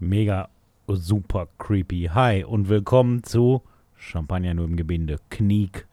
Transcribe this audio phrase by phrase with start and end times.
[0.00, 0.48] Mega
[0.88, 2.10] super creepy.
[2.12, 3.62] Hi und willkommen zu
[3.96, 5.18] Champagner nur im Gebinde.
[5.30, 5.86] Kniek.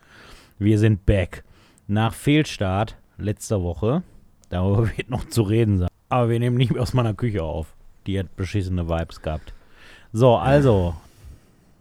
[0.57, 1.43] Wir sind back.
[1.87, 4.01] Nach Fehlstart letzter Woche,
[4.49, 5.89] darüber wird noch zu reden sein.
[6.09, 7.75] Aber wir nehmen nicht mehr aus meiner Küche auf.
[8.07, 9.53] Die hat beschissene Vibes gehabt.
[10.11, 10.95] So, also,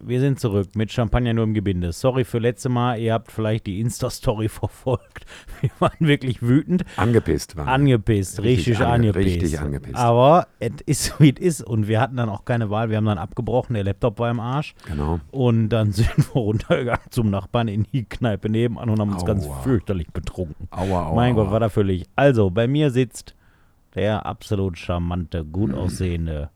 [0.03, 1.91] wir sind zurück mit Champagner nur im Gebinde.
[1.91, 5.25] Sorry für letzte Mal, ihr habt vielleicht die Insta-Story verfolgt.
[5.61, 6.83] Wir waren wirklich wütend.
[6.97, 7.65] Angepisst waren.
[7.67, 7.73] wir.
[7.73, 9.25] Angepisst, richtig, ange- angepisst.
[9.43, 9.95] richtig angepisst.
[9.95, 11.61] Aber es ist, wie es ist.
[11.63, 12.89] Und wir hatten dann auch keine Wahl.
[12.89, 14.73] Wir haben dann abgebrochen, der Laptop war im Arsch.
[14.87, 15.19] Genau.
[15.31, 19.45] Und dann sind wir runtergegangen zum Nachbarn in die Kneipe nebenan und haben uns ganz
[19.45, 19.59] Aua.
[19.61, 20.67] fürchterlich betrunken.
[20.71, 21.15] Aua, aua.
[21.15, 21.35] mein.
[21.35, 22.05] Gott, war da völlig.
[22.15, 23.35] Also, bei mir sitzt
[23.95, 26.49] der absolut charmante, gut aussehende,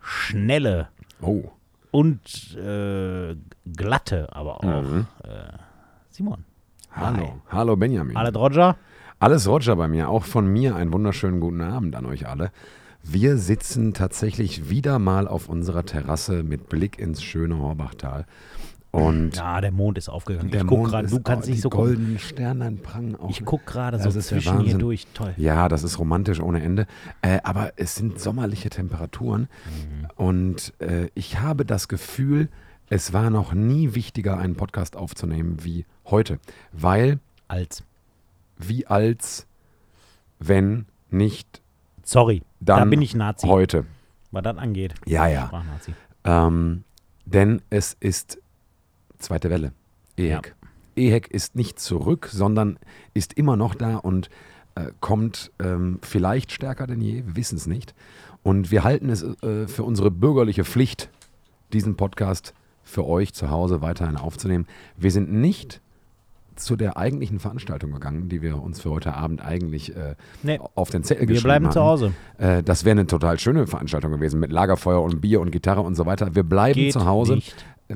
[0.00, 0.88] schnelle
[1.20, 1.44] Oh.
[1.92, 3.36] Und äh,
[3.72, 5.06] glatte, aber auch Mhm.
[5.22, 5.28] äh,
[6.10, 6.44] Simon.
[6.90, 7.40] Hallo.
[7.48, 8.16] Hallo Benjamin.
[8.16, 8.76] Alle Roger?
[9.20, 10.08] Alles Roger bei mir.
[10.08, 12.50] Auch von mir einen wunderschönen guten Abend an euch alle.
[13.04, 18.26] Wir sitzen tatsächlich wieder mal auf unserer Terrasse mit Blick ins schöne Horbachtal.
[18.92, 20.50] Und Ja, der Mond ist aufgegangen.
[20.50, 21.86] der ich guck Mond gerade, du kannst nicht so gucken.
[21.86, 23.30] goldenen Sternlein prangen auch.
[23.30, 25.06] Ich guck gerade so zwischen hier durch.
[25.14, 25.32] Toll.
[25.38, 26.86] Ja, das ist romantisch ohne Ende.
[27.22, 29.48] Äh, aber es sind sommerliche Temperaturen.
[29.64, 30.08] Mhm.
[30.16, 32.48] Und äh, ich habe das Gefühl,
[32.90, 36.38] es war noch nie wichtiger, einen Podcast aufzunehmen wie heute.
[36.72, 37.82] Weil, Als.
[38.58, 39.46] wie als,
[40.38, 41.62] wenn nicht
[42.02, 43.86] Sorry, da dann bin ich Nazi, heute.
[44.32, 44.92] was das angeht.
[45.06, 45.50] Ja, ja.
[46.24, 46.84] Ähm,
[47.24, 48.38] denn es ist
[49.22, 49.72] zweite Welle.
[50.16, 50.54] EHEC.
[50.96, 52.78] EHEC ist nicht zurück, sondern
[53.14, 54.28] ist immer noch da und
[54.74, 57.24] äh, kommt ähm, vielleicht stärker denn je.
[57.26, 57.94] Wir wissen es nicht.
[58.42, 61.08] Und wir halten es äh, für unsere bürgerliche Pflicht,
[61.72, 64.66] diesen Podcast für euch zu Hause weiterhin aufzunehmen.
[64.96, 65.80] Wir sind nicht
[66.56, 70.90] zu der eigentlichen Veranstaltung gegangen, die wir uns für heute Abend eigentlich äh, Nee, auf
[70.90, 71.72] den Zettel wir geschrieben bleiben hatten.
[71.74, 72.12] zu Hause.
[72.38, 75.94] Äh, das wäre eine total schöne Veranstaltung gewesen mit Lagerfeuer und Bier und Gitarre und
[75.94, 76.34] so weiter.
[76.34, 77.40] Wir bleiben Geht zu Hause.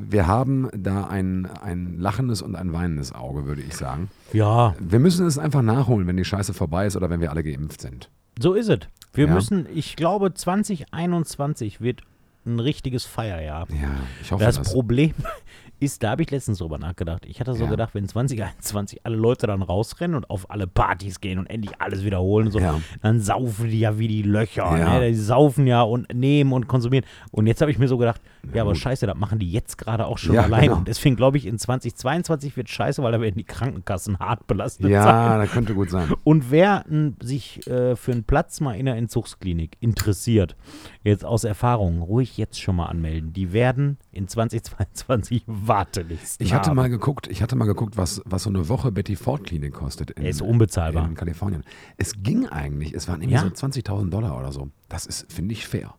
[0.09, 4.09] Wir haben da ein, ein lachendes und ein weinendes Auge, würde ich sagen.
[4.33, 7.43] Ja, Wir müssen es einfach nachholen, wenn die Scheiße vorbei ist oder wenn wir alle
[7.43, 8.11] geimpft sind.
[8.39, 8.81] so ist es.
[9.15, 9.35] Wir Ja.
[9.35, 12.03] müssen, ich glaube, 2021 wird
[12.45, 13.67] ein richtiges Feierjahr.
[13.71, 13.89] Ja,
[14.23, 14.73] ich hoffe Das das.
[14.73, 15.13] Problem
[15.81, 17.27] ist, da habe ich letztens drüber nachgedacht.
[17.27, 17.71] Ich hatte so Ja.
[17.71, 22.05] gedacht, wenn 2021 alle Leute dann rausrennen und auf alle Partys gehen und endlich alles
[22.05, 22.81] wiederholen und so, Ja.
[23.03, 24.79] dann saufen die ja wie die Löcher.
[24.79, 24.99] Ja.
[25.01, 25.09] Ne?
[25.09, 27.05] Die saufen ja und nehmen und konsumieren.
[27.33, 28.21] Und jetzt habe ich mir so gedacht,
[28.55, 28.81] ja, aber gut.
[28.81, 30.67] scheiße, das machen die jetzt gerade auch schon Ja, alleine.
[30.67, 30.79] genau.
[30.79, 34.85] Und deswegen glaube ich, in 2022 wird scheiße, weil da werden die Krankenkassen hart belastet
[34.85, 34.93] sein.
[34.93, 36.13] Ja, das könnte gut sein.
[36.25, 40.57] Und wer n, sich äh, für einen Platz mal in der Entzugsklinik interessiert,
[41.03, 43.33] jetzt aus Erfahrung, ruhig jetzt schon mal anmelden.
[43.33, 46.77] Die werden in 2022 Wartelisten Ich hatte haben.
[46.77, 50.11] mal geguckt, ich hatte mal geguckt, was, was so eine Woche Betty Ford Klinik kostet
[50.13, 51.07] in, ist unbezahlbar.
[51.07, 51.63] in Kalifornien.
[51.97, 53.43] Es ging eigentlich, es waren irgendwie Ja?
[53.43, 54.69] so 20.000 Dollar oder so.
[54.89, 55.95] Das ist, finde ich, fair.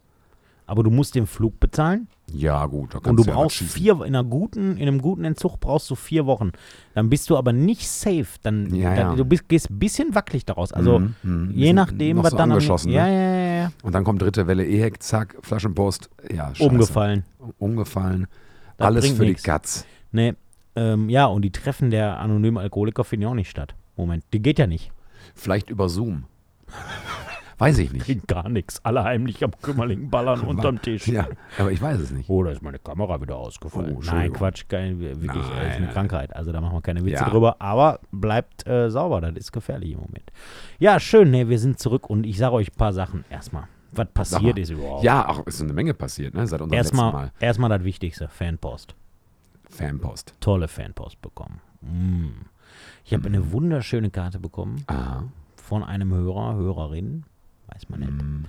[0.67, 2.93] Aber du musst den Flug bezahlen Ja, gut.
[2.93, 5.95] Da und du ja brauchst vier, in, einer guten, in einem guten Entzug brauchst du
[5.95, 6.51] vier Wochen.
[6.93, 8.27] Dann bist du aber nicht safe.
[8.43, 9.15] Dann, Ja, dann ja.
[9.15, 10.73] du bist, gehst ein bisschen wackelig daraus.
[10.73, 11.51] Also Mhm, mhm.
[11.55, 13.13] je nachdem, was so dann am, angeschossen, ja, ne?
[13.13, 16.09] ja, ja, ja, Und dann kommt dritte Welle, EHEC, zack, Flaschenpost.
[16.31, 16.69] Ja, scheiße.
[16.69, 17.23] umgefallen.
[17.59, 18.27] Umgefallen.
[18.75, 19.43] Das Alles für nix.
[19.43, 19.85] die Guts.
[20.11, 20.33] Nee,
[20.75, 23.73] ähm, ja, und die Treffen der anonymen Alkoholiker finden ja auch nicht statt.
[23.95, 24.91] Moment, die geht ja nicht.
[25.33, 26.25] Vielleicht über Zoom.
[27.59, 28.27] Weiß ich nicht.
[28.27, 28.79] Gar nichts.
[28.85, 31.07] Alle heimlich am Kümmerling ballern unterm Tisch.
[31.07, 32.29] Ja, aber ich weiß es nicht.
[32.29, 33.95] Oh, da ist meine Kamera wieder ausgefallen.
[33.97, 34.31] Oh, Nein.
[34.31, 35.93] Quatsch, kein, wirklich, Nein, ist eine nein.
[35.93, 36.35] Krankheit.
[36.35, 37.29] Also da machen wir keine Witze Ja.
[37.29, 37.55] drüber.
[37.59, 40.31] Aber bleibt äh, sauber, das ist gefährlich im Moment.
[40.77, 43.63] Ja, schön, ne, wir sind zurück und ich sage euch ein paar Sachen erstmal.
[43.93, 45.03] Was passiert ist überhaupt.
[45.03, 46.45] Ja, auch ist eine Menge passiert, ne?
[46.45, 47.31] Seit unserem letzten Erstmal Mal.
[47.39, 48.93] erstmal das Wichtigste, Fanpost.
[49.69, 50.33] Fanpost.
[50.39, 51.59] Tolle Fanpost bekommen.
[51.81, 52.45] Mm.
[53.03, 53.35] Ich habe Mhm.
[53.35, 55.23] eine wunderschöne Karte bekommen Aha.
[55.55, 57.23] von einem Hörer, Hörerin,
[57.73, 58.11] weiß man nicht.
[58.11, 58.45] Mm.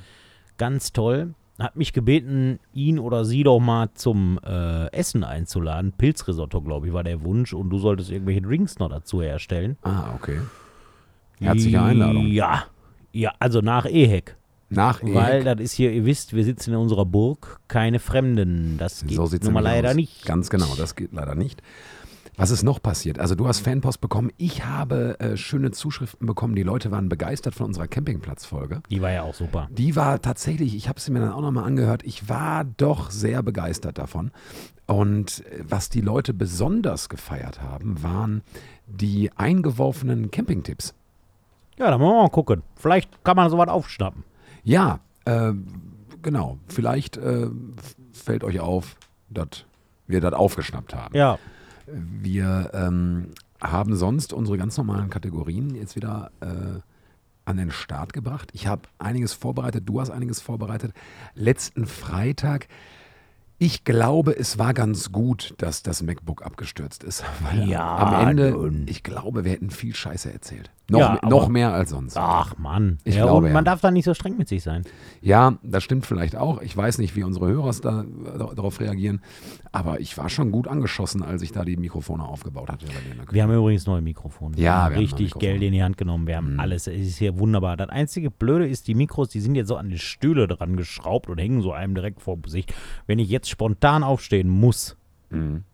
[0.56, 1.34] Ganz toll.
[1.58, 5.92] Hat mich gebeten, ihn oder sie doch mal zum äh, Essen einzuladen.
[5.92, 7.52] Pilzrisotto, glaube ich, war der Wunsch.
[7.52, 9.76] Und du solltest irgendwelche Drinks noch dazu herstellen.
[9.82, 10.38] Ah, okay.
[11.40, 12.26] Herzliche Einladung.
[12.28, 12.64] Ja.
[13.12, 14.36] Ja, also nach EHEC.
[14.70, 15.44] Nach Weil EHEC.
[15.44, 18.76] das ist hier, ihr wisst, wir sitzen in unserer Burg, keine Fremden.
[18.78, 19.94] Das geht So nun mal leider aus.
[19.96, 20.26] nicht.
[20.26, 21.62] Ganz genau, das geht leider nicht.
[22.36, 23.18] Was ist noch passiert?
[23.18, 24.30] Also du hast Fanpost bekommen.
[24.36, 26.54] Ich habe äh, schöne Zuschriften bekommen.
[26.54, 28.82] Die Leute waren begeistert von unserer Campingplatzfolge.
[28.90, 29.68] Die war ja auch super.
[29.70, 33.42] Die war tatsächlich, ich habe sie mir dann auch nochmal angehört, ich war doch sehr
[33.42, 34.30] begeistert davon.
[34.86, 38.42] Und äh, was die Leute besonders gefeiert haben, waren
[38.86, 40.94] die eingeworfenen Campingtipps.
[41.78, 42.62] Ja, da wollen wir mal gucken.
[42.74, 44.24] Vielleicht kann man sowas aufschnappen.
[44.64, 45.52] Ja, äh,
[46.22, 46.58] genau.
[46.66, 47.48] Vielleicht äh,
[48.12, 48.96] fällt euch auf,
[49.30, 49.64] dass
[50.06, 51.14] wir das aufgeschnappt haben.
[51.14, 51.38] Ja,
[51.92, 53.30] Wir ähm,
[53.60, 56.80] haben sonst unsere ganz normalen Kategorien jetzt wieder äh,
[57.44, 58.50] an den Start gebracht.
[58.52, 60.92] Ich habe einiges vorbereitet, du hast einiges vorbereitet.
[61.34, 62.68] Letzten Freitag,
[63.58, 67.24] ich glaube, es war ganz gut, dass das MacBook abgestürzt ist.
[67.40, 70.70] Weil Ja, am Ende, ich glaube, wir hätten viel Scheiße erzählt.
[70.90, 72.16] Noch, Ja, mehr- aber- noch mehr als sonst.
[72.16, 72.96] Ach Mann.
[73.04, 73.70] Ich ja, glaube, und man ja.
[73.72, 74.84] darf da nicht so streng mit sich sein.
[75.20, 76.62] Ja, das stimmt vielleicht auch.
[76.62, 78.04] Ich weiß nicht, wie unsere Hörer da,
[78.54, 79.20] darauf reagieren.
[79.70, 82.86] Aber ich war schon gut angeschossen, als ich da die Mikrofone aufgebaut hatte.
[83.30, 84.56] Wir haben übrigens neue Mikrofone.
[84.56, 85.40] Ja, wir haben richtig Mikrofone.
[85.52, 86.26] Geld in die Hand genommen.
[86.26, 86.60] Wir haben Mhm.
[86.60, 86.86] alles.
[86.86, 87.76] Es ist hier wunderbar.
[87.76, 91.28] Das einzige Blöde ist, die Mikros, die sind jetzt so an die Stühle dran geschraubt
[91.28, 92.66] und hängen so einem direkt vor sich.
[93.06, 94.96] Wenn ich jetzt spontan aufstehen muss,
[95.30, 95.64] Mhm.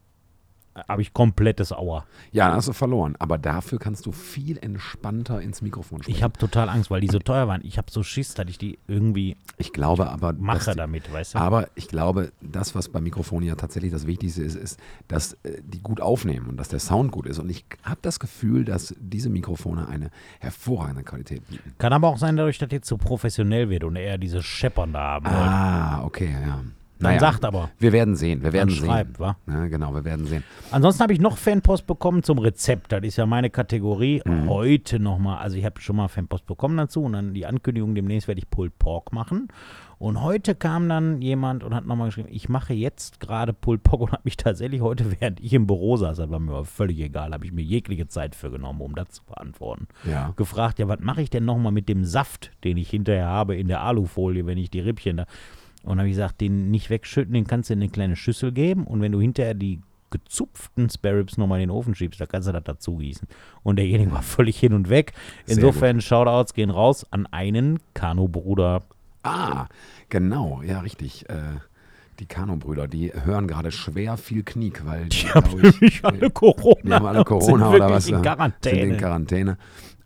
[0.89, 2.05] Habe ich komplettes Auer.
[2.33, 3.15] Ja, hast du verloren.
[3.19, 6.17] Aber dafür kannst du viel entspannter ins Mikrofon sprechen.
[6.17, 7.61] Ich habe total Angst, weil die so teuer waren.
[7.65, 11.35] Ich habe so Schiss, dass ich die irgendwie Ich glaube aber, mache die, damit, weißt
[11.35, 11.39] du?
[11.39, 15.61] aber ich glaube, das, was bei Mikrofonen ja tatsächlich das Wichtigste ist, ist, dass äh,
[15.63, 17.39] die gut aufnehmen und dass der Sound gut ist.
[17.39, 20.11] Und ich habe das Gefühl, dass diese Mikrofone eine
[20.41, 21.75] hervorragende Qualität bieten.
[21.79, 25.01] Kann aber auch sein, dadurch, dass jetzt so professionell wird und er diese Scheppern da
[25.03, 25.27] haben.
[25.27, 26.63] Ah, okay, ja.
[26.99, 27.71] Dann sagt aber.
[27.79, 28.85] Wir werden sehen, wir werden sehen.
[28.85, 29.37] schreibt, wa?
[29.47, 30.45] Ja, genau, wir werden sehen.
[30.71, 32.93] Ansonsten habe ich noch Fanpost bekommen zum Rezept.
[32.93, 34.23] Das ist ja meine Kategorie.
[34.25, 34.49] Mhm.
[34.49, 38.29] Heute nochmal, also ich habe schon mal Fanpost bekommen dazu und dann die Ankündigung, demnächst
[38.29, 39.49] werde ich Pulled Pork machen.
[39.99, 44.03] Und heute kam dann jemand und hat nochmal geschrieben, ich mache jetzt gerade Pulled Pork
[44.03, 47.01] und habe mich tatsächlich heute, während ich im Büro saß, das war mir aber völlig
[47.01, 49.89] egal, habe ich mir jegliche Zeit für genommen, um das zu beantworten.
[50.09, 50.33] Ja.
[50.37, 53.69] Gefragt, ja, was mache ich denn nochmal mit dem Saft, den ich hinterher habe in
[53.69, 55.27] der Alufolie, wenn ich die Rippchen da.
[55.85, 58.85] Und habe ich gesagt, den nicht wegschütten, den kannst du in eine kleine Schüssel geben
[58.87, 62.47] und wenn du hinterher die gezupften Spare Ribs nochmal in den Ofen schiebst, da kannst
[62.49, 63.27] du das dazu gießen.
[63.65, 65.13] Und derjenige war völlig hin und weg.
[65.47, 68.83] Insofern, Shoutouts gehen raus an einen Kanu-Bruder.
[69.25, 69.67] Ah,
[70.09, 71.29] genau, ja, richtig.
[71.29, 71.35] Äh,
[72.21, 76.77] die Kano-Brüder, die hören gerade schwer viel Kniek, weil die, Die haben nämlich alle Corona.
[76.85, 78.09] die haben alle Corona sind oder was?
[78.09, 78.81] in äh, Quarantäne.
[78.81, 79.59] Sind in Quarantäne.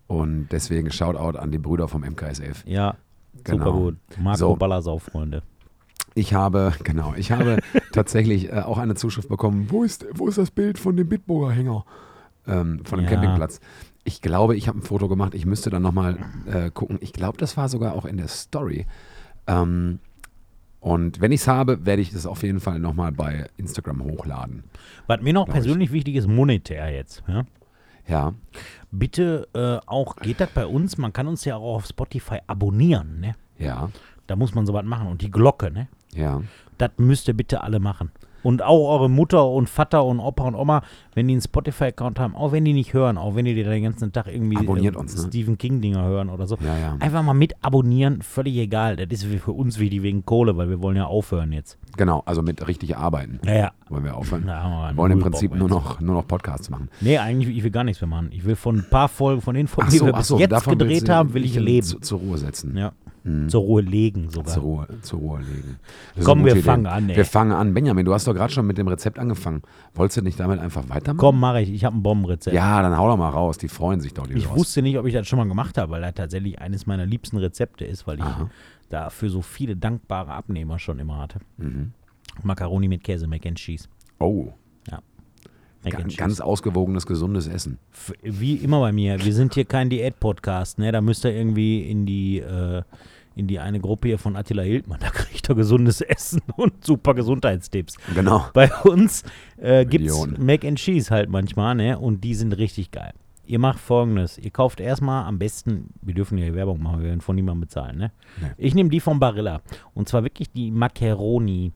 [0.07, 2.65] Und deswegen Shoutout an die Brüder vom MKSF.
[2.67, 2.97] ja,
[3.45, 3.59] Genau.
[3.67, 3.97] super gut.
[4.19, 4.57] Marco So.
[4.57, 5.43] Ballersau, Freunde.
[6.19, 7.59] Ich habe, genau, ich habe
[7.93, 9.69] tatsächlich äh, auch eine Zuschrift bekommen.
[9.71, 11.85] Wo ist, wo ist das Bild von dem Bitburger Hänger?
[12.47, 13.11] Ähm, von dem Ja.
[13.13, 13.61] Campingplatz.
[14.05, 15.35] Ich glaube, ich habe ein Foto gemacht.
[15.35, 16.99] Ich müsste dann nochmal äh, gucken.
[17.03, 18.87] Ich glaube, das war sogar auch in der Story.
[19.47, 19.99] Ähm,
[20.81, 24.65] und wenn ich es habe, werde ich es auf jeden Fall nochmal bei Instagram hochladen.
[25.09, 25.63] Was mir noch Glaub ich.
[25.63, 27.23] persönlich wichtig ist, monetär jetzt.
[27.29, 27.45] Ja?
[28.07, 28.33] Ja,
[28.91, 30.97] Bitte äh, auch, geht das bei uns?
[30.97, 33.35] Man kann uns ja auch auf Spotify abonnieren, ne?
[33.59, 33.91] ja,
[34.27, 35.09] Da muss man sowas machen.
[35.09, 35.89] Und die Glocke, ne?
[36.19, 36.43] Ja.
[36.79, 38.11] Das müsst ihr bitte alle machen.
[38.45, 40.83] Und auch eure Mutter und Vater und Opa und Oma,
[41.15, 44.13] wenn die einen Spotify-Account haben, auch wenn die nicht hören, auch wenn die den ganzen
[44.13, 45.29] Tag irgendwie Abonniert äh, uns, ne?
[45.29, 46.57] Stephen King-Dinger hören oder so.
[46.65, 46.97] Ja, ja.
[47.01, 48.95] Einfach mal mit abonnieren, völlig egal.
[48.95, 51.79] Das ist für uns wichtig wegen Kohle, weil wir wollen ja aufhören jetzt.
[51.97, 53.73] Genau, also mit richtig arbeiten Ja, ja.
[53.89, 54.49] wollen wir aufhören.
[54.49, 56.89] Haben wir wollen im Prinzip nur noch, nur noch Podcasts machen.
[57.01, 58.29] Nee, eigentlich, ich will gar nichts mehr machen.
[58.31, 60.39] Ich will von ein paar Folgen, von den Folgen, Ach die so, wir bis so,
[60.39, 61.85] jetzt gedreht haben, will ich leben.
[61.85, 62.77] Zu, zur Ruhe setzen.
[62.77, 62.93] ja.
[63.29, 63.49] Mhm.
[63.51, 64.55] Zur Ruhe legen sogar.
[64.55, 65.79] Zur Ruhe, zur Ruhe legen.
[66.17, 67.17] Das Komm, wir gute fangen an, ey.
[67.17, 67.75] Wir fangen an.
[67.75, 69.63] Benjamin, du hast doch gerade schon mit dem Rezept angefangen.
[69.95, 71.19] Wolltest du nicht damit einfach weitermachen?
[71.19, 71.71] Komm, mache ich.
[71.71, 72.55] Ich habe ein Bombenrezept.
[72.57, 73.59] Ja, dann hau doch mal raus.
[73.59, 74.57] Die freuen sich doch, die Ich Hörer.
[74.57, 77.37] wusste nicht, ob ich das schon mal gemacht habe, weil das tatsächlich eines meiner liebsten
[77.37, 78.49] Rezepte ist, weil ich Aha.
[78.89, 81.41] dafür so viele dankbare Abnehmer schon immer hatte.
[81.59, 81.93] Mhm.
[82.43, 83.89] Macaroni mit Käse, Mac and Cheese.
[84.21, 84.53] Oh,
[85.85, 87.79] and ganz, ganz ausgewogenes, gesundes Essen.
[88.23, 89.25] Wie immer bei mir.
[89.25, 90.93] Wir sind hier kein Diät-Podcast, ne?
[90.93, 92.83] Da müsst ihr irgendwie in die, äh,
[93.39, 94.99] in die eine Gruppe hier von Attila Hildmann.
[95.01, 97.95] Da kriegt ihr gesundes Essen und super Gesundheitstipps.
[98.15, 98.45] Genau.
[98.53, 99.23] Bei uns
[99.57, 100.27] äh, gibt es.
[100.39, 101.99] Mac and Cheese halt manchmal, ne?
[101.99, 103.13] Und die sind richtig geil.
[103.47, 107.21] Ihr macht folgendes: Ihr kauft erstmal am besten, wir dürfen ja Werbung machen, wir werden
[107.21, 108.13] von niemandem bezahlen, ne?
[108.41, 108.49] Nee.
[108.59, 109.63] Ich nehme die von Barilla.
[109.95, 111.73] Und zwar wirklich die Macaroni,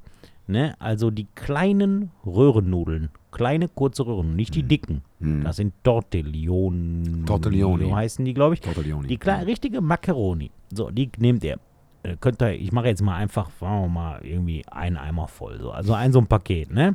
[0.48, 0.74] ne?
[0.80, 3.10] Also die kleinen Röhrennudeln.
[3.32, 5.02] Kleine, kurze Röhren, nicht die dicken.
[5.18, 5.42] Mhm.
[5.42, 7.24] Das sind Tortelloni.
[7.24, 7.86] Tortelloni.
[7.86, 8.60] So heißen die, glaube ich.
[8.60, 9.08] Tortelloni.
[9.08, 10.50] Die kleine, richtige Macaroni.
[10.72, 11.58] So, die nehmt ihr.
[12.02, 15.58] Äh, Könnt ihr, ich mache jetzt mal einfach, sagen wir mal, irgendwie einen Eimer voll.
[15.60, 15.70] So.
[15.70, 16.94] Also ein so ein Paket, ne?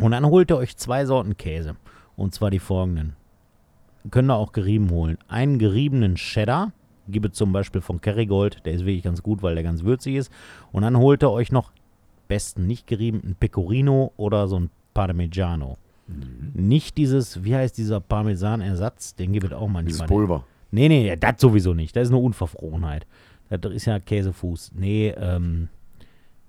[0.00, 1.76] Und dann holt ihr euch zwei Sorten Käse.
[2.16, 3.14] Und zwar die folgenden.
[4.10, 5.18] Könnt ihr auch gerieben holen.
[5.28, 6.72] Einen geriebenen Cheddar.
[7.08, 8.64] Gebe zum Beispiel von Kerrygold.
[8.64, 10.32] Der ist wirklich ganz gut, weil der ganz würzig ist.
[10.72, 11.72] Und dann holt ihr euch noch,
[12.28, 15.78] besten nicht gerieben, ein Pecorino oder so ein Parmigiano.
[16.06, 16.52] Mhm.
[16.54, 19.14] Nicht dieses, wie heißt dieser Parmesanersatz?
[19.14, 19.84] Den gibt es auch manchmal.
[19.84, 20.44] Dieses Pulver.
[20.70, 21.96] Nee, nee, das sowieso nicht.
[21.96, 23.06] Das ist eine Unverfrorenheit.
[23.48, 24.72] Das ist ja Käsefuß.
[24.74, 25.68] Nee, ähm,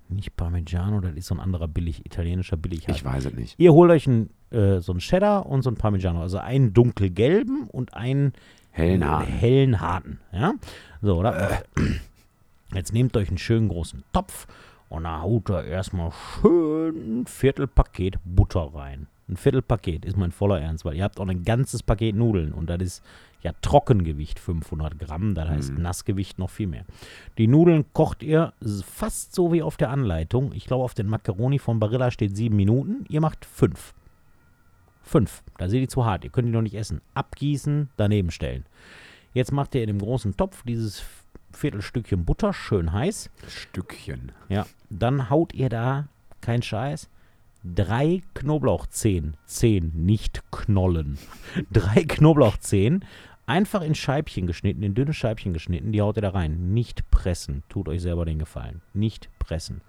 [0.10, 2.88] nicht Parmigiano, das ist so ein anderer billig, italienischer Billig.
[2.88, 3.56] Ich weiß es nicht.
[3.58, 6.22] Ihr holt euch ein, äh, so ein Cheddar und so ein Parmigiano.
[6.22, 8.34] Also einen dunkelgelben und einen
[8.72, 9.28] Hellen äh, Haaren.
[9.28, 10.20] hellen harten.
[10.32, 10.54] Ja?
[11.02, 11.64] So, oder?
[12.74, 14.48] Jetzt nehmt euch einen schönen großen Topf
[14.92, 19.08] und da haut da erstmal schön ein Viertelpaket Butter rein.
[19.30, 22.70] Ein Viertelpaket ist mein voller Ernst, weil ihr habt auch ein ganzes Paket Nudeln und
[22.70, 23.04] das ist
[23.42, 25.82] ja Trockengewicht 500 Gramm, das heißt Mhm.
[25.82, 26.84] Nassgewicht noch viel mehr.
[27.38, 28.54] Die Nudeln kocht ihr
[28.86, 30.52] fast so wie auf der Anleitung.
[30.54, 33.06] Ich glaube, auf den Macaroni von Barilla steht sieben Minuten.
[33.10, 33.94] Ihr macht fünf.
[35.02, 35.42] Fünf.
[35.58, 36.24] Da sind die zu hart.
[36.26, 37.02] Ihr könnt die noch nicht essen.
[37.16, 38.66] Abgießen, daneben stellen.
[39.34, 41.04] Jetzt macht ihr in dem großen Topf dieses
[41.54, 43.30] Viertelstückchen Butter schön heiß.
[43.48, 44.32] Stückchen.
[44.50, 46.08] Ja, dann haut ihr da,
[46.42, 47.10] kein Scheiß,
[47.64, 51.18] drei Knoblauchzehen, Zehen, nicht Knollen,
[51.72, 53.06] drei Knoblauchzehen,
[53.46, 56.74] einfach in Scheibchen geschnitten, in dünne Scheibchen geschnitten, die haut ihr da rein.
[56.74, 58.82] Nicht pressen, tut euch selber den Gefallen.
[58.94, 59.82] Nicht pressen.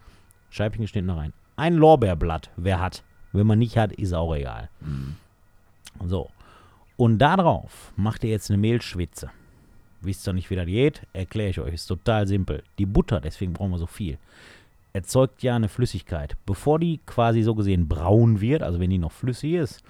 [0.50, 1.32] Scheibchen geschnitten da rein.
[1.56, 3.04] Ein Lorbeerblatt, wer hat.
[3.32, 4.68] Wenn man nicht hat, ist auch egal.
[4.80, 5.16] Mhm.
[6.04, 6.30] So.
[6.96, 9.30] Und da drauf macht ihr jetzt eine Mehlschwitze.
[10.02, 11.06] Wisst ihr nicht, wie das geht?
[11.12, 11.74] Erkläre ich euch.
[11.74, 12.62] Ist total simpel.
[12.78, 14.18] Die Butter, deswegen brauchen wir so viel,
[14.92, 16.36] erzeugt ja eine Flüssigkeit.
[16.44, 19.82] Bevor die quasi so gesehen braun wird, also wenn die noch flüssig ist,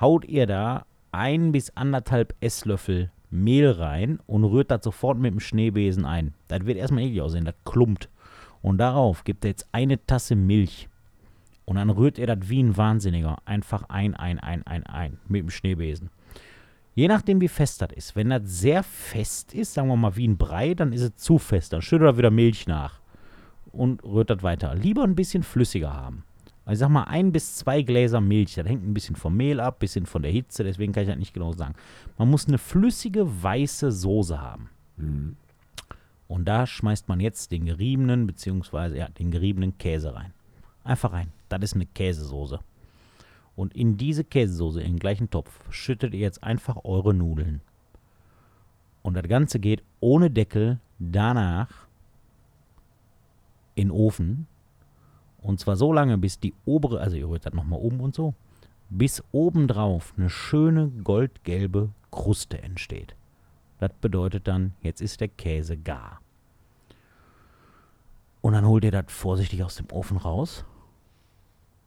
[0.00, 5.40] haut ihr da ein bis anderthalb Esslöffel Mehl rein und rührt das sofort mit dem
[5.40, 6.34] Schneebesen ein.
[6.48, 8.08] Das wird erstmal eklig aussehen, das klumpt.
[8.62, 10.88] Und darauf gibt ihr jetzt eine Tasse Milch.
[11.64, 15.42] Und dann rührt ihr das wie ein Wahnsinniger einfach ein, ein, ein, ein, ein mit
[15.42, 16.10] dem Schneebesen.
[16.94, 18.16] Je nachdem, wie fest das ist.
[18.16, 21.38] Wenn das sehr fest ist, sagen wir mal wie ein Brei, dann ist es zu
[21.38, 21.72] fest.
[21.72, 23.00] Dann schüttet er wieder Milch nach
[23.72, 24.74] und rührt das weiter.
[24.74, 26.24] Lieber ein bisschen flüssiger haben.
[26.64, 28.54] Also ich sag mal, ein bis zwei Gläser Milch.
[28.54, 31.08] Das hängt ein bisschen vom Mehl ab, ein bisschen von der Hitze, deswegen kann ich
[31.08, 31.74] das nicht genau sagen.
[32.16, 34.70] Man muss eine flüssige, weiße Soße haben.
[34.96, 35.36] Mhm.
[36.26, 40.32] Und da schmeißt man jetzt den geriebenen, beziehungsweise ja, den geriebenen Käse rein.
[40.82, 41.32] Einfach rein.
[41.48, 42.60] Das ist eine Käsesoße.
[43.56, 47.60] Und in diese Käsesoße, in den gleichen Topf, schüttet ihr jetzt einfach eure Nudeln.
[49.02, 51.86] Und das Ganze geht ohne Deckel danach
[53.74, 54.46] in den Ofen.
[55.42, 58.34] Und zwar so lange, bis die obere, also ihr rührt das nochmal um und so,
[58.88, 63.14] bis obendrauf eine schöne goldgelbe Kruste entsteht.
[63.78, 66.20] Das bedeutet dann, jetzt ist der Käse gar.
[68.40, 70.64] Und dann holt ihr das vorsichtig aus dem Ofen raus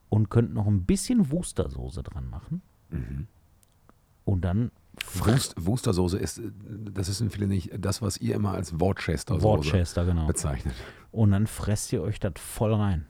[0.09, 2.61] und könnt noch ein bisschen Wustersoße dran machen.
[2.89, 3.27] Mhm.
[4.25, 4.71] Und dann
[5.13, 6.41] Wust, Wustersoße ist,
[6.91, 10.25] das ist in viele nicht das, was ihr immer als Worcester-Soße Worcester, genau.
[10.25, 10.73] bezeichnet.
[11.11, 13.05] Und dann fresst ihr euch das voll rein.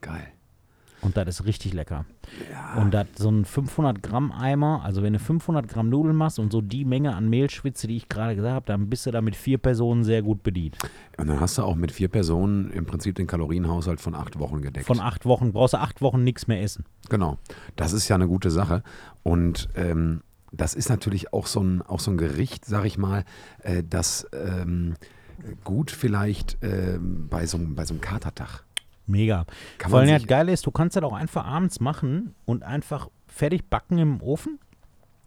[0.00, 0.32] Geil.
[1.00, 2.04] Und das ist richtig lecker.
[2.50, 2.82] Ja.
[2.82, 6.50] Und das so ein 500 Gramm Eimer, also wenn du 500 Gramm Nudeln machst und
[6.52, 9.36] so die Menge an Mehlschwitze, die ich gerade gesagt habe, dann bist du da mit
[9.36, 10.76] vier Personen sehr gut bedient.
[11.16, 14.60] Und dann hast du auch mit vier Personen im Prinzip den Kalorienhaushalt von acht Wochen
[14.60, 14.86] gedeckt.
[14.86, 16.84] Von acht Wochen brauchst du acht Wochen nichts mehr essen.
[17.08, 17.38] Genau.
[17.76, 18.82] Das ist ja eine gute Sache.
[19.22, 23.24] Und ähm, das ist natürlich auch so ein, auch so ein Gericht, sag ich mal,
[23.62, 24.94] äh, das ähm,
[25.62, 28.64] gut vielleicht ähm, bei, so, einem- bei so einem Katertag.
[29.08, 29.44] Mega.
[29.78, 33.08] Kann Vor allem das Geile ist, du kannst das auch einfach abends machen und einfach
[33.26, 34.58] fertig backen im Ofen.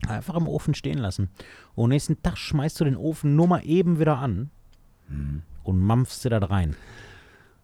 [0.08, 1.30] Einfach im Ofen stehen lassen.
[1.76, 4.50] Und nächsten Tag schmeißt du den Ofen nur mal eben wieder an
[5.10, 5.42] Mhm.
[5.64, 6.76] und mampfst dir da rein.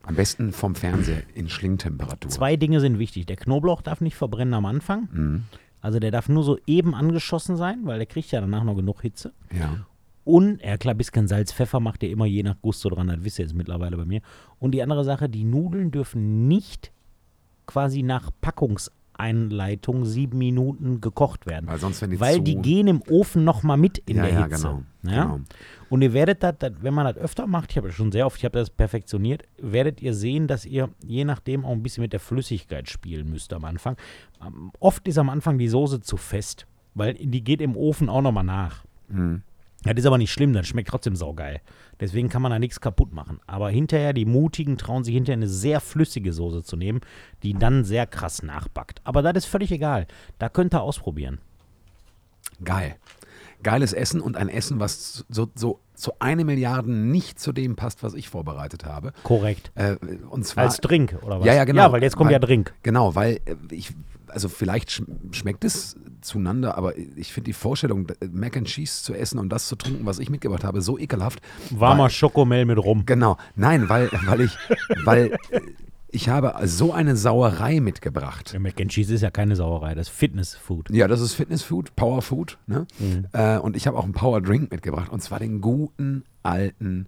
[0.04, 2.32] am besten vom Fernseher in Schlingtemperatur.
[2.32, 3.26] Zwei Dinge sind wichtig.
[3.26, 5.10] Der Knoblauch darf nicht verbrennen am Anfang.
[5.12, 5.44] Mhm.
[5.82, 9.02] Also der darf nur so eben angeschossen sein, weil der kriegt ja danach noch genug
[9.02, 9.34] Hitze.
[9.52, 9.86] Ja.
[10.28, 13.40] Und, ja klar, bisschen Salz, Pfeffer macht ihr immer je nach Gusto dran, das wisst
[13.40, 14.20] ihr jetzt mittlerweile bei mir.
[14.60, 16.92] Und die andere Sache, die Nudeln dürfen nicht
[17.66, 21.68] quasi nach Packungseinleitung sieben Minuten gekocht werden.
[21.68, 24.58] Weil sonst, die Weil die gehen im Ofen nochmal mit in ja, der ja, Hitze.
[24.58, 24.84] genau.
[25.04, 25.24] Ja?
[25.24, 25.40] genau.
[25.90, 28.36] Und ihr werdet das, wenn man das öfter macht, ich habe das schon sehr oft,
[28.36, 32.12] ich habe das perfektioniert, werdet ihr sehen, dass ihr je nachdem auch ein bisschen mit
[32.12, 33.96] der Flüssigkeit spielen müsst am Anfang.
[34.82, 38.44] Oft ist am Anfang die Soße zu fest, weil die geht im Ofen auch nochmal
[38.44, 38.84] nach.
[39.08, 39.44] Mhm.
[39.84, 41.62] Das ist aber nicht schlimm, das schmeckt trotzdem saugeil.
[42.00, 43.40] Deswegen kann man da nichts kaputt machen.
[43.48, 47.02] Aber hinterher, die Mutigen trauen sich hinterher eine sehr flüssige Soße zu nehmen,
[47.44, 49.02] die dann sehr krass nachbackt.
[49.04, 50.08] Aber das ist völlig egal.
[50.40, 51.40] Da könnt ihr ausprobieren.
[52.64, 52.96] Geil.
[53.64, 58.04] Geiles Essen und ein Essen, was so, so, so eine Milliarde nicht zu dem passt,
[58.04, 59.14] was ich vorbereitet habe.
[59.24, 59.72] Korrekt.
[59.76, 59.96] Äh,
[60.30, 61.46] und zwar Als Drink, oder was?
[61.48, 61.84] Ja, ja, genau.
[61.84, 62.74] Ja, weil jetzt kommt Weil- ja Drink.
[62.84, 63.94] Genau, weil äh, ich,
[64.38, 65.02] also vielleicht sch
[65.32, 69.68] schmeckt es zueinander, aber ich finde die Vorstellung, Mac and Cheese zu essen und das
[69.68, 71.42] zu trinken, was ich mitgebracht habe, so ekelhaft.
[71.72, 73.08] Warmer weil, Schokomel mit rum.
[73.08, 74.56] Genau, nein, weil, weil ich,
[75.06, 75.38] weil
[76.10, 78.54] ich habe so eine Sauerei mitgebracht.
[78.54, 80.92] Ja, Mac and Cheese ist ja keine Sauerei, das ist Fitnessfood.
[80.92, 82.86] Ja, das ist Fitnessfood, Powerfood, ne?
[83.00, 83.26] Mhm.
[83.34, 87.08] Äh, und ich habe auch einen Power Drink mitgebracht und zwar den guten alten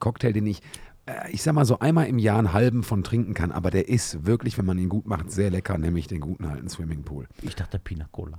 [0.00, 0.60] Cocktail, den ich,
[1.30, 4.24] ich sag mal so einmal im Jahr einen halben von trinken kann, aber der ist
[4.26, 7.26] wirklich, wenn man ihn gut macht, sehr lecker, nämlich den guten alten Swimmingpool.
[7.42, 8.38] Ich dachte Pina Colada.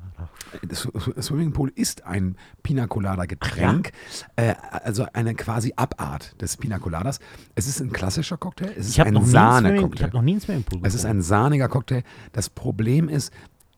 [0.68, 0.80] Das
[1.22, 3.92] Swimmingpool ist ein Pina Colada Getränk,
[4.36, 7.20] äh, also eine quasi Abart des Pina Coladas.
[7.54, 10.04] Es ist ein klassischer Cocktail, es ist Ich habe ein Swimming- ich Sahne-Cocktail.
[10.06, 11.18] hab noch nie einen Swimmingpool Es ist getrunken.
[11.20, 12.02] ein sahniger Cocktail.
[12.32, 13.32] Das Problem ist,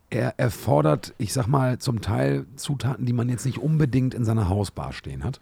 [0.09, 4.47] er erfordert, ich sag mal, zum Teil Zutaten, die man jetzt nicht unbedingt in seiner
[4.47, 5.41] Hausbar stehen hat.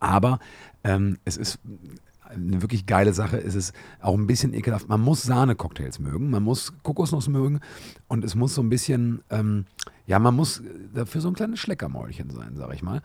[0.00, 0.38] Aber
[0.82, 1.58] ähm, es ist
[2.24, 3.38] eine wirklich geile Sache.
[3.38, 4.88] Es ist auch ein bisschen ekelhaft.
[4.88, 7.60] Man muss Sahne-Cocktails mögen, man muss Kokosnuss mögen
[8.08, 9.66] und es muss so ein bisschen, ähm,
[10.06, 10.62] ja, man muss
[10.94, 13.02] dafür so ein kleines Schleckermäulchen sein, sag ich mal.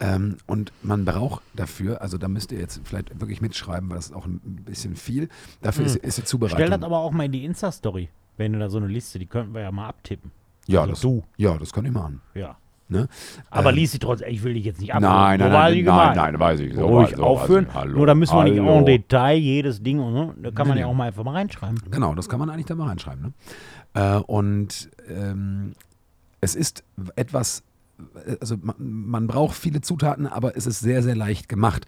[0.00, 4.06] Ähm, und man braucht dafür, also da müsst ihr jetzt vielleicht wirklich mitschreiben, weil das
[4.06, 5.28] ist auch ein bisschen viel.
[5.62, 6.58] Dafür ist, ist die Zubereitung.
[6.58, 9.26] Stell das aber auch mal in die Insta-Story, wenn du da so eine Liste, die
[9.26, 10.32] könnten wir ja mal abtippen.
[10.66, 11.24] ja, also das, du.
[11.36, 12.20] ja, das kann ich machen.
[12.34, 12.56] Ja.
[12.88, 13.08] Ne?
[13.50, 15.00] Aber Ähm, lies sie trotzdem, ich will dich jetzt nicht ab.
[15.00, 16.74] Nein, nein, nein, nein, nein, weiß ich.
[16.74, 17.66] So, Ruhig so, aufführen.
[17.66, 20.34] also, hallo, Nur da müssen wir nicht en Detail jedes Ding und so.
[20.42, 20.92] Da kann man Nee, ja nee.
[20.92, 21.78] auch mal einfach mal reinschreiben.
[21.90, 23.22] Genau, das kann man eigentlich da mal reinschreiben.
[23.22, 23.32] Ne?
[23.94, 25.72] Äh, und ähm,
[26.42, 26.84] es ist
[27.16, 27.62] etwas,
[28.40, 31.86] also man, man braucht viele Zutaten, aber es ist sehr, sehr leicht gemacht.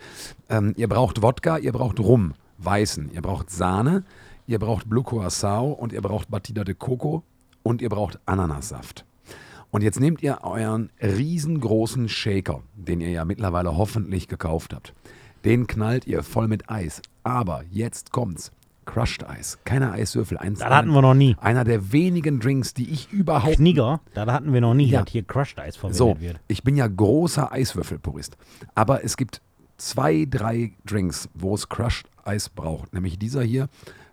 [0.49, 4.05] Ähm, ihr braucht Wodka, ihr braucht Rum, weißen, ihr braucht Sahne,
[4.47, 7.23] ihr braucht Blue Curacao und ihr braucht Batida de Coco
[7.62, 9.05] und ihr braucht Ananassaft.
[9.71, 14.95] Und jetzt nehmt ihr euren riesengroßen Shaker, den ihr ja mittlerweile hoffentlich gekauft habt.
[15.45, 17.03] Den knallt ihr voll mit Eis.
[17.23, 18.53] Aber jetzt kommt's.
[18.85, 19.59] Crushed Eis.
[19.65, 20.39] Keine Eiswürfel.
[20.39, 21.35] Eins, Das hatten wir noch nie.
[21.41, 25.03] Einer der wenigen Drinks, die ich überhaupt Knigger, da hatten wir noch nie, Ja.
[25.03, 26.39] dass hier Crushed Eis verwendet so, wird.
[26.47, 28.37] ich bin ja großer Eiswürfelpurist.
[28.77, 29.41] Aber es gibt
[29.77, 32.95] zwei, drei Drinks, wo es Crushed Eis braucht.
[32.95, 33.67] Nämlich dieser hier,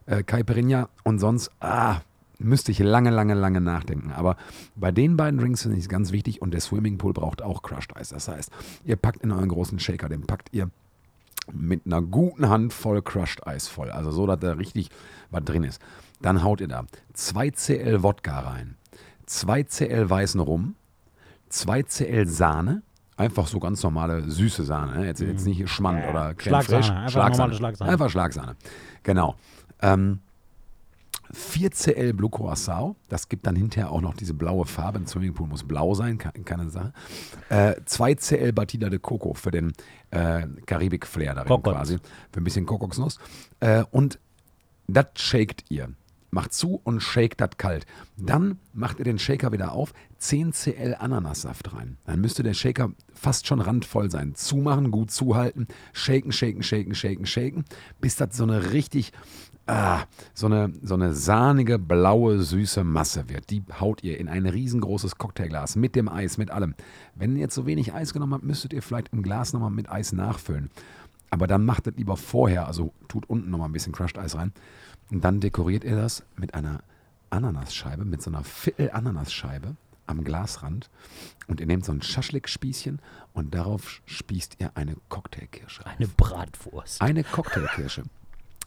[0.07, 1.97] äh, Caipirinha und sonst, ah,
[2.39, 4.11] müsste ich lange, lange, lange nachdenken.
[4.11, 4.37] Aber
[4.75, 7.95] bei den beiden Drinks finde ich es ganz wichtig und der Swimmingpool braucht auch Crushed
[7.95, 8.09] Eis.
[8.09, 8.51] Das heißt,
[8.85, 10.69] ihr packt in euren großen Shaker, den packt ihr
[11.51, 13.91] mit einer guten Handvoll Crushed Eis voll.
[13.91, 14.89] Also so, dass da richtig
[15.29, 15.81] was drin ist.
[16.21, 18.77] Dann haut ihr da 2 CL Wodka rein,
[19.25, 20.75] 2 CL weißen Rum,
[21.49, 22.81] 2 CL Sahne,
[23.17, 25.05] einfach so ganz normale süße Sahne, ne?
[25.05, 27.91] jetzt, jetzt nicht Schmand Ja, oder Creme Schlagsahne, einfach normale Schlagsahne.
[27.91, 28.55] Einfach Schlagsahne,
[29.03, 29.35] genau.
[29.81, 30.19] Ähm,
[31.33, 34.99] 4 CL Blue Curacao, das gibt dann hinterher auch noch diese blaue Farbe.
[34.99, 36.93] Ein Swimmingpool muss blau sein, ke- keine Sache.
[37.49, 39.73] Äh, 2 CL Batida de Coco für den
[40.11, 41.73] äh, Karibik-Flair darin Kokos.
[41.73, 41.97] quasi.
[42.31, 43.17] Für ein bisschen Kokosnuss.
[43.59, 44.19] Äh, und
[44.87, 45.89] das shakt ihr.
[46.29, 47.85] Macht zu und shakt das kalt.
[48.17, 51.97] Dann macht ihr den Shaker wieder auf, 10 CL Ananassaft rein.
[52.05, 54.33] Dann müsste der Shaker fast schon randvoll sein.
[54.33, 57.65] Zumachen, gut zuhalten, shaken, shaken, shaken, shaken, shaken,
[58.01, 59.11] bis das so eine richtig,
[59.67, 63.49] ah, so eine, so eine sahnige, blaue, süße Masse wird.
[63.49, 66.75] Die haut ihr in ein riesengroßes Cocktailglas mit dem Eis, mit allem.
[67.15, 69.89] Wenn ihr jetzt so wenig Eis genommen habt, müsstet ihr vielleicht im Glas nochmal mit
[69.89, 70.69] Eis nachfüllen.
[71.29, 74.53] Aber dann macht es lieber vorher, also tut unten nochmal ein bisschen Crushed Eis rein.
[75.11, 76.83] Und dann dekoriert ihr das mit einer
[77.29, 80.89] Ananasscheibe, mit so einer Viertel-Ananasscheibe am Glasrand.
[81.47, 82.99] Und ihr nehmt so ein Schaschlik-Spießchen
[83.33, 85.85] und darauf spießt ihr eine Cocktailkirsche.
[85.85, 87.01] Eine Bratwurst.
[87.01, 88.03] Eine Cocktailkirsche.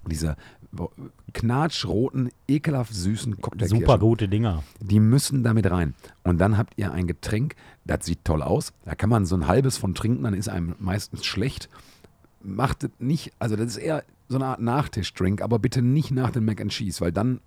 [0.08, 0.36] Diese
[0.72, 0.90] wo-
[1.32, 3.80] knatschroten, ekelhaft süßen Cocktailkirschen.
[3.86, 4.62] Super gute Dinger.
[4.80, 5.94] Die müssen damit rein.
[6.24, 8.72] Und dann habt ihr ein Getränk, das sieht toll aus.
[8.84, 11.68] Da kann man so ein halbes von trinken, dann ist einem meistens schlecht.
[12.42, 16.30] Macht es nicht, also das ist eher so eine Art Nachtischdrink, aber bitte nicht nach
[16.30, 17.40] dem Mac and Cheese, weil dann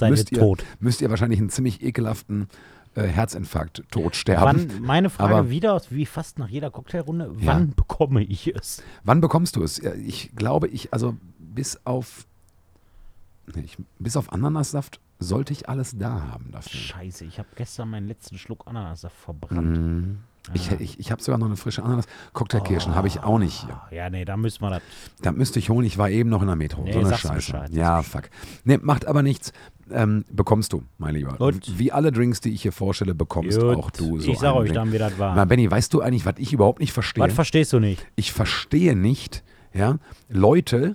[0.00, 0.64] müsst ihr tot.
[0.80, 2.48] müsst ihr wahrscheinlich einen ziemlich ekelhaften
[2.94, 4.68] äh, Herzinfarkt tot sterben.
[4.70, 7.46] Wann, meine Frage Aber- wieder, wie fast nach jeder Cocktailrunde, Ja.
[7.46, 8.82] wann bekomme ich es?
[9.04, 9.78] Wann bekommst du es?
[9.78, 11.14] Ja, Ich glaube, ich, also
[11.56, 12.26] bis auf,
[13.54, 16.78] nee, ich, bis auf Ananassaft sollte ich alles da haben dafür.
[16.78, 20.18] Scheiße, ich habe gestern meinen letzten Schluck Ananassaft verbrannt.
[20.54, 20.76] Ich, Ah.
[20.78, 22.04] ich, ich habe sogar noch eine frische Ananas.
[22.32, 23.74] Cocktailkirschen habe ich auch nicht hier.
[23.74, 24.82] Ah, Ja, nee, da müssen wir das.
[25.20, 26.82] Da müsste ich holen, ich war eben noch in der Metro.
[26.84, 27.34] Nee, so eine Scheiße.
[27.34, 28.30] Bescheid, ja, fuck.
[28.62, 29.52] Nee, macht aber nichts.
[29.90, 31.32] Ähm, bekommst du, mein Lieber.
[31.36, 31.76] Gut.
[31.78, 34.66] Wie alle Drinks, die ich hier vorstelle, bekommst Gut, auch du so ich sag euch
[34.68, 34.74] Drink.
[34.74, 35.34] dann, wie das war.
[35.34, 37.24] Na, Benny, weißt du eigentlich, was ich überhaupt nicht verstehe?
[37.24, 38.06] Was verstehst du nicht?
[38.14, 39.42] ich verstehe nicht,
[39.74, 40.94] ja, Leute,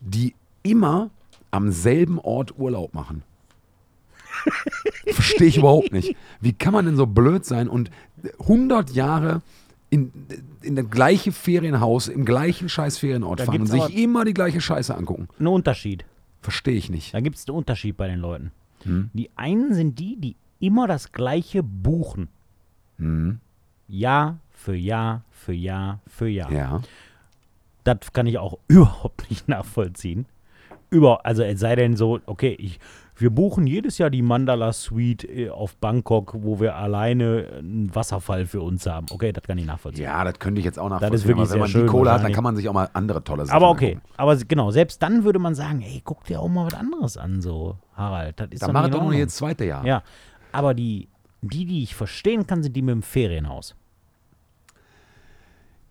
[0.00, 1.10] die immer
[1.50, 3.22] am selben Ort Urlaub machen.
[5.12, 6.16] verstehe ich überhaupt nicht.
[6.40, 7.90] Wie kann man denn so blöd sein und
[8.40, 9.42] 100 Jahre
[9.90, 10.12] in,
[10.62, 14.24] in das gleiche Ferienhaus, im gleichen scheiß Ferienort Da fahren und gibt's sich aber- immer
[14.24, 15.28] die gleiche Scheiße angucken?
[15.38, 16.04] Ein Unterschied.
[16.42, 17.12] Verstehe ich nicht.
[17.12, 18.52] Da gibt es einen Unterschied bei den Leuten.
[18.84, 19.10] Hm?
[19.12, 22.28] Die einen sind die, die immer das Gleiche buchen.
[22.98, 23.40] Hm?
[23.88, 26.52] Jahr für Jahr für Jahr für Jahr.
[26.52, 26.80] Ja.
[27.84, 30.26] Das kann ich auch überhaupt nicht nachvollziehen.
[30.90, 32.80] Über, also es sei denn so, okay, ich,
[33.16, 38.46] wir buchen jedes Jahr die Mandala Suite äh, auf Bangkok, wo wir alleine einen Wasserfall
[38.46, 39.06] für uns haben.
[39.10, 40.04] Okay, das kann ich nachvollziehen.
[40.04, 41.28] Ja, das könnte ich jetzt auch ist nachvollziehen.
[41.28, 43.22] wirklich aber wenn man schön die Kohle hat, dann kann man sich auch mal andere
[43.22, 44.14] tolle Sachen Aber okay, angucken.
[44.16, 47.40] aber genau, selbst dann würde man sagen, ey, guck dir auch mal was anderes an,
[47.40, 48.40] so, Harald.
[48.40, 49.84] Das ist Dann doch mach nicht es in doch nur jetzt zweite Jahr.
[49.86, 50.02] Ja,
[50.50, 51.08] aber die,
[51.42, 53.76] die, die ich verstehen kann, sind die mit dem Ferienhaus.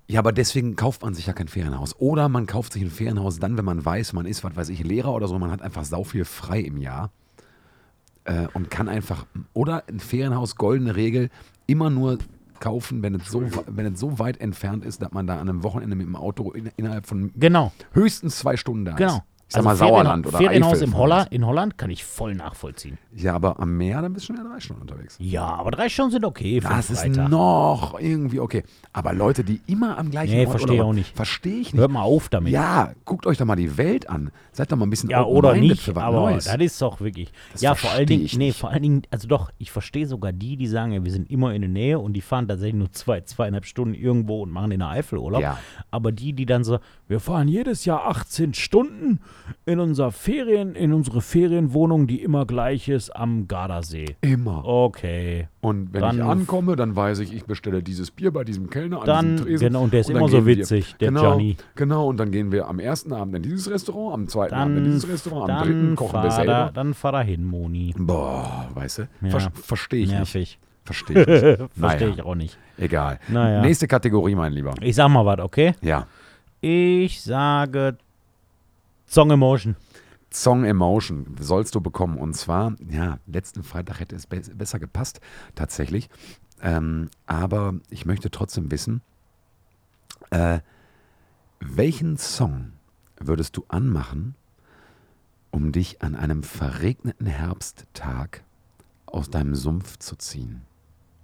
[0.09, 1.95] Ja, aber deswegen kauft man sich ja kein Ferienhaus.
[1.99, 4.83] Oder man kauft sich ein Ferienhaus dann, wenn man weiß, man ist, was weiß ich,
[4.83, 7.11] Lehrer oder so, man hat einfach sau viel frei im Jahr.
[8.25, 11.29] äh, und kann einfach, oder ein Ferienhaus, goldene Regel,
[11.67, 12.17] immer nur
[12.59, 15.63] kaufen, wenn es, so, wenn es so weit entfernt ist, dass man da an einem
[15.63, 17.71] Wochenende mit dem Auto in, innerhalb von Genau.
[17.93, 18.97] höchstens zwei Stunden da ist.
[18.97, 19.23] Genau.
[19.49, 20.83] Ich sag mal Ferienha- Sauerland oder Ferienhaus Eifel.
[20.83, 22.99] im Holland, in Holland kann ich voll nachvollziehen.
[23.15, 25.15] Ja, aber am Meer, dann bist du schon wieder drei Stunden unterwegs.
[25.19, 28.63] Ja, aber drei Stunden sind okay für Das ist noch irgendwie okay.
[28.93, 31.15] Aber Leute, die immer am gleichen Nee, Ort verstehe Urlaub auch nicht.
[31.15, 31.79] Verstehe ich nicht.
[31.81, 32.53] Hört mal auf damit.
[32.53, 34.29] Ja, guckt euch doch mal die Welt an.
[34.51, 36.45] Seid doch mal ein bisschen Ja, oder nicht, für was aber Neues.
[36.45, 37.31] das ist doch wirklich.
[37.51, 38.59] Das ja, vor allen Dingen, ich nee, nicht.
[38.59, 41.55] vor allen Dingen, also doch, ich verstehe sogar die, die sagen, ja, wir sind immer
[41.55, 44.79] in der Nähe und die fahren tatsächlich nur zwei, zweieinhalb Stunden irgendwo und machen in
[44.79, 45.41] der Eifel Urlaub.
[45.41, 45.57] Ja.
[45.89, 49.21] Aber die, die dann so, wir fahren jedes Jahr 18 Stunden
[49.65, 54.15] in unser Ferien, in unsere Ferienwohnung, die immer gleich ist, am Gardasee.
[54.21, 54.63] Immer.
[54.65, 55.47] Okay.
[55.61, 58.99] Und wenn Dann- ich ankomme, dann weiß ich, ich bestelle dieses Bier bei diesem Kellner
[59.01, 59.67] an Dann- diesem Tresen.
[59.67, 61.57] genau, und der ist dann immer so gehen wir- witzig, der genau, Gianni.
[61.75, 64.83] Genau, und dann gehen wir am ersten Abend in dieses Restaurant, am zweiten Abend in
[64.83, 66.51] Dann, dieses Restaurant, am dritten dann, kochen wir selber.
[66.51, 67.93] da, dann fahr da hin, Moni.
[67.97, 69.01] Boah, weißt du?
[69.21, 69.29] Ja.
[69.39, 70.17] Ver Verstehe ich nicht.
[70.17, 70.59] Nervig.
[70.85, 71.69] Verstehe ich nicht.
[71.79, 72.13] Verstehe Naja.
[72.15, 72.57] ich auch nicht.
[72.77, 73.19] Egal.
[73.27, 73.61] Naja.
[73.61, 74.73] Nächste Kategorie, mein Lieber.
[74.81, 75.73] Ich sag mal was, okay?
[75.81, 76.07] Ja.
[76.61, 77.97] Ich sage
[79.09, 79.75] Song Emotion.
[80.29, 82.19] Song Emotion sollst du bekommen.
[82.19, 85.19] Und zwar, ja, letzten Freitag hätte es be besser gepasst,
[85.55, 86.11] tatsächlich.
[86.61, 89.01] Ähm, aber ich möchte trotzdem wissen,
[90.29, 90.59] äh,
[91.59, 92.73] welchen Song
[93.19, 94.35] würdest du anmachen,
[95.49, 98.43] um dich an einem verregneten Herbsttag
[99.07, 100.68] aus deinem Sumpf zu ziehen?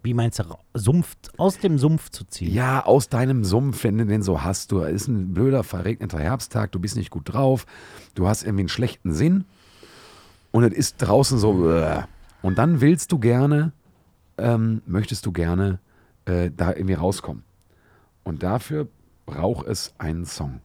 [0.06, 0.44] Wie meinst du,
[0.76, 2.54] Sumpf, aus dem Sumpf zu ziehen?
[2.54, 4.72] Ja, aus deinem Sumpf, wenn du den so hast.
[4.72, 7.66] Du ist ein blöder, verregneter Herbsttag, du bist nicht gut drauf,
[8.14, 9.46] du hast irgendwie einen schlechten Sinn
[10.52, 11.70] und es ist draußen so.
[11.72, 12.04] äh,
[12.44, 13.72] Und dann willst du gerne,
[14.38, 15.80] ähm, möchtest du gerne
[16.26, 17.44] äh, da irgendwie rauskommen.
[18.24, 18.88] Und dafür
[19.26, 20.62] braucht es einen Song.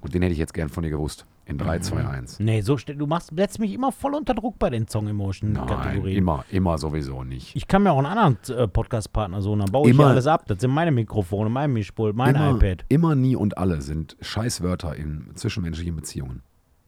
[0.00, 1.24] Und den hätte ich jetzt gern von dir gewusst.
[1.48, 2.40] In 3, 2, 1.
[2.40, 5.52] Nee, so ste- du machst, setzt mich immer voll unter Druck bei den Song Emotion
[5.52, 6.18] Nein, Kategorien.
[6.18, 7.54] immer, immer sowieso nicht.
[7.54, 10.10] Ich kann mir auch einen anderen äh, Podcast-Partner so, und dann baue ich Immer- hier
[10.10, 10.44] alles ab.
[10.48, 12.84] Das sind meine Mikrofone, mein Mischpult, mein immer, iPad.
[12.88, 16.42] immer, nie und alle sind Scheißwörter in zwischenmenschlichen Beziehungen.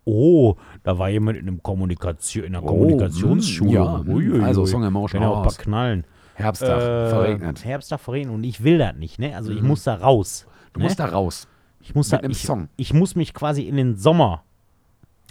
[0.04, 3.70] Oh, da war jemand in, einem Kommunikation, in einer Oh, Kommunikationsschule.
[3.70, 4.00] ja.
[4.00, 4.42] Uiuiui.
[4.42, 6.04] Also Song Emotion Kann ja auch ein paar knallen.
[6.34, 7.64] Herbsttag, Äh, verregnet.
[7.64, 9.36] Herbsttag verregnet und ich will das nicht, ne?
[9.36, 9.68] Also ich Mhm.
[9.68, 10.46] muss da raus.
[10.72, 10.84] Du ne?
[10.86, 11.46] musst da raus.
[11.80, 12.68] ich muss mit da, einem ich, Song.
[12.76, 14.42] ich muss mich quasi in den Sommer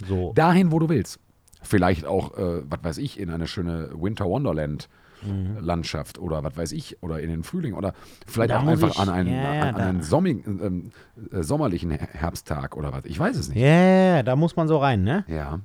[0.06, 0.32] so.
[0.34, 1.18] Dahin, wo du willst.
[1.62, 4.88] Vielleicht auch, äh, was weiß ich, in eine schöne Winter Wonderland
[5.20, 5.56] Mhm.
[5.58, 7.92] Landschaft oder was weiß ich, oder in den Frühling oder
[8.24, 10.92] vielleicht Da auch einfach ich- an einen, ja, an, an einen sommigen, ähm,
[11.36, 13.04] äh, sommerlichen Her- Herbsttag oder was.
[13.04, 13.58] Ich weiß es nicht.
[13.58, 15.24] Ja, yeah, da muss man so rein, ne?
[15.26, 15.58] Ja.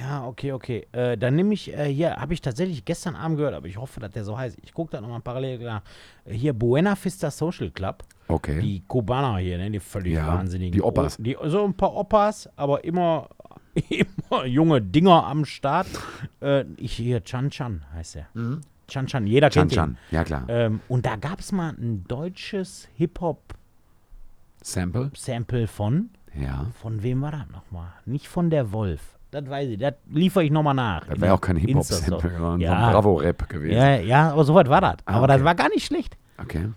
[0.00, 0.84] Ja, okay, okay.
[0.90, 4.00] Äh, dann nehme ich, äh, hier habe ich tatsächlich gestern Abend gehört, aber ich hoffe,
[4.00, 4.58] dass der so heißt.
[4.64, 5.82] Ich gucke da nochmal parallel nach.
[6.28, 8.02] Hier Buena Vista Social Club.
[8.26, 8.60] Okay.
[8.60, 9.70] Die Kubaner hier, ne?
[9.70, 10.72] Die völlig Ja, wahnsinnigen.
[10.72, 11.20] die Oppas.
[11.20, 13.28] Oh, die, so ein paar Oppas, aber immer,
[13.90, 15.86] immer junge Dinger am Start.
[16.40, 18.26] Äh, ich hier, Chan Chan heißt er.
[18.88, 19.52] Chan Chan, jeder Mhm.
[19.52, 19.76] Chan kennt ihn.
[19.76, 19.98] Chan.
[20.10, 20.44] Ja, klar.
[20.48, 25.66] Ähm, und da gab es mal ein deutsches Hip-Hop-Sample Sample.
[25.68, 26.10] von.
[26.34, 26.66] Ja.
[26.80, 27.88] Von wem war das nochmal?
[28.04, 29.00] Nicht von der Wolf.
[29.30, 31.06] Das weiß ich, das liefere ich nochmal nach.
[31.06, 32.86] Das wäre auch kein Hip-Hop-Sample, sondern so Ja.
[32.86, 33.74] ein Bravo-Rap gewesen.
[33.76, 34.96] Ja, ja, aber soweit war das.
[35.04, 35.44] Ah, aber das okay.
[35.44, 36.16] war gar nicht schlecht.
[36.38, 36.68] Okay.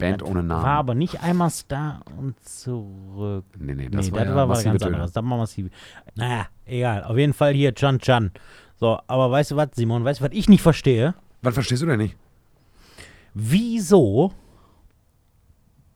[0.00, 0.64] Band ohne Namen.
[0.64, 3.44] War aber nicht einmal Star und zurück.
[3.58, 5.12] nee, nee, das nee, war das ja war was ganz anderes.
[5.12, 5.70] Das war massiv.
[6.16, 7.04] Naja, egal.
[7.04, 8.32] Auf jeden Fall hier Chan Chan.
[8.76, 10.04] So, aber weißt du was, Simon?
[10.04, 11.14] Weißt du, was ich nicht verstehe?
[11.42, 12.16] Was verstehst du denn nicht?
[13.34, 14.32] Wieso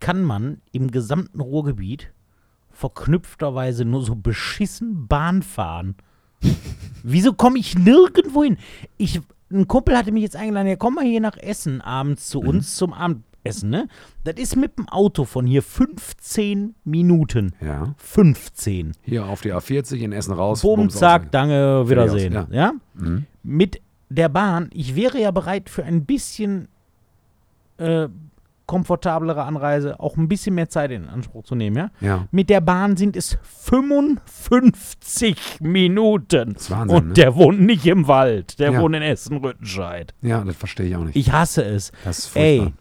[0.00, 2.12] kann man im gesamten Ruhrgebiet
[2.70, 5.96] verknüpfterweise nur so beschissen Bahn fahren?
[7.02, 8.58] Wieso komme ich nirgendwo hin?
[8.98, 12.40] Ich, ein Kumpel hatte mich jetzt eingeladen, ja, komm mal hier nach Essen abends zu
[12.40, 12.92] uns zum
[13.44, 13.88] Abendessen, ne?
[14.24, 17.52] Das ist mit dem Auto von hier 15 Minuten.
[17.60, 17.94] Ja.
[17.98, 18.92] 15.
[19.02, 20.62] Hier auf die A40 in Essen raus.
[20.62, 22.32] Bumm, zack, danke, Wiedersehen.
[22.32, 22.72] Fertig aus, Ja?
[22.94, 23.26] Mhm.
[23.42, 26.68] Mit der Bahn, ich wäre ja bereit für ein bisschen
[27.76, 28.08] äh,
[28.66, 31.90] komfortablere Anreise, auch ein bisschen mehr Zeit in Anspruch zu nehmen, ja?
[32.00, 32.26] Ja.
[32.30, 36.52] Mit der Bahn sind es 55 Minuten.
[36.52, 37.12] ist Wahnsinn, Und ne?
[37.14, 38.80] der wohnt nicht im Wald, der Ja.
[38.80, 40.14] wohnt in Essen-Rüttenscheid.
[40.22, 41.14] ja, das verstehe ich auch nicht.
[41.16, 41.92] Ich hasse es.
[42.04, 42.78] das ist Ey, furchtbar.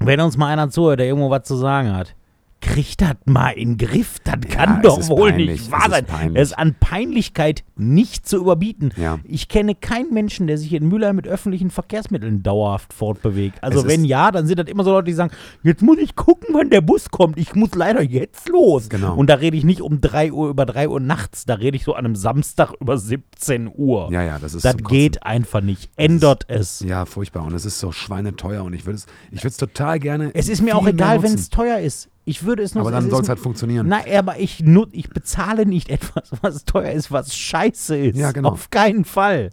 [0.00, 2.14] Wenn uns mal einer zuhört, der irgendwo was zu sagen hat,
[2.60, 4.16] kriegt das mal in den Griff.
[4.24, 6.36] Das Ja, kann doch ist wohl peinlich, nicht es wahr ist sein.
[6.36, 8.90] Es ist an Peinlichkeit nicht zu überbieten.
[8.96, 9.18] Ja.
[9.24, 13.62] Ich kenne keinen Menschen, der sich in Mülheim mit öffentlichen Verkehrsmitteln dauerhaft fortbewegt.
[13.62, 15.30] Also Es wenn ist- ja, dann sind das immer so Leute, die sagen,
[15.62, 17.38] jetzt muss ich gucken, wann der Bus kommt.
[17.38, 18.88] Ich muss leider jetzt los.
[18.88, 19.14] Genau.
[19.14, 21.84] Und da rede ich nicht um 3 Uhr über 3 Uhr nachts, da rede ich
[21.84, 24.08] so an einem Samstag über 17 Uhr.
[24.10, 25.90] Ja, ja, das ist das geht einfach nicht.
[25.96, 26.80] Ändert es.
[26.80, 27.44] Ja, furchtbar.
[27.44, 30.30] Und es ist so schweineteuer und ich würde es ich würd's total gerne.
[30.34, 32.08] Es ist mir auch egal, wenn es teuer ist.
[32.28, 33.88] Ich würde es nur Aber dann soll es halt funktionieren.
[33.88, 38.18] Nein, aber ich, nut, ich bezahle nicht etwas, was teuer ist, was scheiße ist.
[38.18, 38.50] Ja, genau.
[38.50, 39.50] Auf keinen Fall.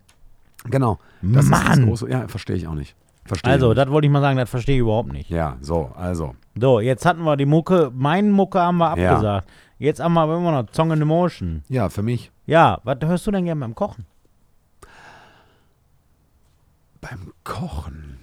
[0.66, 1.00] Genau.
[1.22, 1.86] Das Mann.
[1.86, 2.10] große.
[2.10, 2.96] Ja, verstehe ich auch nicht.
[3.24, 5.30] Verstehe Also, das wollte ich mal sagen, das verstehe ich überhaupt nicht.
[5.30, 6.36] Ja, so, also.
[6.60, 9.12] So, jetzt hatten wir die Mucke, meinen Mucke haben wir Ja.
[9.14, 9.50] abgesagt.
[9.80, 11.64] Jetzt haben wir immer noch Song in Emotion.
[11.70, 14.06] Ja, für mich Ja, was hörst du denn gerne beim Kochen?
[17.02, 18.18] beim Kochen.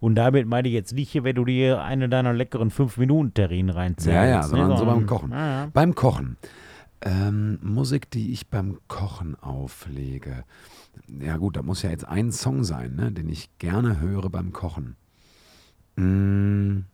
[0.00, 4.08] Und damit meine ich jetzt nicht wenn du dir eine deiner leckeren 5-Minuten-Terrinen reinziehst.
[4.14, 5.30] Ja, ja, ne, sondern so beim Kochen.
[5.30, 5.70] Ja, ja.
[5.72, 6.36] Beim Kochen.
[7.00, 10.44] Ähm, Musik, die ich beim Kochen auflege.
[11.20, 14.52] Ja gut, da muss ja jetzt ein Song sein, ne, den ich gerne höre beim
[14.52, 14.96] Kochen.
[15.96, 16.84] Mm,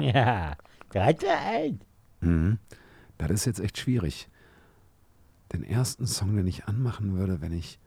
[0.00, 0.56] Ja,
[0.90, 1.80] gerade ein.
[2.20, 2.58] mhm.
[3.18, 4.28] Das ist jetzt echt schwierig.
[5.52, 7.78] Den ersten Song, den ich anmachen würde, wenn ich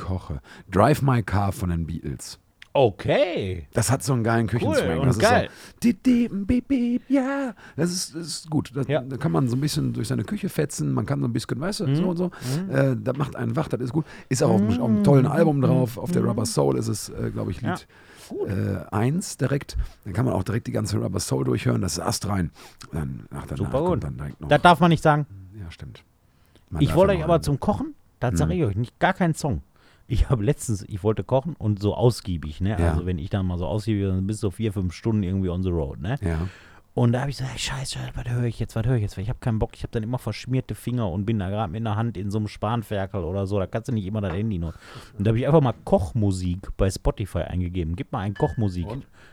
[0.00, 0.40] koche.
[0.70, 2.38] Drive My Car von den Beatles.
[2.72, 3.66] Okay.
[3.72, 5.00] Das hat so einen geilen Küchenswang.
[5.00, 5.48] und das geil.
[5.82, 8.70] Ist so, beep, beep, ja, das ist, das ist gut.
[8.74, 9.00] Das, Ja.
[9.02, 11.58] Da kann man so ein bisschen durch seine Küche fetzen, man kann so ein bisschen,
[11.60, 11.94] weißt du, Mhm.
[11.96, 12.30] so und so.
[12.70, 14.04] Äh, das macht einen wach, das ist gut.
[14.28, 15.98] Ist auch auf, einem- auf einem tollen Album drauf.
[15.98, 17.68] Auf der Rubber Soul ist es, äh, glaube ich, Mhm.
[17.68, 17.74] Ja.
[17.74, 19.76] Lied 1 direkt.
[20.04, 21.82] Dann kann man auch direkt die ganze Rubber Soul durchhören.
[21.82, 22.52] Das ist astrein.
[22.92, 24.04] Dann, ach, danach Super kommt gut.
[24.04, 24.48] dann direkt noch.
[24.48, 25.26] Das darf man nicht sagen.
[25.60, 26.04] ja, stimmt.
[26.70, 29.12] Man Ich wollte ja euch aber einen- zum Kochen, das sage ich euch nicht, gar
[29.12, 29.62] keinen Song.
[30.10, 32.70] Ich habe letztens, ich wollte kochen und so ausgiebig, ne?
[32.70, 32.90] Ja.
[32.90, 35.62] Also wenn ich dann mal so ausgiebig, dann bis so vier, fünf Stunden irgendwie on
[35.62, 36.16] the road, ne?
[36.20, 36.48] Ja.
[36.94, 39.02] Und da habe ich so, hey, scheiße, scheiße, was höre ich jetzt, was höre ich
[39.02, 39.16] jetzt?
[39.16, 41.70] Weil ich habe keinen Bock, ich habe dann immer verschmierte Finger und bin da gerade
[41.70, 44.32] mit einer Hand in so einem Spanferkel oder so, da kannst du nicht immer das
[44.32, 44.74] Handy noch.
[45.16, 47.94] Und da habe ich einfach mal Kochmusik bei Spotify eingegeben.
[47.94, 48.88] Gib mal ein Kochmusik.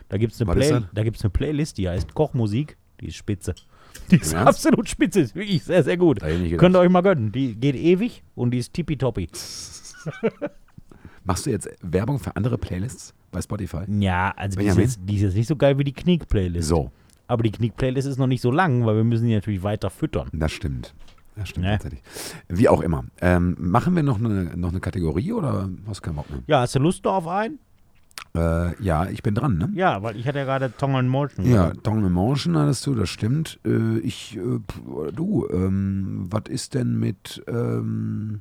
[0.08, 0.84] Da gibt es eine, Play das?
[0.94, 3.54] da gibt's eine Playlist, die heißt Kochmusik, die ist spitze.
[4.10, 6.20] Die ist absolut spitze, ist wirklich sehr, sehr gut.
[6.20, 7.32] Könnt ihr euch mal gönnen.
[7.32, 9.28] Die geht ewig und die ist tippitoppi.
[11.28, 13.82] Machst du jetzt Werbung für andere Playlists bei Spotify?
[14.00, 16.68] Ja, also die ist, jetzt, die ist jetzt nicht so geil wie die Knick-Playlist.
[16.68, 16.90] So,
[17.26, 20.28] Aber die Knick-Playlist ist noch nicht so lang, weil wir müssen die natürlich weiter füttern.
[20.32, 20.94] das stimmt.
[21.36, 21.72] Das stimmt Ne?
[21.72, 22.02] tatsächlich.
[22.48, 23.04] Wie auch immer.
[23.20, 26.40] Ähm, machen wir noch eine, noch eine Kategorie oder hast du keinen Bock mehr?
[26.48, 27.58] Ja, hast du Lust auf einen?
[28.34, 29.70] Äh, ja, ich bin dran, ne?
[29.74, 31.46] Ja, weil ich hatte ja gerade Tongue and Motion.
[31.46, 33.60] Ja, Dong Emotion hattest du, das stimmt.
[33.64, 38.40] Äh, ich, äh, oder du, ähm, was ist denn mit ähm,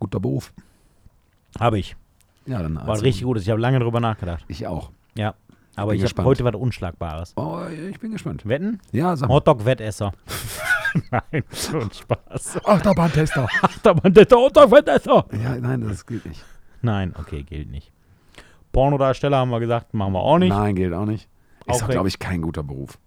[0.00, 0.52] guter Beruf?
[1.60, 1.96] Habe ich.
[2.46, 3.38] Ja, dann War also, richtig gut.
[3.38, 4.44] Ich habe lange drüber nachgedacht.
[4.48, 4.90] Ich auch.
[5.16, 5.34] Ja.
[5.76, 7.32] Aber Bin ich habe heute was Unschlagbares.
[7.36, 8.46] Oh, ich bin gespannt.
[8.46, 8.80] Wetten?
[8.92, 9.34] Ja, sag mal.
[9.36, 10.12] Hotdog-Wettesser.
[11.10, 12.64] Nein, schon Spaß.
[12.64, 13.48] Achterbahntester.
[13.62, 15.26] Achterbahn der Hotdog-Wettesser.
[15.42, 16.44] ja, nein, das gilt nicht.
[16.82, 17.90] Nein, okay, gilt nicht.
[18.70, 20.50] Pornodarsteller haben wir gesagt, machen wir auch nicht.
[20.50, 21.28] Nein, gilt auch nicht.
[21.66, 21.90] Auch Ist weg.
[21.90, 22.98] glaube ich, kein guter Beruf.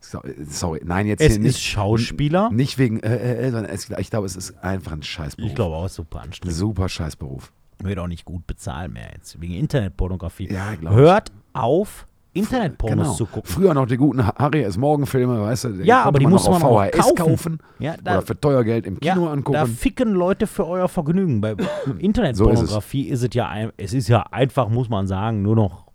[0.00, 1.62] So, sorry, nein, jetzt es hier ist nicht.
[1.62, 2.50] Schauspieler.
[2.50, 5.46] Nicht wegen, äh, äh, äh, sondern es, ich glaube, es ist einfach ein Scheißberuf.
[5.46, 6.56] Ich glaube auch, ist super anstrengend.
[6.56, 7.52] Super Scheißberuf.
[7.82, 9.40] Wird auch nicht gut bezahlt mehr jetzt.
[9.40, 10.52] Wegen Internetpornografie.
[10.52, 13.14] Ja, Hört auf, Internetpornos Genau.
[13.16, 13.50] zu gucken.
[13.50, 14.76] Früher noch die guten Harry S.
[14.76, 15.68] Morgan-Filme, weißt du?
[15.82, 17.16] Ja, aber die musste noch man auch VHS kaufen.
[17.16, 17.58] kaufen.
[17.80, 19.54] Ja, da, oder für teuer Geld im Kino ja, angucken.
[19.58, 21.40] da ficken Leute für euer Vergnügen.
[21.40, 21.56] Bei
[21.98, 25.86] Internetpornografie ist es ja, ein, es ist ja einfach, muss man sagen, nur noch,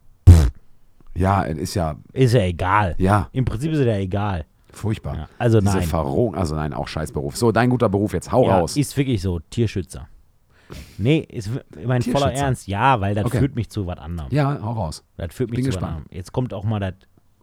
[1.15, 2.95] ja, es ist ja, ist ja egal.
[2.97, 4.43] ja, Im Prinzip ist es ja egal.
[4.73, 5.15] furchtbar.
[5.15, 5.87] Ja, also Diese nein.
[5.87, 7.37] Verrohung, also nein, auch Scheißberuf.
[7.37, 8.75] So, dein guter Beruf jetzt, hau Ja, raus.
[8.75, 10.09] ist wirklich so, Tierschützer.
[10.97, 11.49] Nee, ist
[11.85, 12.31] mein voller.
[12.33, 13.39] Ernst, ja, weil das Okay.
[13.39, 14.29] führt mich zu was anderem.
[14.31, 15.03] ja, hau raus.
[15.17, 15.97] Das führt mich Bin zu was gespannt.
[15.97, 16.15] anderem.
[16.15, 16.93] Jetzt kommt auch mal das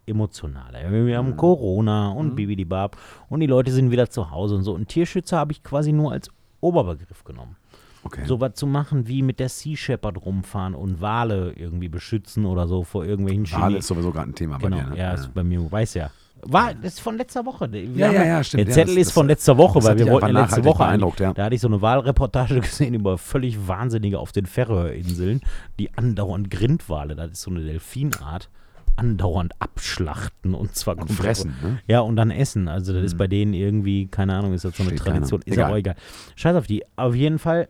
[0.07, 1.07] Emotionale.
[1.07, 1.37] Wir haben Mhm.
[1.37, 2.97] Corona und Bibidibab
[3.29, 4.75] und die Leute sind wieder zu Hause und so.
[4.75, 6.29] Und Tierschützer habe ich quasi nur als
[6.61, 7.57] Oberbegriff genommen.
[8.05, 8.25] Okay.
[8.27, 12.67] So was zu machen wie mit der Sea Shepherd rumfahren und Wale irgendwie beschützen oder
[12.67, 14.99] so vor irgendwelchen Wale Chine- ist sowieso gerade ein Thema Genau, bei dir, ne?
[14.99, 16.11] ja, ist bei mir, weiß ja.
[16.45, 17.71] War, das ist von letzter Woche.
[17.71, 18.63] Wir Ja, ja, ja, stimmt.
[18.63, 21.21] Der Ja, Zettel das- ist von letzter Woche, weil wir wollten ja letzte Woche beeindruckt,
[21.21, 21.33] ja.
[21.33, 25.41] Da hatte ich so eine Wahlreportage gesehen über völlig Wahnsinnige auf den Färöerinseln,
[25.79, 28.51] die andauernd Grindwale, das ist so eine Delfinart,
[28.97, 31.79] andauernd abschlachten und zwar Und fressen, ne?
[31.87, 32.67] Ja, und dann essen.
[32.69, 35.15] Also das ist bei denen irgendwie, keine Ahnung, ist das so eine Steht keiner.
[35.17, 35.43] Tradition.
[35.45, 35.71] Ist Egal.
[35.73, 35.95] auch egal.
[36.37, 36.83] Scheiß auf die.
[36.97, 37.69] Auf jeden Fall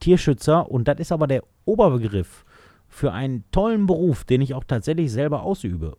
[0.00, 2.44] Tierschützer und das ist aber der Oberbegriff
[2.88, 5.96] für einen tollen Beruf, den ich auch tatsächlich selber ausübe.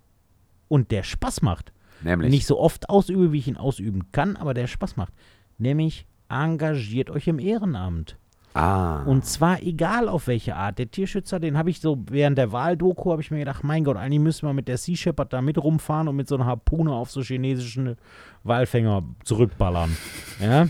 [0.70, 1.72] Und der Spaß macht.
[2.04, 2.30] Nämlich.
[2.32, 5.14] Nicht so oft ausübe, wie ich ihn ausüben kann, aber der Spaß macht.
[5.58, 8.18] Nämlich engagiert euch im Ehrenamt.
[8.56, 9.04] ah.
[9.04, 10.78] Und zwar egal auf welche Art.
[10.80, 13.98] Der Tierschützer, den habe ich so während der Wahldoku, habe ich mir gedacht, mein Gott,
[13.98, 16.92] eigentlich müssen wir mit der Sea Shepherd da mit rumfahren und mit so einer Harpune
[16.92, 17.96] auf so chinesischen
[18.44, 19.96] Walfänger zurückballern.
[20.42, 20.68] Ja?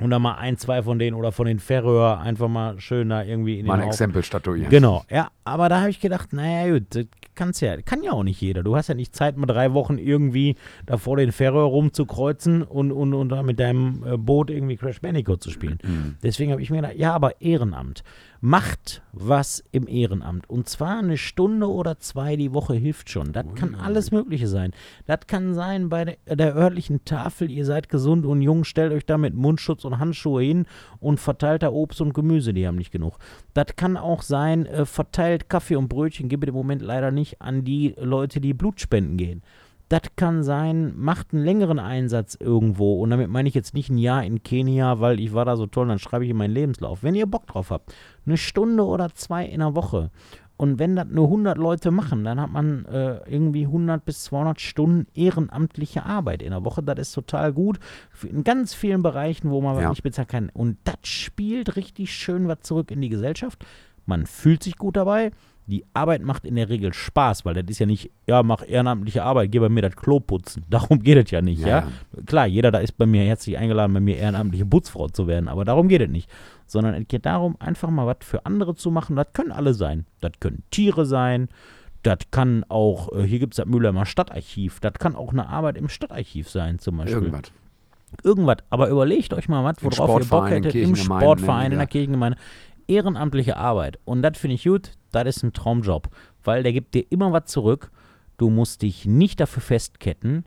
[0.00, 3.22] Und dann mal ein, zwei von denen oder von den Färöer einfach mal schön da
[3.22, 4.68] irgendwie in Mal den ein Haufen- Exempel statuieren.
[4.70, 5.30] Genau, ja.
[5.44, 8.62] Aber da habe ich gedacht, naja, gut, das kannst ja, kann ja auch nicht jeder.
[8.62, 12.90] Du hast ja nicht Zeit, mal drei Wochen irgendwie da vor den Färöer rumzukreuzen und,
[12.90, 15.78] und, und da mit deinem äh, Boot irgendwie Crash Bandicoot zu spielen.
[15.82, 16.16] Mhm.
[16.22, 18.02] Deswegen habe ich mir gedacht, ja, aber Ehrenamt.
[18.40, 20.48] Macht was im Ehrenamt.
[20.48, 23.32] Und zwar eine Stunde oder zwei die Woche hilft schon.
[23.32, 24.72] Das kann alles Mögliche sein.
[25.06, 29.06] Das kann sein bei der, der örtlichen Tafel, ihr seid gesund und jung, stellt euch
[29.06, 30.66] da mit Mundschutz und Handschuhe hin
[31.00, 33.18] und verteilt da Obst und Gemüse, die haben nicht genug.
[33.54, 37.40] Das kann auch sein, äh, verteilt Kaffee und Brötchen, gibt es im Moment leider nicht
[37.40, 39.42] an die Leute, die Blutspenden gehen.
[39.88, 43.00] Das kann sein, macht einen längeren Einsatz irgendwo.
[43.00, 45.66] Und damit meine ich jetzt nicht ein Jahr in Kenia, weil ich war da so
[45.66, 47.02] toll, dann schreibe ich in meinen Lebenslauf.
[47.04, 47.94] Wenn ihr Bock drauf habt,
[48.26, 50.10] eine Stunde oder zwei in der Woche.
[50.58, 54.58] Und wenn das nur 100 Leute machen, dann hat man äh, irgendwie 100 bis 200
[54.60, 56.82] Stunden ehrenamtliche Arbeit in der Woche.
[56.82, 57.78] Das ist total gut.
[58.28, 59.90] In ganz vielen Bereichen, wo man was Ja.
[59.90, 60.48] nicht bezahlen kann.
[60.52, 63.64] Und das spielt richtig schön was zurück in die Gesellschaft.
[64.06, 65.30] Man fühlt sich gut dabei.
[65.68, 69.24] Die Arbeit macht in der Regel Spaß, weil das ist ja nicht, ja, mach ehrenamtliche
[69.24, 70.64] Arbeit, geh bei mir das Klo putzen.
[70.70, 71.88] Darum geht es ja nicht, Ja, ja.
[72.24, 75.64] Klar, jeder da ist bei mir herzlich eingeladen, bei mir ehrenamtliche Putzfrau zu werden, aber
[75.64, 76.30] darum geht es nicht.
[76.66, 79.16] Sondern es geht darum, einfach mal was für andere zu machen.
[79.16, 80.06] Das können alle sein.
[80.20, 81.48] Das können Tiere sein.
[82.02, 84.78] Das kann auch, äh, hier gibt es das Mülheimer Stadtarchiv.
[84.78, 87.50] Das kann auch eine Arbeit im Stadtarchiv sein, zum Beispiel Irgendwas.
[88.22, 88.58] irgendwas.
[88.70, 92.38] Aber überlegt euch mal was, worauf ihr Bock hättet, im Sportverein, in der Kirchengemeinde.
[92.88, 93.98] Ehrenamtliche Arbeit.
[94.04, 96.08] Und das finde ich gut, das ist ein Traumjob.
[96.44, 97.90] Weil der gibt dir immer was zurück.
[98.36, 100.44] Du musst dich nicht dafür festketten.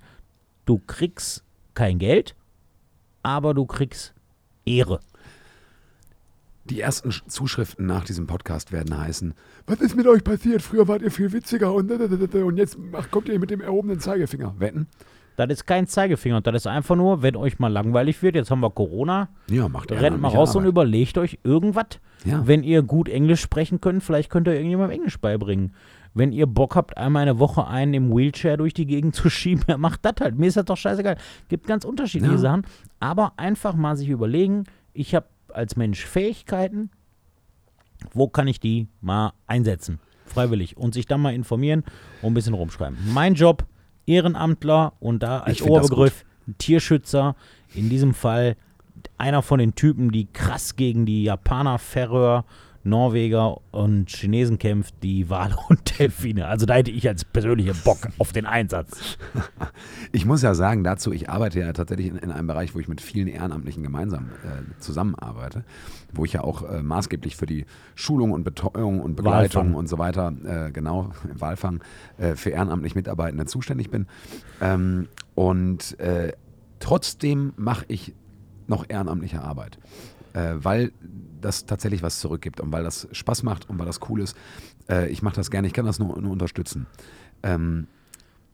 [0.66, 2.36] Du kriegst kein Geld,
[3.24, 4.14] aber du kriegst
[4.66, 5.00] Ehre.
[6.66, 9.34] Die ersten Sch- Zuschriften nach diesem Podcast werden heißen:
[9.66, 10.62] Was ist mit euch passiert?
[10.62, 12.78] Früher wart ihr viel witziger und, und jetzt
[13.10, 14.54] kommt ihr mit dem erhobenen Zeigefinger.
[14.60, 14.88] Wetten?
[15.48, 16.42] Das ist kein Zeigefinger.
[16.42, 19.92] Das ist einfach nur, wenn euch mal langweilig wird, jetzt haben wir Corona, Ja, macht
[19.92, 20.70] rennt mal raus und Arbeit.
[20.72, 22.00] überlegt euch irgendwas.
[22.26, 22.46] Ja.
[22.46, 25.74] Wenn ihr gut Englisch sprechen könnt, vielleicht könnt ihr irgendjemandem Englisch beibringen.
[26.14, 29.64] Wenn ihr Bock habt, einmal eine Woche einen im Wheelchair durch die Gegend zu schieben,
[29.68, 30.38] ja, macht das halt.
[30.38, 31.18] Mir ist das doch scheißegal.
[31.48, 32.40] Gibt ganz unterschiedliche Ja.
[32.40, 32.66] Sachen.
[33.00, 36.90] Aber einfach mal sich überlegen, ich habe als Mensch Fähigkeiten,
[38.14, 40.00] wo kann ich die mal einsetzen?
[40.26, 40.78] Freiwillig.
[40.78, 41.84] Und sich dann mal informieren
[42.22, 42.98] und ein bisschen rumschreiben.
[43.14, 43.66] Mein Job,
[44.10, 46.26] Ehrenamtler und da als Oberbegriff
[46.58, 47.36] Tierschützer.
[47.76, 48.58] In diesem Fall
[49.18, 52.44] einer von den Typen, die krass gegen die Japaner, Färöer,
[52.84, 56.48] Norweger und Chinesen kämpft, die Wale und Delfine.
[56.48, 59.18] Also da hätte ich als persönlicher Bock auf den Einsatz.
[60.12, 62.88] Ich muss ja sagen dazu, ich arbeite ja tatsächlich in, in einem Bereich, wo ich
[62.88, 65.64] mit vielen Ehrenamtlichen gemeinsam äh, zusammenarbeite,
[66.14, 67.66] wo ich ja auch äh, maßgeblich für die
[67.96, 69.76] Schulung und Betreuung und Begleitung Walfang.
[69.76, 71.84] und so weiter, äh, genau, im Walfang,
[72.18, 74.08] äh, für ehrenamtlich Mitarbeitende zuständig bin.
[74.62, 76.34] Ähm, und äh,
[76.80, 78.14] trotzdem mache ich
[78.68, 79.78] noch ehrenamtliche Arbeit,
[80.34, 80.92] äh, weil
[81.42, 84.36] das tatsächlich was zurückgibt und weil das Spaß macht und weil das cool ist.
[84.90, 86.86] Äh, ich mache das gerne, ich kann das nur, nur unterstützen.
[87.44, 87.88] Ähm,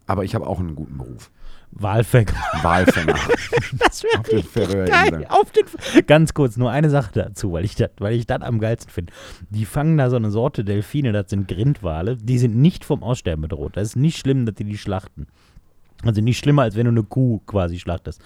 [0.08, 1.32] aber ich habe auch einen guten Beruf.
[1.72, 2.34] Walfänger.
[2.62, 3.16] Walfänger.
[3.78, 4.44] Das wäre Auf den.
[4.44, 5.26] Färöerinseln.
[5.28, 8.60] Auf den Ganz kurz, nur eine Sache dazu, weil ich das weil ich das am
[8.60, 9.14] geilsten finde.
[9.50, 13.42] Die fangen da so eine Sorte Delfine, das sind Grindwale, die sind nicht vom Aussterben
[13.42, 13.76] bedroht.
[13.76, 15.28] Das ist nicht schlimm, dass die die schlachten.
[16.06, 18.22] Also nicht schlimmer, als wenn du eine Kuh quasi schlachtest.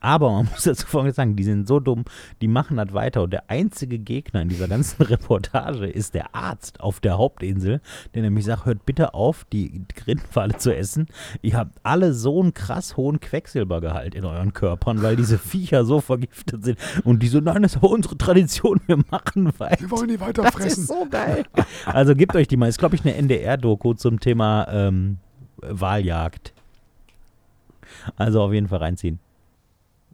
[0.00, 2.04] Aber man muss dazu folgendes sagen, die sind so dumm,
[2.40, 3.22] die machen das weiter.
[3.22, 7.80] Und der einzige Gegner in dieser ganzen Reportage ist der Arzt auf der Hauptinsel,
[8.14, 11.06] der nämlich sagt, hört bitte auf, die Grindwale zu essen.
[11.42, 16.00] Ihr habt alle so einen krass hohen Quecksilbergehalt in euren Körpern, weil diese Viecher so
[16.00, 16.78] vergiftet sind.
[17.04, 19.80] Und die so, nein, das ist aber unsere Tradition, wir machen weiter.
[19.80, 20.82] Wir wollen die weiter Das fressen.
[20.82, 21.44] ist so geil.
[21.86, 22.68] Also gebt euch die mal.
[22.68, 25.18] Ist, glaube ich, eine NDR-Doku zum Thema ähm,
[25.58, 26.53] Wahljagd.
[28.16, 29.18] Also auf jeden Fall reinziehen.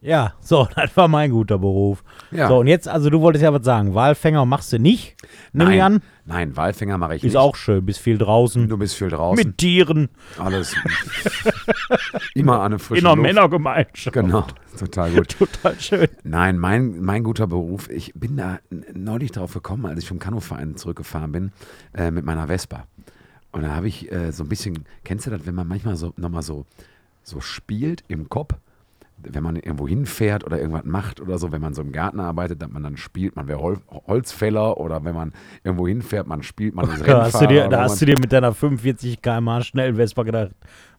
[0.03, 2.03] Ja, so, das war mein guter Beruf.
[2.31, 2.47] Ja.
[2.47, 3.93] So, und jetzt, also du wolltest ja was sagen.
[3.93, 6.01] Walfänger machst du nicht, ich Nein, an.
[6.25, 7.37] nein, Walfänger mache ich Ist nicht.
[7.37, 8.67] auch schön, bist viel draußen.
[8.67, 9.45] Du bist viel draußen.
[9.45, 10.75] Mit Tieren Alles.
[12.33, 13.27] Immer an eine frische in einer Luft.
[13.27, 14.13] Männergemeinschaft.
[14.13, 15.37] Genau, total gut.
[15.37, 16.07] Total schön.
[16.23, 18.59] Nein, mein, mein guter Beruf, ich bin da
[18.93, 21.51] neulich drauf gekommen, als ich vom Kanuverein zurückgefahren bin,
[21.93, 22.87] äh, mit meiner Vespa.
[23.51, 26.13] Und da habe ich äh, so ein bisschen, kennst du das, wenn man manchmal so
[26.17, 26.65] nochmal so,
[27.23, 28.55] so spielt im Kopf,
[29.23, 32.61] wenn man irgendwo hinfährt oder irgendwas macht oder so, wenn man so im Garten arbeitet,
[32.61, 36.75] dass man dann spielt, man wäre Hol Holzfäller oder wenn man irgendwo hinfährt, man spielt,
[36.75, 39.95] man ist Da hast, du dir, da hast du dir mit deiner 45 km/h schnellen
[39.95, 40.51] Vespa gedacht,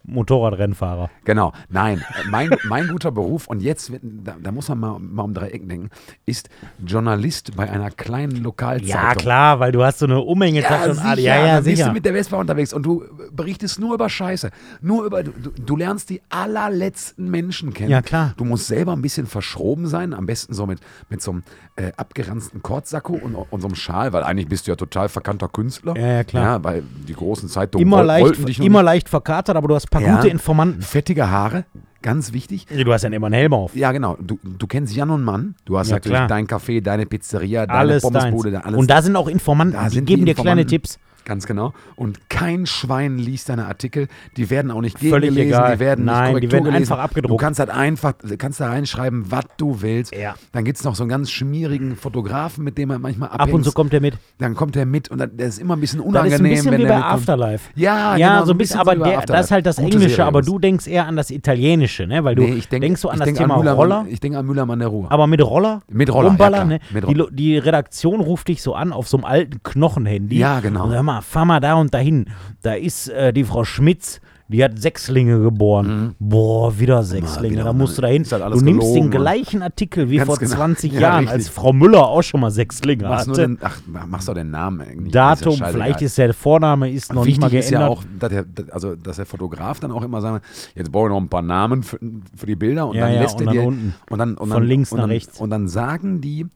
[0.04, 1.10] Motorradrennfahrer.
[1.24, 1.52] Genau.
[1.68, 5.48] Nein, mein, mein guter Beruf, und jetzt, da, da muss man mal, mal um drei
[5.48, 5.90] Ecken denken,
[6.26, 6.48] ist
[6.84, 8.88] Journalist bei einer kleinen Lokalzeitung.
[8.88, 11.18] Ja, klar, weil du hast so eine Umhänge Ja, und sicher.
[11.18, 11.88] Ja, ja, dann bist sicher.
[11.88, 14.50] du mit der Vespa unterwegs und du berichtest nur über Scheiße.
[14.80, 17.90] Nur über, du, du- lernst die allerletzten Menschen kennen.
[17.90, 18.34] Ja, klar.
[18.36, 21.42] Du musst selber ein bisschen verschroben sein, am besten so mit, mit so einem
[21.76, 25.48] äh, abgeranzten Kortsacko und, und so einem Schal, weil eigentlich bist du ja total verkannter
[25.48, 25.96] Künstler.
[25.96, 26.44] Ja, ja, klar.
[26.44, 29.74] Ja, weil die großen Zeitungen immer woll- leicht, wollten dich immer leicht verkatert, aber du
[29.74, 30.16] hast paar Ja.
[30.16, 30.82] gute Informanten.
[30.82, 31.64] Fettige Haare,
[32.02, 32.66] ganz wichtig.
[32.66, 33.76] Du hast ja immer einen Helm auf.
[33.76, 34.16] Ja, genau.
[34.20, 35.54] Du, du kennst Jan und Mann.
[35.64, 36.26] Du hast Ja, natürlich klar.
[36.28, 38.64] dein Café, deine Pizzeria, deine Alles Pommesbude, deins.
[38.64, 38.78] alles.
[38.78, 40.68] Und da sind auch Informanten, Da die sind geben die dir kleine Informanten.
[40.68, 40.98] Tipps.
[41.24, 41.72] Ganz genau.
[41.96, 44.08] Und kein Schwein liest deine Artikel.
[44.36, 45.74] Die werden auch nicht Völlig gegengelesen, egal.
[45.74, 46.92] die werden Nein, nicht die werden gelesen.
[46.92, 47.32] einfach abgedruckt.
[47.32, 50.14] Du kannst halt einfach, kannst da reinschreiben, was du willst.
[50.14, 50.34] Ja.
[50.52, 53.48] Dann gibt es noch so einen ganz schmierigen Fotografen, mit dem man manchmal abhängt.
[53.50, 54.14] Ab und zu kommt der mit.
[54.38, 56.50] Dann kommt der mit und dann, der ist immer ein bisschen Das unangenehm, ist ein
[56.50, 57.02] bisschen wenn wie bei.
[57.02, 57.70] Afterlife.
[57.76, 60.26] Ja, Ja, genau, so ein bisschen, aber der, das ist halt das Gute Englische, Serie
[60.26, 62.24] aber du denkst eher an das Italienische, ne?
[62.24, 64.20] Weil du nee, ich denk, denkst so an das denk Thema an Müllermann, Roller, Ich
[64.20, 65.10] denke an Müllermann der Ruhr.
[65.10, 66.80] aber mit Roller, Mit Roller, ja, rumballern, klar, ne?
[66.92, 67.18] mit Die, Roller.
[67.18, 70.38] Lo- die Redaktion ruft dich so an auf so einem alten Knochenhandy.
[70.38, 70.84] Ja, genau.
[70.86, 72.26] Und hör mal, fahr mal da und dahin.
[72.62, 76.14] Da ist äh, die Frau Schmitz, die hat Sechslinge geboren.
[76.18, 77.48] Boah, wieder Sechslinge.
[77.48, 77.52] Mhm.
[77.52, 78.24] wieder, da musst du dahin.
[78.24, 80.54] Halt du nimmst den gelogen und- gleichen Artikel wie Ganz vor genau.
[80.56, 81.32] 20 Ja, Jahren, richtig.
[81.32, 83.40] als Frau Müller auch schon mal Sechslinge Machst, hatte.
[83.40, 85.12] den, ach, machst doch den Namen eigentlich.
[85.12, 87.98] Datum, ist ja vielleicht ist der Vorname ist noch nicht mal Wichtig geändert.
[87.98, 90.44] ist ja auch, dass der, also, dass der Fotograf dann auch immer sagt,
[90.74, 91.98] jetzt brauche ich noch ein paar Namen für,
[92.36, 93.94] für die Bilder und Ja, dann lässt er dir unten.
[94.10, 95.40] und dann, und Von dann, links und nach dann, rechts.
[95.40, 96.46] Und dann sagen die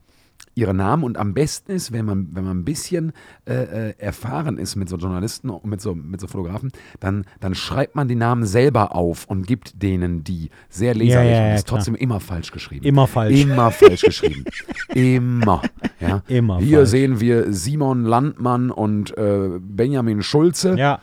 [0.57, 3.13] ihre Namen und am besten ist, wenn man, wenn man ein bisschen
[3.45, 7.53] äh, äh, erfahren ist mit so Journalisten und mit so, mit so Fotografen, dann, dann
[7.53, 10.49] schreibt man die Namen selber auf und gibt denen die.
[10.69, 11.77] Sehr leserlich ja, und ja, ist klar.
[11.77, 12.85] trotzdem immer falsch geschrieben.
[12.85, 13.39] Immer falsch.
[13.39, 14.45] Immer falsch geschrieben.
[14.93, 15.61] Immer.
[15.99, 16.23] Ja.
[16.27, 16.89] Immer Hier falsch.
[16.89, 20.75] sehen wir Simon Landmann und äh, Benjamin Schulze.
[20.77, 20.99] Ja.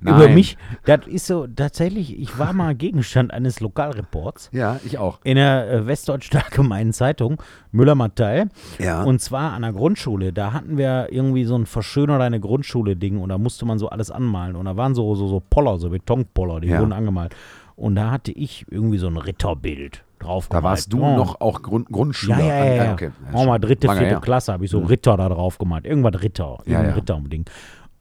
[0.00, 0.14] Nein.
[0.14, 5.18] Über mich, das ist so, tatsächlich, ich war mal Gegenstand eines Lokalreports Ja, ich auch.
[5.24, 7.42] in der äh, Westdeutschen Allgemeinen Zeitung,
[7.72, 8.48] Müller-Matteil.
[8.78, 9.02] Ja.
[9.02, 10.32] Und zwar an der Grundschule.
[10.32, 14.10] Da hatten wir irgendwie so ein Verschöner deine Grundschule-Ding und da musste man so alles
[14.10, 14.54] anmalen.
[14.54, 16.80] Und da waren so, so, so Poller, so Betonpoller, die Ja.
[16.80, 17.34] wurden angemalt.
[17.74, 21.16] Und da hatte ich irgendwie so ein Ritterbild drauf Da warst du oh.
[21.16, 22.40] noch auch Grund, Grundschüler.
[22.40, 22.84] Ja, ja, ja.
[22.84, 22.92] ja.
[22.92, 23.10] okay.
[23.32, 24.20] Auch mal dritte, vierte.
[24.20, 25.86] Klasse habe ich so Ritter da drauf gemalt.
[25.86, 26.58] Irgendwas Ritter.
[26.66, 26.94] Ja, ja.
[26.94, 27.44] Ritter Ding.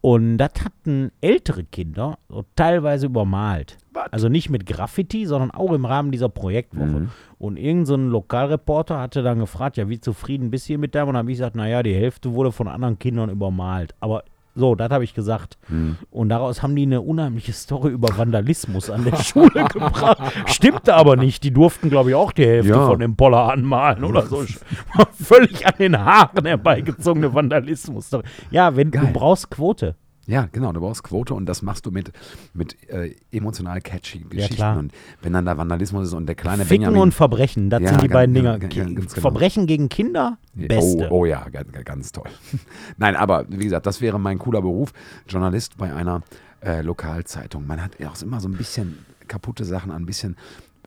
[0.09, 3.75] Und das hatten ältere Kinder so teilweise übermalt.
[3.91, 4.13] Was?
[4.13, 6.85] Also nicht mit Graffiti, sondern auch im Rahmen dieser Projektwoche.
[6.85, 7.09] Mhm.
[7.37, 11.09] Und irgendein so Lokalreporter hatte dann gefragt, ja, wie zufrieden bist du mit deinem?
[11.09, 13.95] Und dann habe ich gesagt, naja, die Hälfte wurde von anderen Kindern übermalt.
[13.99, 14.23] Aber
[14.57, 15.57] so, das habe ich gesagt.
[15.69, 15.97] Mhm.
[16.09, 20.17] Und daraus haben die eine unheimliche Story über Vandalismus an der Schule gebracht.
[20.47, 21.43] Stimmte aber nicht.
[21.43, 22.87] Die durften, glaube ich, auch die Hälfte Ja.
[22.87, 24.43] von dem Poller anmalen oder so.
[25.21, 28.09] Völlig an den Haaren herbeigezogene Vandalismus.
[28.51, 29.05] Ja, wenn Geil.
[29.07, 29.95] du brauchst Quote.
[30.27, 32.11] Ja, genau, du brauchst Quote und das machst du mit,
[32.53, 34.55] mit äh, emotional catchy Geschichten.
[34.55, 34.77] klar.
[34.77, 37.01] Und wenn dann da Vandalismus ist und der kleine Ficken Benjamin.
[37.01, 38.73] und Verbrechen, das Ja, sind die ganz- beiden ja, Dinger.
[38.73, 39.01] ja, genau.
[39.09, 41.07] Verbrechen gegen Kinder, beste.
[41.09, 42.29] Oh, oh ja, ganz, ganz toll.
[42.97, 44.91] Nein, aber wie gesagt, das wäre mein cooler Beruf.
[45.29, 46.21] Journalist bei einer
[46.61, 47.65] äh, Lokalzeitung.
[47.65, 50.35] Man hat ja auch immer so ein bisschen kaputte Sachen, ein bisschen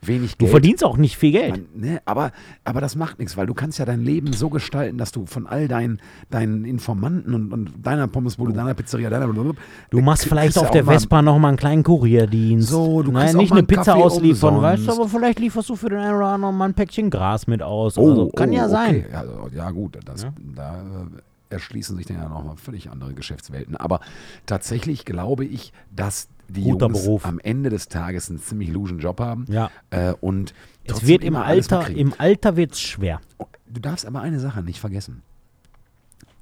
[0.03, 0.51] wenig Du Geld.
[0.51, 1.51] verdienst auch nicht viel Geld.
[1.51, 2.33] Man, ne, aber,
[2.65, 5.47] aber das macht nichts, weil du kannst ja dein Leben so gestalten, dass du von
[5.47, 10.57] all deinen, deinen Informanten und, und deiner Pommesbude, deiner Pizzeria, deiner blablabla, Du machst vielleicht
[10.59, 12.69] auf der Vespa noch mal einen kleinen Kurierdienst.
[12.69, 14.87] So, du auch nicht eine Pizza Kaffee ausliefern, umsonst.
[14.87, 17.47] weißt du, aber vielleicht lieferst du für den einen oder anderen mal ein Päckchen Gras
[17.47, 17.99] mit aus.
[17.99, 18.29] oder so.
[18.29, 19.05] Kann ja sein.
[19.13, 19.57] Oh, Okay.
[19.57, 20.33] Ja, ja, gut, das, Ja.
[20.55, 23.77] da äh, erschließen sich dann ja nochmal völlig andere Geschäftswelten.
[23.77, 24.01] Aber
[24.47, 27.25] tatsächlich glaube ich, dass die Guter Jungs Beruf.
[27.27, 29.45] am Ende des Tages einen ziemlich luschen Job haben.
[29.49, 29.71] Ja.
[29.91, 33.21] Äh, und Es wird im Alter, im Alter wird's schwer.
[33.69, 35.23] Du darfst aber eine Sache nicht vergessen.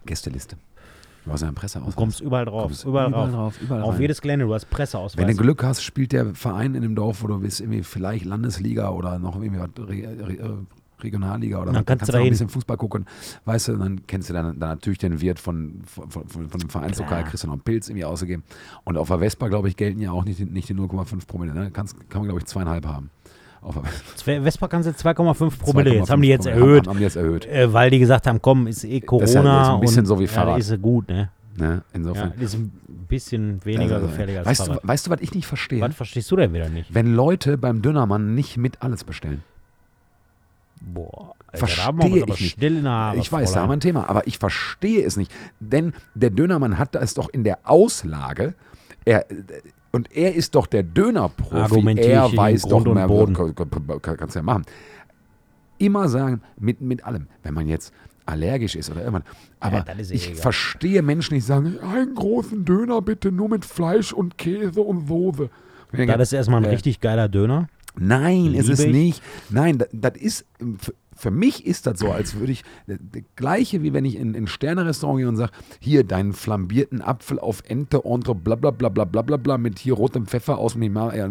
[0.07, 0.57] Gästeliste.
[1.25, 1.95] Du hast ja einen Presseausweis.
[1.95, 2.63] Du kommst überall drauf.
[2.63, 3.55] Kommst überall, überall drauf.
[3.57, 4.01] drauf, überall Auf rein.
[4.01, 5.19] jedes Gelände, du hast Presseausweis.
[5.27, 8.25] Wenn du Glück hast, spielt der Verein in dem Dorf, wo du bist, irgendwie vielleicht
[8.25, 9.61] Landesliga oder noch irgendwie
[11.03, 13.07] Regionalliga oder Dann kannst du noch ein bisschen Fußball gucken,
[13.45, 16.69] weißt du, dann kennst du dann, dann natürlich den Wirt von, von, von, von dem
[16.69, 18.43] Vereinslokal, kriegst du noch einen Pilz irgendwie ausgegeben.
[18.85, 21.55] Und auf der Vespa, glaube ich, gelten ja auch nicht, die- nicht die 0,5 Promille,
[21.55, 21.71] ne?
[21.73, 23.11] Kannst, kann man, glaube ich, zweieinhalb haben.
[23.61, 23.77] Auf
[24.25, 24.69] Vespa.
[24.69, 25.95] Kannst du 2,5 Promille.
[25.95, 26.61] Jetzt 2,5 haben die jetzt Promille.
[26.67, 27.47] erhöht, Haben, haben die jetzt erhöht.
[27.47, 29.23] äh, weil die gesagt haben, komm, ist eh Corona.
[29.25, 30.59] Das ist ja ein bisschen und, so wie Ja, Fahrrad.
[30.61, 31.31] ist ja gut, ne?
[31.57, 31.67] Ne?
[31.67, 32.33] Ja, Insofern.
[32.39, 32.71] ist ein
[33.09, 34.85] bisschen weniger Also, gefährlich als weißt, Fahrrad.
[34.85, 35.81] du, weißt du, was ich nicht verstehe?
[35.81, 36.95] Was verstehst du denn wieder nicht?
[36.95, 39.43] Wenn Leute beim Dönermann nicht mit alles bestellen.
[40.81, 42.51] Boah, Alter, Verstehe ich nicht.
[42.53, 43.17] still in der Haare.
[43.19, 45.33] Ich weiß, da haben wir ein Thema, aber ich verstehe es nicht.
[45.61, 48.55] Denn der Dönermann hat das doch in der Auslage.
[49.05, 49.25] Er,
[49.93, 51.99] und er ist doch der Dönerprofi.
[52.01, 53.35] Er weiß Grund doch mehr, Boden.
[53.35, 53.71] kann- kann-
[54.03, 54.65] kann- kannst du ja machen.
[55.79, 57.29] Immer sagen, mit, mit allem.
[57.43, 57.93] Wenn man jetzt
[58.27, 59.23] allergisch ist oder irgendwann.
[59.61, 60.43] Aber ist eh ich egal.
[60.43, 65.49] verstehe Menschen, die sagen, einen großen Döner bitte nur mit Fleisch und Käse und Soße.
[65.93, 67.69] Das ist erstmal ein Äh, richtig geiler Döner.
[67.97, 69.05] Nein, ist es Liebe ich.
[69.05, 69.23] nicht.
[69.51, 70.45] Nein, das, ist,
[71.17, 72.99] für, mich ist das so, als würde ich, das
[73.37, 77.39] gleiche wie wenn ich in in ein Sterne-Restaurant gehe und sage, hier deinen flambierten Apfel
[77.41, 80.75] auf Ente, Entre, bla bla bla bla bla bla bla, mit hier rotem Pfeffer aus
[80.75, 81.29] dem Himalaya.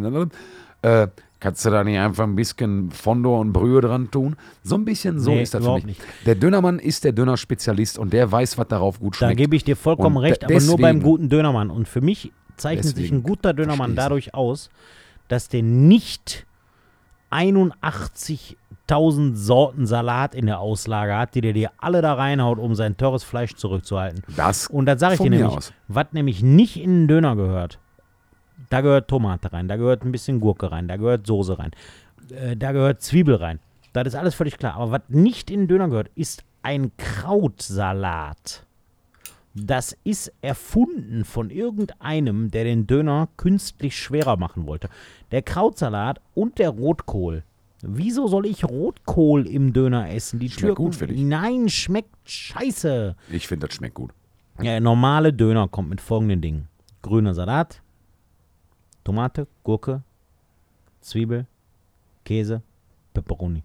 [0.81, 1.07] Äh,
[1.39, 4.35] kannst du da nicht einfach ein bisschen Fondor und Brühe dran tun?
[4.63, 5.85] So ein bisschen so Nee, ist das für mich.
[5.85, 6.01] nicht.
[6.25, 9.37] Der Dönermann ist der Dönerspezialist und der weiß, was darauf gut Da schmeckt.
[9.37, 11.69] gebe ich dir vollkommen Und recht, aber nur beim deswegen- guten Dönermann.
[11.69, 14.69] Und für mich zeichnet sich Deswegen ein guter Dönermann dadurch aus,
[15.27, 16.45] dass der nicht
[17.32, 22.97] 81.000 Sorten Salat in der Auslage hat, die der dir alle da reinhaut, um sein
[22.97, 24.23] teures Fleisch zurückzuhalten.
[24.36, 27.80] das Und das sage ich dir nämlich, was nämlich nicht in den Döner gehört.
[28.69, 31.71] Da gehört Tomate rein, da gehört ein bisschen Gurke rein, da gehört Soße rein,
[32.32, 33.59] äh, da gehört Zwiebel rein.
[33.93, 34.75] Das ist alles völlig klar.
[34.75, 38.66] Aber was nicht in den Döner gehört, ist ein Krautsalat.
[39.59, 44.87] Das ist erfunden von irgendeinem, der den Döner künstlich schwerer machen wollte.
[45.31, 47.43] Der Krautsalat und der Rotkohl.
[47.81, 50.39] Wieso soll ich Rotkohl im Döner essen?
[50.39, 51.19] Die Schmeckt Türken, gut für dich.
[51.19, 53.15] Nein, schmeckt scheiße.
[53.31, 54.11] Ich finde, das schmeckt gut.
[54.57, 56.67] Ja, der normale Döner kommt mit folgenden Dingen.
[57.01, 57.81] Grüner Salat,
[59.03, 60.03] Tomate, Gurke,
[61.01, 61.47] Zwiebel,
[62.25, 62.61] Käse,
[63.13, 63.63] Peperoni.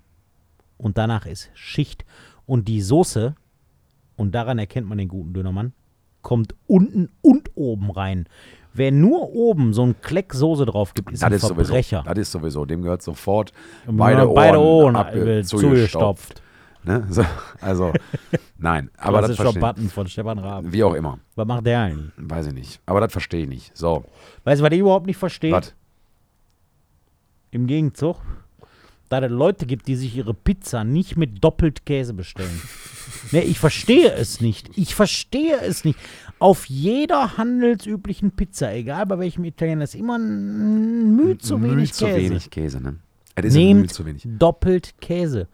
[0.78, 2.06] Und danach ist Schicht.
[2.46, 3.34] Und die Soße,
[4.16, 5.74] und daran erkennt man den guten Dönermann,
[6.22, 8.26] kommt unten und oben rein.
[8.74, 12.02] Wer nur oben so einen Kleck Soße drauf gibt, ist Das ein ist, sowieso, Verbrecher.
[12.06, 13.52] das ist sowieso, dem gehört sofort
[13.86, 16.40] Ja, beide Ohren, beide Ohren abge- äh, zugestopft.
[16.84, 17.06] Ne?
[17.10, 17.22] So,
[17.60, 17.92] also,
[18.58, 20.64] nein, aber das Klassischer verstehe Button von Stefan Raab.
[20.66, 22.10] Wie auch immer, Was macht der eigentlich?
[22.16, 22.80] weiß ich nicht.
[22.86, 23.76] Aber das verstehe ich nicht.
[23.76, 24.04] So,
[24.44, 25.52] Weißt du, was ich überhaupt nicht verstehe?
[25.52, 25.74] was?
[27.50, 28.16] Im Gegenzug,
[29.20, 32.60] da es Leute gibt, die sich ihre Pizza nicht mit doppelt Käse bestellen.
[33.30, 34.70] ne, ich verstehe es nicht.
[34.76, 35.98] Ich verstehe es nicht.
[36.38, 41.92] Auf jeder handelsüblichen Pizza, egal bei welchem Italiener, ist immer ein Mühe zu Mühe wenig
[41.92, 42.16] zu Käse.
[42.30, 42.96] wenig Käse, ne?
[43.34, 44.22] Es ist ein Mühe Nehmt zu wenig.
[44.38, 45.48] doppelt Käse.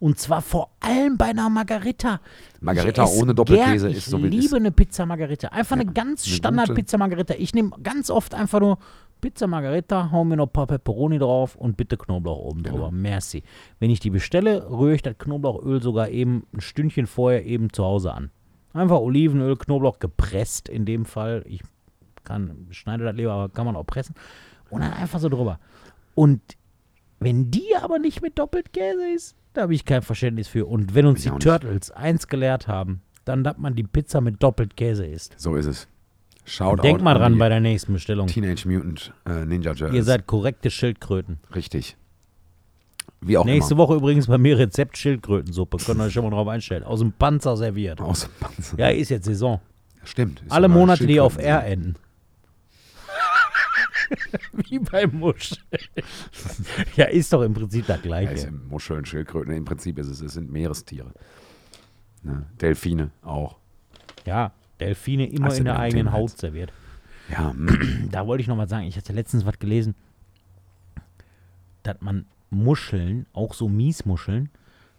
[0.00, 2.20] Und zwar vor allem bei einer Margarita.
[2.60, 4.54] Margarita ohne Doppelkäse gern, ist so wie Ich liebe ist.
[4.54, 5.48] eine Pizza Margarita.
[5.48, 6.80] Einfach eine ganz eine Standard gute.
[6.80, 7.34] Pizza Margarita.
[7.38, 8.78] Ich nehme ganz oft einfach nur
[9.24, 12.76] Pizza Margarita, hau mir noch ein paar Peperoni drauf und bitte Knoblauch oben Genau.
[12.76, 12.90] drüber.
[12.90, 13.42] Merci.
[13.78, 17.82] Wenn ich die bestelle, rühre ich das Knoblauchöl sogar eben ein Stündchen vorher eben zu
[17.84, 18.30] Hause an.
[18.74, 21.42] Einfach Olivenöl, Knoblauch gepresst in dem Fall.
[21.46, 21.62] Ich
[22.22, 24.14] kann, schneide das lieber, aber kann man auch pressen.
[24.68, 25.58] Und dann einfach so drüber.
[26.14, 26.42] Und
[27.18, 30.66] wenn die aber nicht mit Doppeltkäse ist, da habe ich kein Verständnis für.
[30.66, 31.38] Und wenn uns Ich die.
[31.38, 35.34] Turtles eins gelehrt haben, dann, dass man die Pizza mit Doppeltkäse isst.
[35.38, 35.88] So ist es.
[36.44, 38.26] Schaut Denk mal dran bei der nächsten Bestellung.
[38.26, 39.94] Teenage Mutant äh, Ninja Turtles.
[39.94, 41.38] Ihr seid korrekte Schildkröten.
[41.54, 41.96] Richtig.
[43.20, 43.84] Wie auch Nächste immer.
[43.84, 45.78] Woche übrigens bei mir Rezept Schildkrötensuppe.
[45.78, 46.84] Könnt ihr euch schon mal drauf einstellen.
[46.84, 48.00] Aus dem Panzer serviert.
[48.00, 48.78] Aus dem Panzer.
[48.78, 49.60] Ja, ist jetzt Saison.
[50.04, 50.42] Stimmt.
[50.50, 51.38] Alle Monate, die auf.
[51.38, 51.94] R enden.
[54.52, 55.60] Wie bei Muscheln.
[56.96, 58.48] ja, ist doch im Prinzip das Ja, Gleiche.
[58.48, 59.54] im Muscheln, Schildkröten.
[59.54, 61.12] Im Prinzip ist es, es sind Meerestiere.
[62.22, 62.44] Ne?
[62.60, 63.56] Delfine auch.
[64.26, 66.40] Ja, Delfine immer Hast in der eigenen Haut jetzt?
[66.40, 66.72] serviert.
[67.30, 67.54] Ja,
[68.10, 69.94] Da wollte ich noch mal sagen, ich hatte letztens was gelesen,
[71.82, 74.50] dass man Muscheln, auch so Miesmuscheln,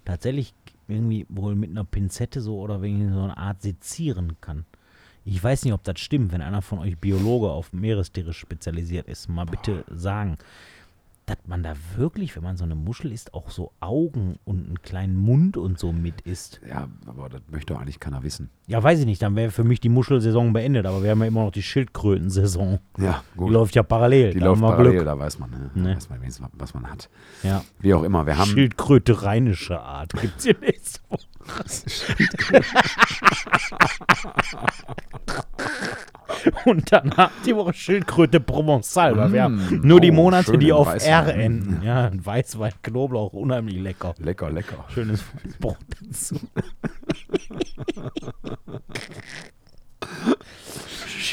[0.06, 0.54] tatsächlich
[0.88, 4.66] irgendwie wohl mit einer Pinzette so oder wegen so einer Art sezieren kann.
[5.24, 9.28] Ich weiß nicht, ob das stimmt, wenn einer von euch Biologe auf Meerestiere spezialisiert ist,
[9.28, 10.38] mal bitte sagen,
[11.26, 14.82] dass man da wirklich, wenn man so eine Muschel isst, auch so Augen und einen
[14.84, 16.62] kleinen Mund und so mit isst.
[16.70, 18.52] ja, aber das möchte doch eigentlich keiner wissen.
[18.68, 21.26] Ja, weiß ich nicht, dann wäre für mich die Muschelsaison beendet, aber wir haben ja
[21.28, 22.80] immer noch die Schildkrötensaison.
[23.00, 23.52] Ja, Die gut.
[23.52, 24.34] läuft ja parallel.
[24.34, 25.06] Die da läuft parallel, Glück.
[25.06, 25.72] da weiß man, ne?
[25.74, 25.90] Ne.
[25.92, 27.10] Da weiß man wenigstens, was man hat.
[27.42, 27.64] Ja.
[27.80, 28.50] Wie auch immer, wir haben.
[28.50, 30.14] Schildkröte rheinische Art.
[30.14, 31.26] Gibt's hier nächste Woche.
[36.66, 40.72] Und dann habt die Woche Schildkröte Provençal, weil wir haben nur die oh, Monate, die
[40.72, 41.12] auf Weißwein.
[41.12, 41.82] R enden.
[41.84, 44.16] Ja, ein Weißwein, Knoblauch, unheimlich lecker.
[44.20, 44.86] Lecker, lecker.
[44.90, 45.24] Schönes
[45.60, 46.36] Brot dazu.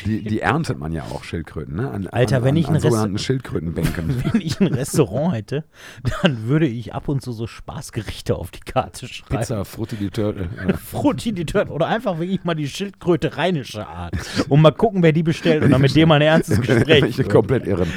[0.04, 1.90] Die, die erntet man ja auch, Schildkröten, ne?
[1.90, 4.22] An, Alter, an, wenn an, ich an sogenannten Schildkrötenbänken.
[4.32, 5.64] Wenn ich ein Restaurant hätte,
[6.22, 9.38] dann würde ich ab und zu so Spaßgerichte auf die Karte schreiben.
[9.40, 10.48] Pizza, Frutti di Turtle.
[10.78, 14.14] Frutti die Turtle oder einfach wirklich mal die Schildkröte rheinische Art
[14.48, 17.04] und mal gucken, wer die bestellt und dann mit dem mal ein ernstes Gespräch.
[17.04, 17.28] Ich führen.
[17.28, 17.88] komplett irren.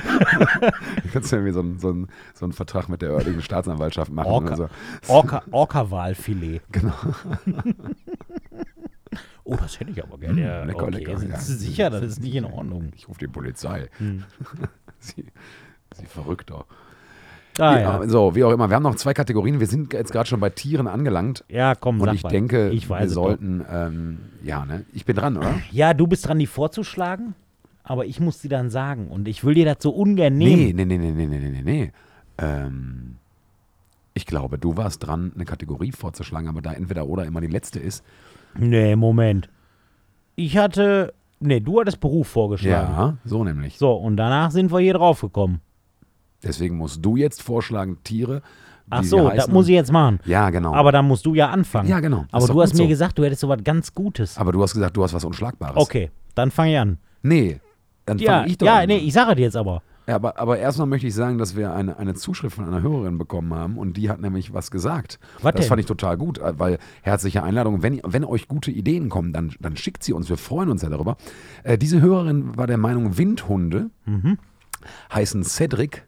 [1.03, 4.11] Du kannst ja irgendwie so einen so einen- so einen Vertrag mit der örtlichen Staatsanwaltschaft
[4.11, 4.27] machen.
[4.27, 4.67] Orca, so.
[5.07, 6.61] Orca, Orca-Walfilet.
[6.71, 6.93] Genau.
[9.45, 10.41] Oh, das hätte ich aber gerne.
[10.41, 10.97] Ja, lecker, okay.
[10.97, 11.37] lecker, ja.
[11.37, 12.91] Sicher, das ist nicht in Ordnung.
[12.95, 13.89] Ich rufe die Polizei.
[13.99, 14.23] Hm.
[14.99, 15.25] sie,
[15.95, 16.65] sie verrückt doch.
[17.59, 18.01] Ah, ja.
[18.01, 18.09] ja.
[18.09, 18.69] So, wie auch immer.
[18.69, 19.59] Wir haben noch zwei Kategorien.
[19.59, 21.45] Wir sind jetzt gerade schon bei Tieren angelangt.
[21.47, 22.29] ja, komm, Und sag ich mal.
[22.29, 24.83] denke, ich wir sollten, ähm, ja, ne?
[24.93, 25.53] Ich bin dran, oder?
[25.71, 27.35] Ja, du bist dran, die vorzuschlagen.
[27.83, 29.07] aber ich muss sie dann sagen.
[29.09, 30.75] Und ich will dir das so ungern nehmen.
[30.75, 31.91] Nee, nee, nee, nee, nee, nee, nee, nee.
[32.39, 33.17] Ähm,
[34.15, 37.79] ich glaube, du warst dran, eine Kategorie vorzuschlagen, aber da entweder oder immer die letzte
[37.79, 38.03] ist.
[38.57, 39.49] Nee, Moment.
[40.35, 41.13] Ich hatte.
[41.39, 42.93] Nee, du hattest Beruf vorgeschlagen.
[42.93, 43.77] Ja, so nämlich.
[43.77, 45.61] So, und danach sind wir hier drauf gekommen.
[46.43, 48.41] Deswegen musst du jetzt vorschlagen, Tiere.
[48.89, 50.19] Ach so, das muss ich jetzt machen.
[50.25, 50.73] Ja, genau.
[50.73, 51.89] Aber dann musst du ja anfangen.
[51.89, 52.25] ja, genau.
[52.31, 52.87] Aber du hast mir so.
[52.87, 54.37] gesagt, du hättest so was ganz Gutes.
[54.37, 55.75] Aber du hast gesagt, du hast was Unschlagbares.
[55.77, 56.97] Okay, dann fange ich an.
[57.23, 57.59] Nee,
[58.05, 58.87] dann Ja, fange ich doch ja an.
[58.87, 59.81] nee, ich sage dir jetzt aber.
[60.07, 63.17] Ja, aber, aber erstmal möchte ich sagen, dass wir eine, eine Zuschrift von einer Hörerin
[63.17, 65.19] bekommen haben und die hat nämlich was gesagt.
[65.41, 65.69] Was das denn?
[65.69, 67.81] fand ich total gut, äh, weil herzliche Einladung.
[67.81, 70.29] Wenn, wenn euch gute Ideen kommen, dann, dann schickt sie uns.
[70.29, 71.17] Wir freuen uns ja darüber.
[71.63, 73.89] Äh, diese Hörerin war der Meinung, Windhunde
[75.11, 76.05] heißen Cedric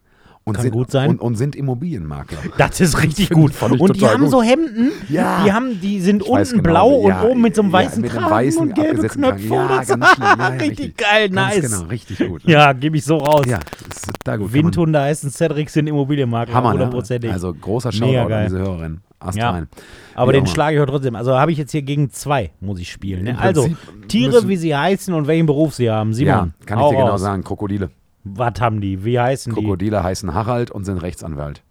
[0.48, 0.54] und.
[0.54, 1.10] Kann sind, gut sein.
[1.10, 2.38] Und, und sind Immobilienmakler.
[2.58, 3.52] Das ist richtig gut.
[3.62, 4.30] Und die haben gut.
[4.30, 5.44] so Hemden, Ja.
[5.44, 7.78] die, haben, die sind Ich unten genau, blau ja, und oben mit so einem ja,
[7.78, 9.48] weißen einem Kragen weißen, und gelbe abgesetzten Knöpfe.
[9.48, 9.68] Kragen.
[9.70, 9.88] Ja, ganz.
[10.18, 10.96] Ja, ja, richtig, richtig.
[10.96, 11.60] geil, nice.
[11.60, 12.46] genau, richtig gut.
[12.46, 12.52] ne?
[12.52, 13.44] Ja, gebe ich so raus.
[13.46, 14.52] Ja, ist total gut.
[14.52, 17.30] Windhunde heißen Cedric, sind Immobilienmakler, Hammer, ne?
[17.30, 19.00] Also großer Shoutout an diese Hörerin.
[19.34, 19.66] Ja.
[20.14, 21.16] aber den schlage ich heute trotzdem.
[21.16, 23.24] Also habe ich jetzt hier gegen zwei, muss ich spielen.
[23.24, 23.38] Ne?
[23.38, 23.68] Also,
[24.06, 26.10] Tiere, wie sie heißen und welchen Beruf sie haben.
[26.10, 27.42] Ja, Simon, kann ich dir genau sagen.
[27.42, 27.90] Krokodile.
[28.36, 29.04] Was haben die?
[29.04, 29.60] Wie heißen die?
[29.60, 31.62] Krokodile heißen Harald und sind Rechtsanwalt.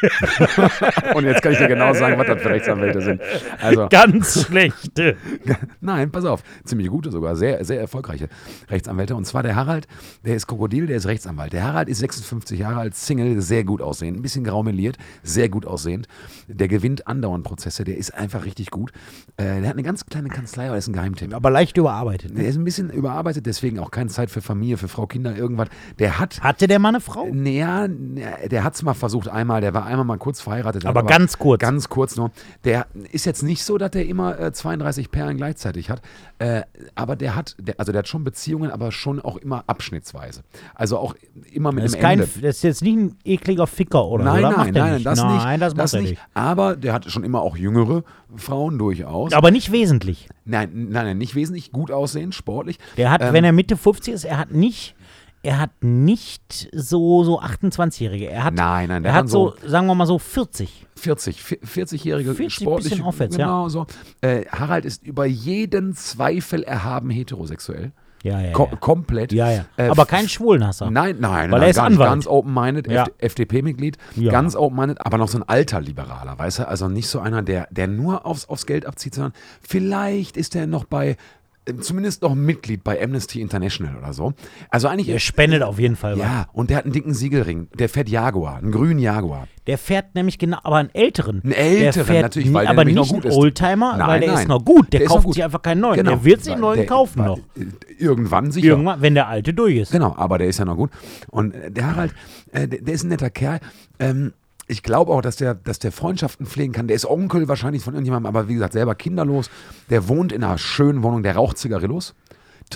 [1.14, 3.20] und jetzt kann ich dir genau sagen, was das für Rechtsanwälte sind.
[3.60, 5.16] Also, Ganz schlechte.
[5.80, 8.28] nein, pass auf, ziemlich gute sogar, sehr, sehr erfolgreiche
[8.68, 9.14] Rechtsanwälte.
[9.14, 9.86] Und zwar der Harald,
[10.24, 11.52] der ist Krokodil, der ist Rechtsanwalt.
[11.52, 15.66] Der Harald ist 56 Jahre alt, Single, sehr gut aussehend, ein bisschen graumeliert, sehr gut
[15.66, 16.06] aussehend.
[16.48, 18.92] Der gewinnt andauernd Prozesse, der ist einfach richtig gut.
[19.36, 21.34] Äh, der hat eine ganz kleine Kanzlei, aber ist ein Geheimtipp.
[21.34, 22.32] Aber leicht überarbeitet.
[22.32, 22.40] Ne?
[22.40, 25.68] Der ist ein bisschen überarbeitet, deswegen auch keine Zeit für Familie, für Frau, Kinder, irgendwas.
[25.98, 27.26] Der hat Hatte der Mann eine Frau?
[27.32, 30.84] naja, der hat es mal versucht einmal, der war einmal mal kurz verheiratet.
[30.86, 31.60] Aber ganz kurz.
[31.60, 32.30] Ganz kurz nur.
[32.64, 36.02] Der ist jetzt nicht so, dass der immer äh, 32 Perlen gleichzeitig hat,
[36.38, 36.62] äh,
[36.94, 40.42] aber der hat, der, also der hat schon Beziehungen, aber schon auch immer abschnittsweise.
[40.74, 41.14] Also auch
[41.52, 42.30] immer mit Das ist, einem kein, Ende.
[42.42, 44.48] das ist jetzt nicht ein ekliger Ficker oder Nein, so.
[44.48, 44.56] oder?
[44.58, 45.06] nein, nein, nicht.
[45.06, 45.34] das nicht.
[45.44, 46.10] Nein, das macht das er nicht.
[46.10, 46.22] nicht.
[46.34, 48.02] Aber der hat schon immer auch jüngere
[48.36, 49.32] Frauen durchaus.
[49.32, 50.28] Aber nicht wesentlich.
[50.44, 52.78] Nein, nein, nein, nicht wesentlich gut aussehen, sportlich.
[52.96, 54.94] Der hat, Ähm, wenn er Mitte 50 ist, er hat nicht,
[55.42, 58.28] er hat nicht so, so 28-Jährige.
[58.28, 60.86] Er hat, Nein, nein, der er hat hat so, sagen wir mal so 40.
[60.96, 62.90] 40, 40-jährige 40 sportlich.
[62.90, 63.46] bisschen aufwärts, ja.
[63.46, 63.86] genau so.
[64.20, 67.92] Äh, Harald ist über jeden Zweifel erhaben heterosexuell.
[68.22, 68.76] Ja, ja, Ko ja.
[68.76, 69.32] Komplett.
[69.32, 69.64] ja, ja.
[69.78, 70.90] Äh, Aber kein Schwulenhasser.
[70.90, 71.78] Nein, nein, Weil nein, er ist.
[71.78, 72.10] Anwalt.
[72.10, 73.04] ganz open-minded, Ja.
[73.04, 73.14] FD
[73.46, 74.30] FDP-Mitglied, Ja.
[74.30, 76.68] ganz open-minded, aber noch so ein alter Liberaler, weißt du?
[76.68, 79.32] Also nicht so einer, der, der nur aufs, aufs Geld abzieht, sondern
[79.62, 81.16] vielleicht ist er noch bei,
[81.78, 84.32] zumindest noch Mitglied bei Amnesty International oder so.
[84.70, 86.20] Also eigentlich, Der spendet auf jeden Fall was.
[86.24, 89.46] ja, und der hat einen dicken Siegelring, der fährt Jaguar, einen grünen Jaguar.
[89.66, 91.42] Der fährt nämlich genau, aber einen älteren.
[91.44, 93.38] Einen älteren, der fährt, natürlich, weil der aber noch nicht gut einen ist.
[93.38, 94.42] Oldtimer, Nein, weil der nein.
[94.42, 94.92] ist noch gut.
[94.92, 95.34] Der, Der noch kauft gut.
[95.34, 95.96] sich einfach keinen neuen.
[95.96, 96.10] Genau.
[96.10, 97.38] Der wird sich einen neuen der- kaufen noch.
[97.98, 98.68] Irgendwann sicher.
[98.68, 99.92] Irgendwann, wenn der alte durch ist.
[99.92, 100.90] Genau, aber der ist ja noch gut.
[101.28, 102.14] Und äh, der Harald,
[102.52, 103.60] äh, der, der ist ein netter Kerl.
[103.98, 104.32] Ähm,
[104.70, 106.86] ich glaube auch, dass der, dass der Freundschaften pflegen kann.
[106.86, 109.50] Der ist Onkel wahrscheinlich von irgendjemandem, aber wie gesagt, selber kinderlos.
[109.90, 112.14] Der wohnt in einer schönen Wohnung, der raucht Zigarillos.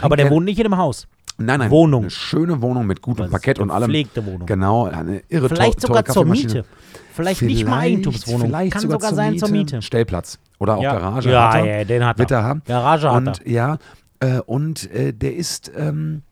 [0.01, 1.07] Aber der wohnt nicht in einem Haus.
[1.36, 2.03] Nein, nein, Wohnung.
[2.03, 3.86] Eine schöne Wohnung mit gutem Parkett und allem.
[3.88, 4.47] gepflegte Wohnung.
[4.47, 6.24] Genau, eine irre Vielleicht to- sogar zur.
[6.24, 6.64] Miete.
[7.12, 8.49] Vielleicht, nicht mal Eigentumswohnung.
[8.49, 9.82] Vielleicht Kann sogar, sogar, sein zur Miete.
[9.82, 10.92] Stellplatz oder auch Ja.
[10.99, 11.30] Garage.
[11.30, 11.78] Ja, hat er.
[11.78, 12.18] ja, den hat er.
[12.20, 12.62] Wird er haben.
[12.66, 13.78] Garage hat und, Ja,
[14.20, 16.22] äh, und äh, der ist, ähm,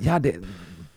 [0.00, 0.34] ja, der,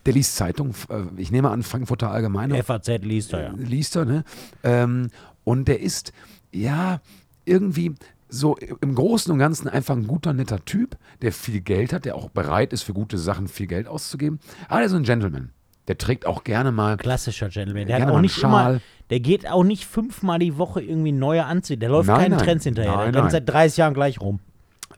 [0.05, 0.73] der liest Zeitung.
[0.89, 3.53] äh, Ich nehme an, Frankfurter Allgemeine FAZ liest er ja.
[3.57, 4.23] liest er, ne?
[4.63, 5.09] Ähm,
[5.43, 6.13] und der ist,
[6.51, 6.99] ja,
[7.45, 7.93] irgendwie
[8.29, 12.15] so im Großen und Ganzen einfach ein guter, netter Typ, der viel Geld hat, der
[12.15, 14.39] auch bereit ist, für gute Sachen viel Geld auszugeben.
[14.69, 15.49] Aber der ist ein Gentleman.
[15.87, 16.95] Der trägt auch gerne mal.
[16.97, 17.87] Klassischer Gentleman.
[17.87, 18.73] Der hat mal auch nicht Schal.
[18.75, 21.79] immer, der geht auch nicht fünfmal die Woche irgendwie neue Anzüge.
[21.79, 22.45] Der läuft Nein, keinen nein.
[22.45, 22.95] Trends hinterher.
[22.95, 24.39] Nein, der rennt seit 30 Jahren gleich rum.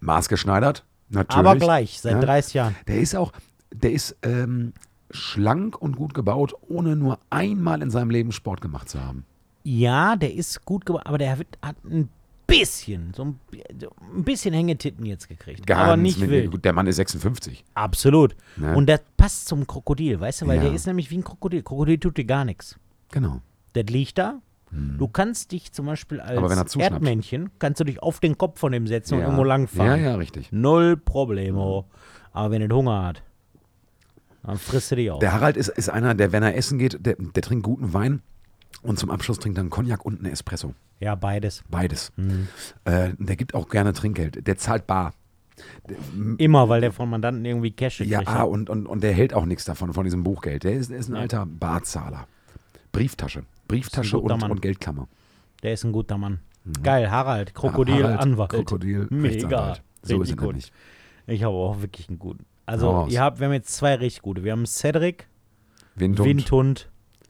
[0.02, 1.38] Maßgeschneidert, natürlich.
[1.38, 2.20] Aber gleich, seit Ja.
[2.22, 2.76] 30 Jahren.
[2.88, 3.32] Der ist auch,
[3.74, 4.74] der ist ähm,
[5.14, 9.26] schlank und gut gebaut, ohne nur einmal in seinem Leben Sport gemacht zu haben.
[9.64, 11.48] Ja, der ist gut gemacht, aber der hat
[11.90, 12.10] ein
[12.48, 13.40] bisschen, so ein,
[14.24, 15.66] bisschen Hängetitten jetzt gekriegt.
[15.66, 16.66] Ganz aber nicht mit- wild.
[16.66, 17.64] Der Mann ist 56.
[17.74, 18.36] Absolut.
[18.58, 18.76] Ne?
[18.76, 20.64] Und das passt zum Krokodil, weißt du, weil Ja.
[20.64, 21.64] der ist nämlich wie ein Krokodil.
[21.64, 22.78] Krokodil tut dir gar nichts.
[23.12, 23.40] Genau.
[23.74, 24.40] Das liegt da.
[24.98, 26.82] Du kannst dich zum Beispiel als Hm.
[26.82, 26.92] Er.
[26.92, 29.26] Erdmännchen, kannst du dich auf den Kopf von dem setzen und Ja.
[29.28, 30.02] irgendwo langfahren.
[30.02, 30.52] Ja, ja, richtig.
[30.52, 31.86] Null Problemo.
[32.32, 33.22] Aber wenn er Hunger hat,
[34.44, 35.20] dann frisst du dich auf.
[35.20, 38.22] Der Harald ist, ist einer, der, wenn er essen geht, der, der trinkt guten Wein
[38.82, 40.74] und zum Abschluss trinkt er einen Cognac und einen Espresso.
[41.00, 41.64] ja, beides.
[41.70, 42.12] Beides.
[42.18, 42.48] Mhm.
[42.86, 44.46] Äh, der gibt auch gerne Trinkgeld.
[44.48, 45.14] Der zahlt bar.
[46.38, 48.10] Immer, weil der von Mandanten irgendwie Cash kriegt.
[48.10, 48.46] Ja, ne?
[48.48, 50.64] und, und, und der hält auch nichts davon, von diesem Buchgeld.
[50.64, 52.28] Der ist, der ist ein alter Barzahler.
[52.92, 53.44] Brieftasche.
[53.68, 54.52] Brieftasche und, Mann.
[54.52, 55.08] und Geldklammer.
[55.62, 56.40] Der ist ein guter Mann.
[56.82, 58.04] Geil, Harald, Krokodil, Mhm.
[58.04, 58.50] Harald, Anwalt.
[58.52, 59.76] Krokodil, Mega.
[60.02, 60.48] So ist Richtig er gut.
[60.48, 60.72] nämlich.
[61.28, 62.46] Ich habe auch wirklich einen guten.
[62.66, 64.44] Also, ihr habt, wir haben jetzt zwei richtig gute.
[64.44, 65.28] Wir haben Cedric,
[65.96, 66.28] Windhund.
[66.28, 66.90] Windhund,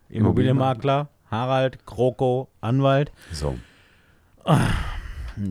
[0.10, 3.12] Immobilienmakler, Harald, Kroko, Anwalt.
[3.32, 3.58] So.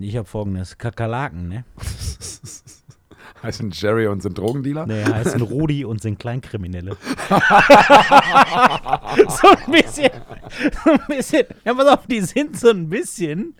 [0.00, 1.64] Ich habe folgendes: Kakerlaken, ne?
[3.42, 4.86] Heißen Jerry und sind Drogendealer?
[4.86, 6.90] Ne, heißen Rudi und sind Kleinkriminelle.
[9.28, 10.10] so ein bisschen.
[10.84, 11.46] So ein bisschen.
[11.64, 13.56] Ja, pass auf, die sind so ein bisschen.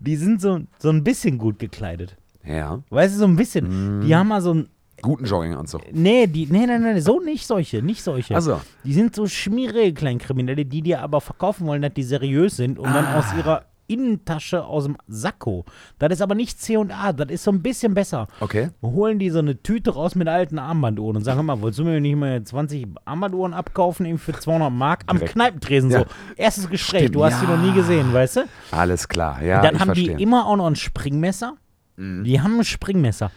[0.00, 2.14] Die sind so, so ein bisschen gut gekleidet.
[2.44, 2.82] Ja.
[2.90, 4.00] Weißt du, so ein bisschen.
[4.00, 4.02] Mhm.
[4.02, 4.68] Die haben mal so ein.
[5.02, 5.82] Guten Jogginganzug.
[5.92, 8.34] Nee, die, nee, nee, nee, so nicht solche, nicht solche.
[8.34, 12.78] Also, Die sind so schmierige Kleinkriminelle, die dir aber verkaufen wollen, dass die seriös sind
[12.78, 15.64] und dann aus ihrer Innentasche aus dem Sakko.
[15.98, 18.26] Das ist aber nicht C&A, das ist so ein bisschen besser.
[18.40, 18.70] okay.
[18.82, 22.00] Holen die so eine Tüte raus mit alten Armbanduhren und sagen, mal, wolltest du mir
[22.00, 25.34] nicht mal 20 Armbanduhren abkaufen, eben für 200 Mark am Direkt.
[25.34, 25.98] Kneipentresen Ja.
[26.00, 26.04] so.
[26.36, 27.48] Erstes Gespräch, Stimmt, du hast ja.
[27.54, 28.40] noch nie gesehen, weißt du?
[28.70, 29.42] Alles klar.
[29.42, 30.16] Ja, dann haben verstehe.
[30.16, 31.56] Die immer auch noch ein Springmesser.
[31.96, 33.30] Die haben ein Springmesser.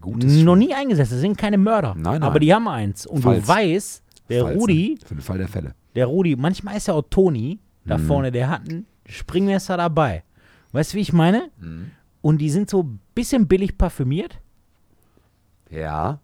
[0.00, 1.94] Gutes noch nie eingesetzt, das sind keine Mörder.
[1.94, 2.22] Nein, nein.
[2.24, 3.06] Aber die haben eins.
[3.06, 3.42] Und Falls.
[3.42, 5.74] du weißt, der Falls, Rudi, Für den Fall der Fälle.
[5.94, 8.06] der Rudi, manchmal ist ja auch Toni da Mhm.
[8.06, 10.24] vorne, der hat ein Springmesser dabei.
[10.72, 11.50] Weißt du, wie ich meine?
[11.60, 11.90] Mhm.
[12.22, 14.38] Und die sind so ein bisschen billig parfümiert.
[15.70, 16.20] Ja.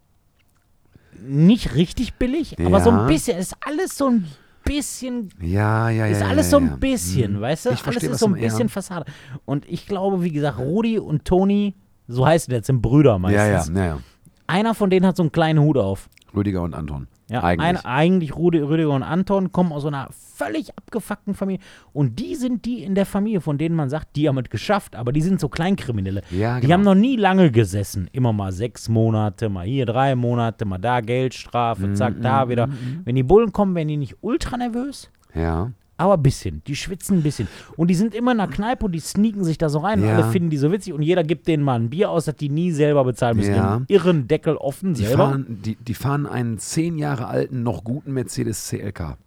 [1.21, 3.01] Nicht richtig billig, aber so Ja.
[3.01, 3.37] ein bisschen.
[3.37, 4.27] Ist alles so ein
[4.75, 5.29] bisschen.
[5.41, 6.11] Ja, ja, ja.
[6.11, 6.75] Ist ja, alles ja, so ein ja.
[6.77, 7.41] bisschen, Mhm.
[7.41, 7.69] weißt du?
[7.69, 8.41] Ich alles verstehe, ist was so ein ja.
[8.43, 9.05] bisschen Fassade.
[9.45, 11.75] Und ich glaube, wie gesagt, Rudi und Toni,
[12.07, 13.77] so heißen jetzt sind Brüder Ja, ja, meistens.
[13.77, 13.99] ja, ja.
[14.47, 16.09] Einer von denen hat so einen kleinen Hut auf.
[16.35, 17.07] Rüdiger und Anton.
[17.29, 17.67] Ja, Eigentlich.
[17.67, 21.61] Ein, eigentlich Rüdiger und Anton kommen aus so einer völlig abgefuckten Familie.
[21.93, 24.95] Und die sind die in der Familie, von denen man sagt, die haben es geschafft,
[24.95, 26.21] aber die sind so Kleinkriminelle.
[26.31, 26.73] Ja, Die genau.
[26.73, 28.09] haben noch nie lange gesessen.
[28.13, 32.67] Immer mal sechs Monate, mal hier drei Monate, mal da Geldstrafe, Mhm, zack, da wieder.
[33.05, 35.71] Wenn die Bullen kommen, werden die nicht ultra nervös, Ja.
[35.99, 36.61] Aber ein bisschen.
[36.65, 37.47] Die schwitzen ein bisschen.
[37.75, 39.99] Und die sind immer in der Kneipe und die sneaken sich da so rein.
[40.01, 40.15] Und Ja.
[40.15, 42.49] alle finden die so witzig und jeder gibt denen mal ein Bier aus, dass die
[42.49, 43.53] nie selber bezahlen müssen.
[43.55, 43.77] Ja.
[43.79, 45.27] Den irren Deckel offen Die selber.
[45.29, 49.17] fahren, die, die fahren einen zehn Jahre alten, noch guten Mercedes CLK.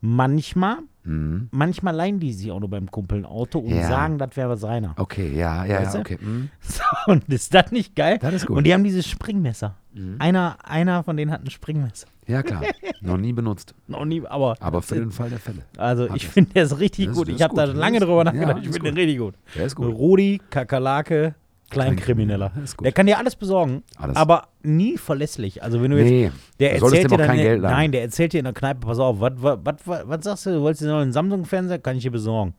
[0.00, 1.48] Manchmal, Mhm.
[1.50, 3.88] manchmal leihen die sich auch nur beim Kumpel ein Auto und Ja.
[3.88, 4.94] sagen, das wäre seiner.
[4.98, 6.18] Okay, ja, ja, Weißt ja, okay.
[6.20, 6.50] Mhm.
[6.60, 8.18] So, und ist das nicht geil?
[8.20, 8.50] Das ist gut.
[8.50, 8.56] Mhm.
[8.58, 9.74] Und die haben dieses Springmesser.
[10.20, 12.06] Einer, einer von denen hat ein Springmesser.
[12.28, 12.62] Ja, klar.
[13.00, 13.74] noch nie benutzt.
[13.88, 14.54] Noch nie, aber.
[14.60, 15.62] Aber für den Fall der Fälle.
[15.76, 17.28] Also ich finde der ist richtig Das- gut.
[17.28, 18.58] das Ich habe da lange drüber ja, nachgedacht.
[18.60, 19.34] ich ist finde den richtig gut.
[19.56, 19.86] Der ist gut.
[19.92, 21.34] Rudi, Kakerlake,
[21.70, 22.52] Kleinkrimineller.
[22.82, 24.16] Der kann dir alles besorgen, Alles.
[24.16, 25.62] aber nie verlässlich.
[25.62, 28.38] Also wenn du jetzt, Nee, der erzählt dir dann, kein Geld nein, der erzählt dir
[28.38, 31.00] in der Kneipe, pass auf, was, was, was, was sagst du, du wolltest dir noch
[31.00, 32.54] einen Samsung-Fernseher, kann ich dir besorgen.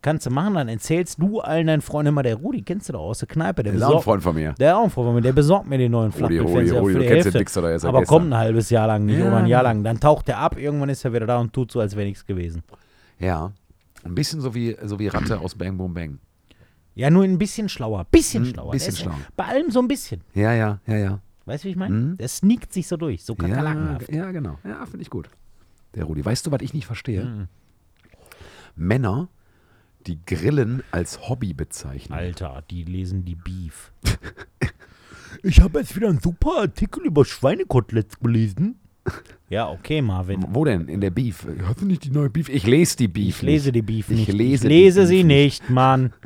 [0.00, 3.00] Kannst du machen, dann erzählst du allen deinen Freunden immer, der Rudi, kennst du doch
[3.00, 4.54] aus der Kneipe, der Der ist auch ein besorgt, Freund von mir.
[4.58, 6.80] der ist auch ein Freund von mir, der besorgt mir den neuen Rudi, Rudi, Flachbildfernseher
[6.80, 7.38] Rudi, für du die kennst den.
[7.38, 8.04] Dixer, der aber gestern.
[8.06, 9.26] kommt ein halbes Jahr lang nicht Ja.
[9.26, 9.82] oder ein Jahr lang.
[9.82, 12.24] Dann taucht der ab, irgendwann ist er wieder da und tut so, als wäre nichts
[12.24, 12.62] gewesen.
[13.18, 13.50] Ja.
[14.04, 16.18] Ein bisschen so wie, so wie Ratte aus Bang Boom Bang.
[16.98, 18.04] Ja, nur ein bisschen schlauer.
[18.10, 18.72] Bisschen Hm, schlauer.
[18.72, 19.18] bisschen schlauer.
[19.36, 20.20] Bei allem so ein bisschen.
[20.34, 21.20] Ja, ja, ja, ja.
[21.44, 21.94] Weißt du, wie ich meine?
[21.94, 22.16] Mhm.
[22.18, 24.12] Der sneakt sich so durch, so Ja, kakerlakenhaft.
[24.12, 24.58] ja, genau.
[24.64, 25.30] Ja, finde ich gut.
[25.94, 26.24] Der Rudi.
[26.24, 27.24] Weißt du, was ich nicht verstehe?
[27.24, 27.48] Mhm.
[28.74, 29.28] Männer,
[30.08, 32.18] die Grillen als Hobby bezeichnen.
[32.18, 33.92] Alter, die lesen die Beef.
[35.44, 38.80] ich habe jetzt wieder einen super Artikel über Schweinekoteletts gelesen.
[39.48, 40.44] Ja, okay, Marvin.
[40.50, 40.88] Wo denn?
[40.88, 41.46] In der Beef?
[41.64, 42.48] Hast du nicht die neue Beef?
[42.48, 43.36] Ich lese die Beef.
[43.36, 43.76] Ich lese nicht.
[43.76, 44.32] die Beef Ich nicht.
[44.32, 46.12] lese ich lese sie Beef nicht, Mann.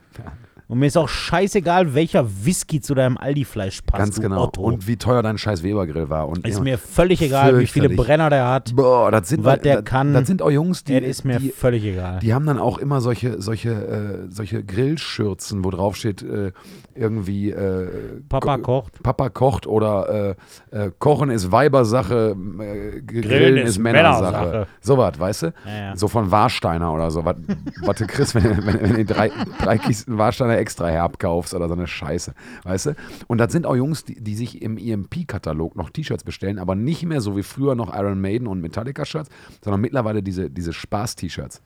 [0.72, 3.98] Und mir ist auch scheißegal, welcher Whisky zu deinem Aldi-Fleisch passt.
[3.98, 4.44] Ganz genau.
[4.44, 4.62] Otto.
[4.62, 6.26] Und wie teuer dein scheiß Webergrill war.
[6.30, 7.90] Und ist mir völlig egal, wie viele.
[7.90, 8.74] Brenner der hat.
[8.74, 10.14] Boah, das sind, was der das, kann.
[10.14, 12.20] Das sind auch Jungs, die, Das ist mir die, völlig egal.
[12.20, 16.52] die haben dann auch immer solche, solche, äh, solche Grillschürzen, wo drauf steht, äh,
[16.94, 19.02] irgendwie äh, Papa Ko- kocht.
[19.02, 20.36] Papa kocht oder
[20.72, 24.32] äh, äh, Kochen ist Weibersache, äh, Grillen, ist ist Männersache.
[24.32, 24.66] Männersache.
[24.80, 25.46] So was, weißt du?
[25.66, 25.96] Ja, ja.
[25.96, 27.26] So von Warsteiner oder so.
[27.26, 29.30] Was du kriegst, wenn, wenn, wenn du drei,
[29.62, 32.34] drei Kisten Warsteiner extra herb kaufst oder so eine Scheiße.
[32.64, 32.96] Weißt du?
[33.26, 37.04] Und das sind auch Jungs, die, die sich im EMP-Katalog noch T-Shirts bestellen, aber nicht
[37.04, 39.28] mehr so wie früher noch Iron Maiden und Metallica-Shirts,
[39.62, 41.60] sondern mittlerweile diese, diese Spaß-T-Shirts.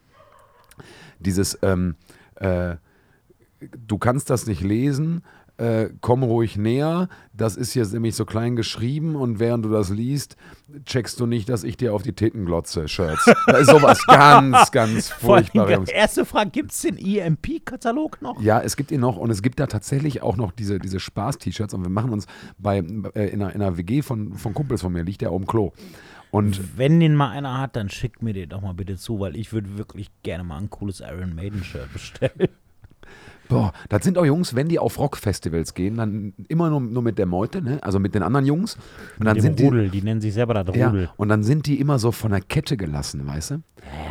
[1.19, 1.95] Dieses, ähm,
[2.35, 2.75] äh,
[3.59, 5.23] du kannst das nicht lesen,
[5.57, 7.09] äh, komm ruhig näher.
[7.33, 10.37] Das ist jetzt nämlich so klein geschrieben und während du das liest,
[10.85, 13.25] checkst du nicht, dass ich dir auf die Titten glotze, Shirts.
[13.47, 15.71] Da ist sowas ganz, ganz Vor allem, furchtbar.
[15.71, 15.89] Jungs.
[15.89, 18.41] erste Frage, gibt es den EMP-Katalog noch?
[18.41, 21.73] Ja, es gibt ihn noch und es gibt da tatsächlich auch noch diese, diese Spaß-T-Shirts
[21.73, 22.27] und wir machen uns
[22.57, 25.47] bei, äh, in, einer, in einer WG von, von Kumpels von mir, liegt der oben
[25.47, 25.73] Klo.
[26.29, 29.35] Und Wenn den mal einer hat, dann schickt mir den doch mal bitte zu, weil
[29.35, 32.49] ich würde wirklich gerne mal ein cooles Iron Maiden-Shirt bestellen.
[33.49, 37.17] Boah, das sind auch Jungs, wenn die auf Rockfestivals gehen, dann immer nur, nur mit
[37.17, 37.79] der Meute, ne?
[37.81, 38.77] also mit den anderen Jungs.
[39.19, 41.09] Und dann sind die, Rudel, die nennen sich selber das ja, Rudel.
[41.17, 43.63] und dann sind die immer so von der Kette gelassen, weißt du?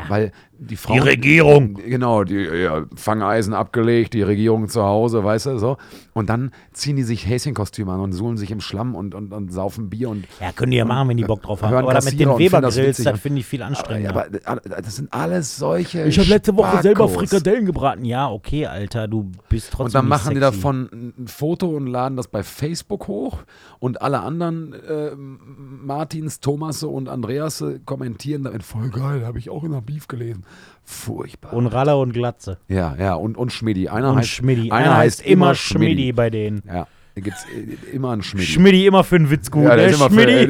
[0.09, 1.01] weil die Frauen.
[1.01, 1.74] Regierung.
[1.74, 5.76] Genau, die ja, Fangeisen abgelegt, die Regierung zu Hause, weißt du, so.
[6.14, 9.53] Und dann ziehen die sich Häschenkostüme an und suhlen sich im Schlamm und, und, und
[9.53, 10.26] saufen Bier und.
[10.41, 11.74] Ja, können die ja machen, wenn die Bock drauf haben.
[11.74, 13.05] Aber da mit den das Webergrills, witzig.
[13.05, 14.11] das finde ich viel anstrengender.
[14.11, 16.05] Aber, aber das sind alles solche.
[16.05, 17.07] ich habe letzte Woche selber.
[17.09, 18.05] Frikadellen gebraten.
[18.05, 22.16] Ja, okay, Alter, du bist trotzdem Und dann machen die davon ein Foto und laden
[22.16, 23.38] das bei Facebook hoch
[23.78, 29.64] und alle anderen äh, Martins, Thomas und Andreas kommentieren damit, voll geil, habe ich auch
[29.64, 30.44] in der Beef gelesen.
[30.84, 31.52] Furchtbar.
[31.52, 32.58] Und Ralle und Glatze.
[32.68, 33.88] ja, ja, und, und Schmidi.
[33.88, 34.70] Einer Und heißt, Schmidi.
[34.70, 36.12] Einer, heißt immer Schmidi.
[36.12, 36.62] bei denen.
[36.66, 36.86] Ja,
[37.16, 37.46] da gibt es
[37.94, 38.44] immer einen Schmidi.
[38.46, 39.64] Schmidi immer für einen Witz gut.
[39.64, 39.94] ja, der ne?
[39.96, 40.46] Für, der,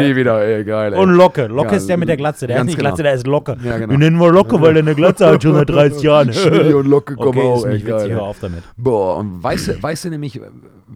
[0.00, 0.92] der wieder, ey, geil.
[0.92, 0.98] Ey.
[0.98, 1.46] Und Locke.
[1.46, 2.48] Locke Ja, ist der mit der Glatze.
[2.48, 2.88] Der ist nicht genau.
[2.88, 3.56] Glatze, der ist Locke.
[3.62, 3.92] Ja, genau.
[3.92, 6.32] Wir nennen wir Locke, weil der eine Glatze hat schon seit 30 Jahren.
[6.32, 8.10] Schmidi und Locke kommen okay, auch, ey, nicht witzig, geil.
[8.10, 8.64] hör auf damit.
[8.76, 10.40] Boah, und weißt du, weißt du nämlich,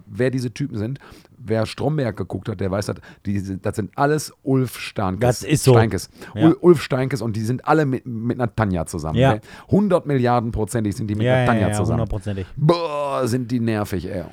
[0.09, 0.99] wer diese Typen sind?
[1.38, 5.20] Wer Stromberg geguckt hat, der weiß, das, die, das sind alles Ulf Steinkes.
[5.20, 5.74] Das ist so.
[5.74, 6.11] Steinkes.
[6.34, 6.49] Ja.
[6.49, 9.16] Ul- Ulf Steinkes und die sind alle mit, mit einer Tanja zusammen.
[9.16, 9.34] Ja.
[9.34, 9.40] Ne?
[9.66, 12.01] 100 Milliarden prozentig sind die mit einer ja, Tanja ja, zusammen.
[12.01, 12.46] hundertprozentig.
[12.57, 14.24] Boah, sind die nervig, ey.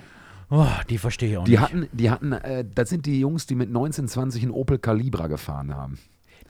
[0.49, 1.61] Oh, die verstehe ich auch Die nicht.
[1.61, 5.75] hatten, die hatten, äh, das sind die Jungs, die mit 1920 einen Opel Calibra gefahren
[5.75, 5.97] haben.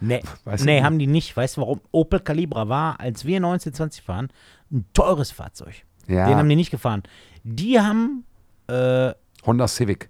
[0.01, 1.35] Nee, Weißt nee haben die nicht.
[1.37, 1.79] Weißt du warum?
[1.91, 4.27] Opel Calibra war, als wir 1920 waren,
[4.71, 5.73] ein teures Fahrzeug.
[6.07, 6.27] Ja.
[6.27, 7.03] Den haben die nicht gefahren.
[7.43, 8.25] Die haben
[8.67, 9.13] äh,
[9.45, 10.09] Honda Civic.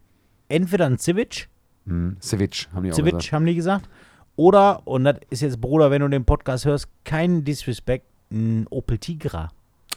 [0.50, 1.50] entweder einen Civic,
[1.86, 3.34] Hm, Civic haben die auch Civic gesagt.
[3.34, 3.90] haben die gesagt,
[4.36, 8.98] oder, und das ist jetzt, Bruder, wenn du den Podcast hörst, kein Disrespect, ein Opel
[8.98, 9.50] Tigra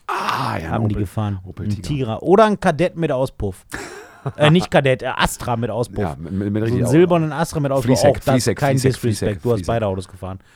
[0.09, 1.39] Ah, ja, haben die Opel- gefahren.
[1.45, 2.19] Opel ein Tigra.
[2.21, 3.67] Oder ein Kadett mit Auspuff.
[4.37, 5.99] äh, nicht Kadett, äh, Astra mit Auspuff.
[6.03, 7.85] Ja, mit, mit, so einen silbernen Astra mit Auspuff.
[7.87, 9.45] Fließheck, auch das Fließheck, kein Fließheck, Disrespect.
[9.45, 10.39] Du hast beide Autos gefahren.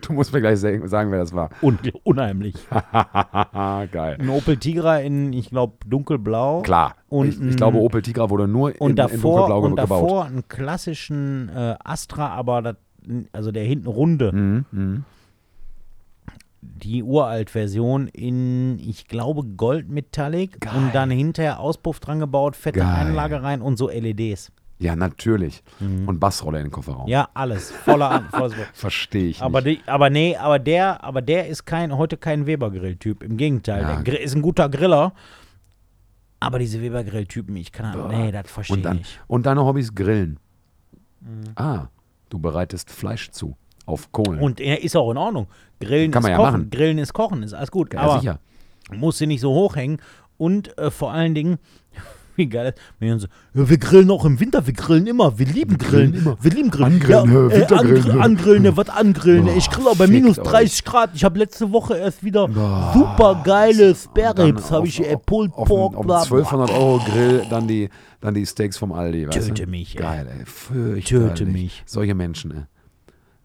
[0.00, 1.48] Du musst mir gleich sagen, wer das war.
[1.62, 2.56] Un unheimlich.
[3.92, 4.16] Geil.
[4.20, 6.62] Ein Opel Tigra in, ich glaube, dunkelblau.
[6.62, 6.96] Klar.
[7.08, 9.76] Und ich, ich glaube, Opel Tigra wurde nur in, Und in davor, dunkelblau ge- und
[9.76, 10.02] gebaut.
[10.02, 12.76] davor einen klassischen äh, Astra, aber das,
[13.32, 14.32] also der hinten runde.
[14.32, 15.04] Mhm, mhm.
[16.76, 20.74] Die Uralt-Version in, ich glaube, Gold Metallic Geil.
[20.76, 23.06] und dann hinterher Auspuff dran gebaut, fette Geil.
[23.06, 24.52] Anlage rein und so LEDs.
[24.78, 25.62] Ja, natürlich.
[25.80, 27.04] Und Bassroller in den Kofferraum.
[27.04, 27.08] Mhm.
[27.10, 27.70] Ja, alles.
[27.70, 28.28] Voller An
[28.74, 29.82] Verstehe ich aber, nicht.
[29.86, 33.22] die, aber nee, aber der, aber der ist kein, heute kein Weber-Grill-Typ.
[33.22, 33.80] Im Gegenteil.
[33.82, 34.02] Ja.
[34.02, 35.14] Der ist ein guter Griller.
[36.40, 38.08] Aber diese Weber-Grill-Typen, ich kann, Boah.
[38.08, 39.20] nee, das verstehe ich nicht.
[39.26, 40.38] und deine Hobbys grillen.
[41.22, 41.44] Mhm.
[41.54, 41.86] Ah,
[42.28, 43.56] du bereitest Fleisch zu.
[43.86, 44.40] Auf Kohlen.
[44.40, 45.46] Und er ist auch in Ordnung.
[45.80, 46.52] Grillen Kann ist man ja kochen.
[46.52, 46.70] machen.
[46.70, 47.94] Grillen ist kochen, ist alles gut.
[47.94, 48.38] ja, aber sicher.
[48.92, 49.98] muss sie nicht so hochhängen.
[50.38, 51.58] Und äh, vor allen Dingen,
[52.36, 55.78] wie geil die so, ja, wir grillen auch im Winter, wir grillen immer, wir lieben
[55.78, 56.36] Grillen, grillen immer.
[56.40, 56.92] wir lieben Grillen.
[56.94, 60.46] Angrillen, ja, hä, Wintergrillen, angr angrillen, was angrillen, Boah, ich grill auch bei minus euch.
[60.48, 61.10] 30 Grad.
[61.14, 62.90] Ich habe letzte Woche erst wieder Boah.
[62.92, 66.38] super geile Spare Ribs, habe ich äh, Pulled Pork, auf, bla, auf bla.
[66.38, 67.88] 1200 Euro Grill, dann die,
[68.20, 69.28] dann die Steaks vom Aldi.
[69.28, 69.96] Weißt Töte mich.
[69.96, 71.00] Geil, ey.
[71.02, 71.82] Töte mich.
[71.86, 72.62] Solche Menschen, ey.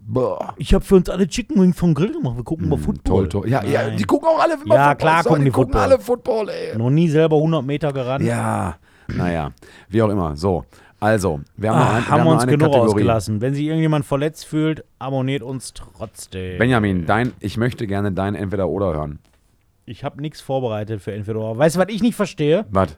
[0.04, 0.54] Boah.
[0.58, 3.30] Ich habe für uns alle Chicken Wings vom Grill gemacht, wir gucken mal Football.
[3.30, 3.49] Toll, toll.
[3.49, 4.95] Ja, ja, die gucken auch alle immer Ja, Football.
[4.97, 5.82] klar So, gucken die gucken Football.
[5.91, 6.78] alle Football, ey.
[6.78, 8.26] Noch nie selber 100 Meter gerannt.
[8.26, 8.76] Ja,
[9.08, 9.52] naja,
[9.89, 10.36] wie auch immer.
[10.36, 10.66] So,
[10.99, 12.89] also, wir haben noch, Ah, ein, wir haben wir noch uns eine genug Kategorie.
[12.89, 13.41] ausgelassen.
[13.41, 16.58] Wenn sich irgendjemand verletzt fühlt, abonniert uns trotzdem.
[16.58, 19.20] Benjamin, dein, ich möchte gerne dein Entweder-Oder hören.
[19.86, 21.58] Ich habe nichts vorbereitet für entweder oder.
[21.58, 22.66] Weißt du, was ich nicht verstehe?
[22.70, 22.97] Was?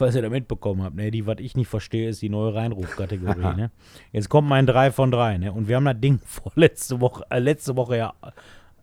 [0.00, 1.10] Falls ihr da mitbekommen habt, ne?
[1.10, 3.70] Die, was ich nicht verstehe, ist die neue Reinrufkategorie, ne?
[4.12, 5.52] Jetzt kommt mein 3 von 3, ne?
[5.52, 8.14] Und wir haben das Ding vorletzte Woche, äh, letzte Woche ja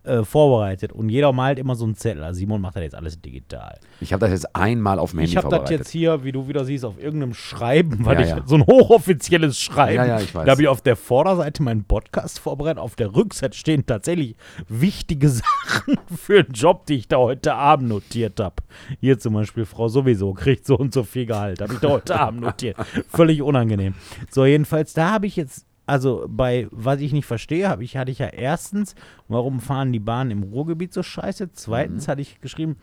[0.08, 0.92] äh, vorbereitet.
[0.92, 2.24] Und jeder malt immer so einen Zettel.
[2.24, 3.78] Also Simon macht das jetzt alles digital.
[4.00, 5.78] Ich habe das jetzt einmal auf dem Handy ich habe das vorbereitet.
[5.80, 8.42] jetzt hier, wie du wieder siehst, auf irgendeinem Schreiben, weil Ja, ich ja.
[8.46, 9.94] so ein hochoffizielles Schreiben.
[9.96, 10.44] Ja, ja, ich weiß.
[10.46, 14.36] Da habe ich auf der Vorderseite meinen Podcast vorbereitet, auf der Rückseite stehen tatsächlich
[14.68, 18.56] wichtige Sachen für einen Job, die ich da heute Abend notiert habe.
[19.00, 21.60] Hier zum Beispiel, Frau sowieso kriegt so und so viel Gehalt.
[21.60, 22.76] Habe ich da heute Abend notiert.
[23.08, 23.94] Völlig unangenehm.
[24.30, 28.10] So, jedenfalls, da habe ich jetzt, also bei was ich nicht verstehe, habe ich, hatte
[28.10, 28.94] ich ja erstens,
[29.26, 31.52] warum fahren die Bahnen im Ruhrgebiet so scheiße?
[31.52, 32.10] Zweitens Mhm.
[32.10, 32.76] hatte ich geschrieben,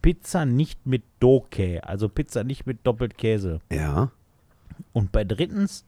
[0.00, 3.60] Pizza nicht mit Doke, also Pizza nicht mit doppelt Käse.
[3.70, 4.10] Ja.
[4.92, 5.84] Und bei drittens,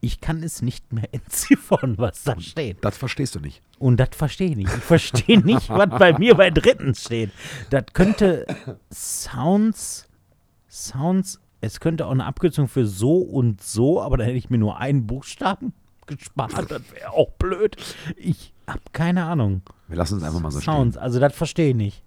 [0.00, 2.84] ich kann es nicht mehr entziffern, was da steht.
[2.84, 3.62] Das verstehst du nicht.
[3.78, 4.72] Und das verstehe ich nicht.
[4.76, 7.30] Ich verstehe nicht, was bei mir bei drittens steht.
[7.70, 8.46] Das könnte
[8.92, 10.08] Sounds,
[10.68, 14.58] Sounds, es könnte auch eine Abkürzung für so und so, aber dann hätte ich mir
[14.58, 15.72] nur einen Buchstaben
[16.06, 16.52] gespart.
[16.70, 17.76] Das wäre auch blöd.
[18.16, 19.62] Ich habe keine Ahnung.
[19.88, 22.02] Wir lassen es einfach mal so Sounds, also das verstehe ich nicht.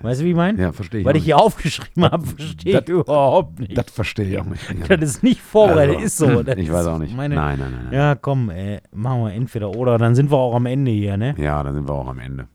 [0.00, 0.54] Weißt du, wie ich meine?
[0.54, 0.64] stehen.
[0.64, 1.06] Ja, verstehe ich.
[1.06, 3.78] Weil ich hier aufgeschrieben habe, verstehe ich überhaupt nicht.
[3.78, 4.62] Das verstehe ich auch nicht.
[4.88, 6.42] Das ist nicht vorbereitet, Also, ist so.
[6.42, 7.16] Das ich weiß auch nicht.
[7.16, 7.84] Meine, nein, nein, nein.
[7.84, 7.94] nein.
[7.94, 11.34] Ja, komm, ey, machen wir entweder oder, dann sind wir auch am Ende hier, ne?
[11.38, 12.48] Ja, dann sind wir auch am Ende.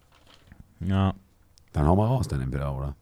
[0.81, 1.13] Ja.
[1.71, 2.95] Dann hau mal raus, dann entweder oder.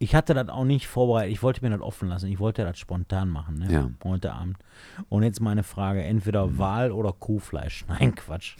[0.00, 1.32] Ich hatte das auch nicht vorbereitet.
[1.32, 2.28] Ich wollte mir das offen lassen.
[2.28, 3.72] Ich wollte das spontan machen, ne?
[3.72, 3.90] Ja.
[4.04, 4.56] Heute Abend.
[5.08, 7.84] Und jetzt meine Frage: entweder Wal oder Kuhfleisch?
[7.88, 8.56] Nein, Quatsch.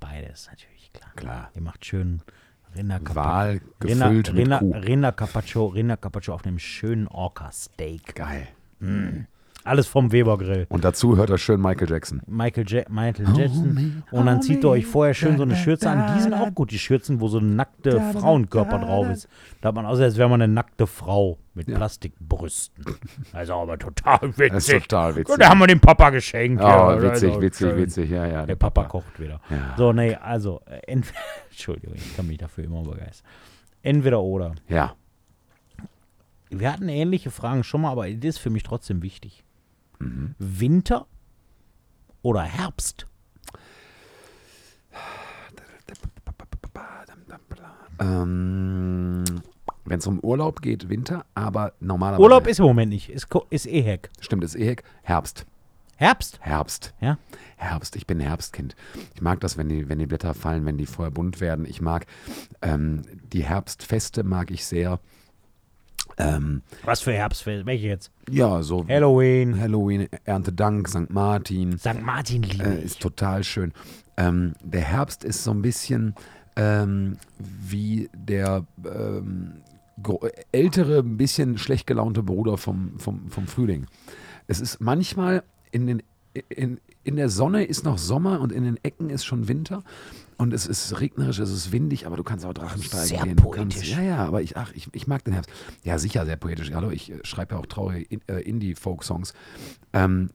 [0.00, 1.10] Beides, natürlich, klar.
[1.16, 1.50] Klar.
[1.54, 2.22] Ihr macht schön
[2.76, 4.72] Rinder Wal Rinder, gefüllt mit Rinder, Kuh.
[4.72, 8.14] Rinder Carpaccio, Rinder Carpaccio auf einem schönen Orca-Steak.
[8.14, 8.48] Geil.
[9.64, 10.66] Alles vom Weber Grill.
[10.70, 12.20] Und dazu hört er schön Michael Jackson.
[12.26, 14.02] Michael, ja Michael Jackson.
[14.10, 16.16] Und dann zieht ihr euch vorher schön so eine Schürze an.
[16.16, 19.28] Die sind auch gut, die Schürzen, wo so ein nackte Frauenkörper drauf ist.
[19.60, 21.76] Da hat man aus, als wäre man eine nackte Frau mit Ja.
[21.76, 22.84] Plastikbrüsten.
[23.32, 24.82] Also aber total Das ist witzig.
[24.88, 25.36] total witzig.
[25.38, 26.60] Da haben wir dem Papa geschenkt.
[26.62, 27.76] Oh, ja, witzig, also witzig, schön.
[27.78, 28.10] witzig.
[28.10, 28.46] Ja, ja.
[28.46, 29.40] Der Papa kocht wieder.
[29.50, 29.74] Ja.
[29.76, 31.18] So, nee, also, äh, entweder,
[31.50, 33.28] Entschuldigung, ich kann mich dafür immer begeistern.
[33.82, 34.54] Entweder oder.
[34.68, 34.94] Ja.
[36.50, 39.44] Wir hatten ähnliche Fragen schon mal, aber das ist für mich trotzdem wichtig.
[40.38, 41.06] Winter
[42.22, 43.06] oder Herbst?
[47.98, 49.24] Ähm,
[49.84, 52.22] Wenn es um Urlaub geht, Winter, aber normalerweise.
[52.22, 54.10] Urlaub ist im Moment nicht, ist, Ko- ist eh Heck.
[54.20, 55.46] Stimmt, ist eh Herbst.
[55.96, 56.38] Herbst?
[56.40, 56.94] Herbst.
[57.00, 57.18] Ja.
[57.56, 57.94] Herbst.
[57.96, 58.74] Ich bin Herbstkind.
[59.14, 61.64] Ich mag das, wenn die, wenn die Blätter fallen, wenn die vorher bunt werden.
[61.64, 62.06] Ich mag
[62.60, 64.98] ähm, die Herbstfeste, mag ich sehr.
[66.18, 67.64] Ähm, Was für Herbstfest?
[67.66, 68.10] Welche jetzt?
[68.30, 69.58] ja, so Halloween.
[69.58, 71.10] Halloween, Erntedank, St.
[71.10, 71.78] Martin.
[71.78, 72.02] St.
[72.02, 73.72] Martin liebe Äh, ist total schön.
[74.16, 76.14] Ähm, der Herbst ist so ein bisschen
[76.56, 79.62] ähm, wie der ähm,
[80.52, 83.86] ältere, ein bisschen schlecht gelaunte Bruder vom, vom, vom Frühling.
[84.48, 86.02] Es ist manchmal in, den,
[86.50, 89.82] in, in der Sonne ist noch Sommer und in den Ecken ist schon Winter.
[90.42, 93.36] Und es ist regnerisch, es ist windig, aber du kannst auch Drachensteigen Sehr gehen.
[93.36, 93.92] Poetisch.
[93.92, 95.48] ja, ja, aber ich, ach, ich, ich mag den Herbst.
[95.84, 96.72] Ja, sicher, sehr poetisch.
[96.74, 99.34] Hallo, ich äh, schreibe ja auch traurige äh, Indie-Folk-Songs.
[99.92, 100.30] Ähm,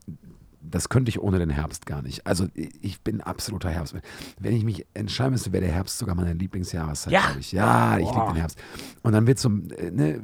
[0.62, 2.26] das könnte ich ohne den Herbst gar nicht.
[2.26, 3.94] Also ich bin absoluter Herbst.
[4.40, 7.20] Wenn ich mich entscheiden müsste, wäre der Herbst sogar meine Lieblingsjahreszeit, Ja?
[7.26, 7.52] glaube ich.
[7.52, 8.58] Ja, ich liebe den Herbst.
[9.02, 10.22] Und dann wird es so äh, ne,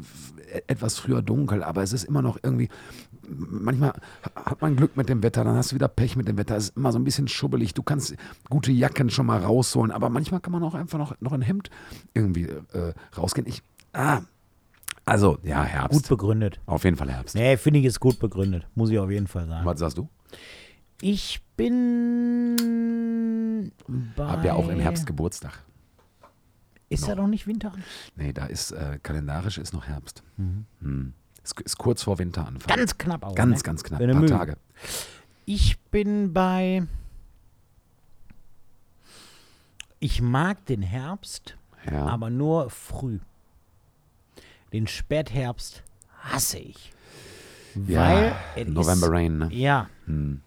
[0.66, 2.70] etwas früher dunkel, aber es ist immer noch irgendwie,
[3.28, 6.36] manchmal ha- hat man Glück mit dem Wetter, dann hast du wieder Pech mit dem
[6.36, 6.56] Wetter.
[6.56, 7.74] Es ist immer so ein bisschen schubbelig.
[7.74, 8.14] Du kannst
[8.50, 11.70] gute Jacken schon mal rausholen, aber manchmal kann man auch einfach noch, noch ein Hemd
[12.14, 13.46] irgendwie äh, rausgehen.
[13.46, 13.62] Ich,
[13.92, 14.20] ah,
[15.04, 16.00] also, ja, Herbst.
[16.00, 16.60] Gut begründet.
[16.66, 17.34] Auf jeden Fall Herbst.
[17.34, 18.66] Nee, finde ich ist gut begründet.
[18.74, 19.66] Muss ich auf jeden Fall sagen.
[19.66, 20.08] Was sagst du?
[21.02, 22.60] Ich bin
[24.16, 24.26] bei...
[24.26, 25.62] Hab ja auch im Herbst Geburtstag.
[26.88, 27.72] Ist ja doch nicht Winter?
[28.16, 30.22] Nee, da ist äh, kalendarisch ist noch Herbst.
[30.36, 31.12] Hm.
[31.44, 32.74] Ist, ist kurz vor Winteranfang.
[32.74, 33.34] Ganz knapp auch.
[33.34, 33.62] ganz, ne?
[33.64, 34.00] ganz knapp.
[34.00, 34.32] Ein paar mögen.
[34.36, 34.56] Tage.
[35.44, 36.86] Ich bin bei.
[40.00, 41.56] Ich mag den Herbst,
[41.90, 42.06] Ja.
[42.06, 43.18] aber nur früh.
[44.72, 45.82] Den Spätherbst
[46.22, 46.92] hasse ich.
[47.74, 48.36] Weil ja.
[48.56, 49.38] es November ist, Rain.
[49.38, 49.48] Ne?
[49.52, 50.40] Ja, Hm.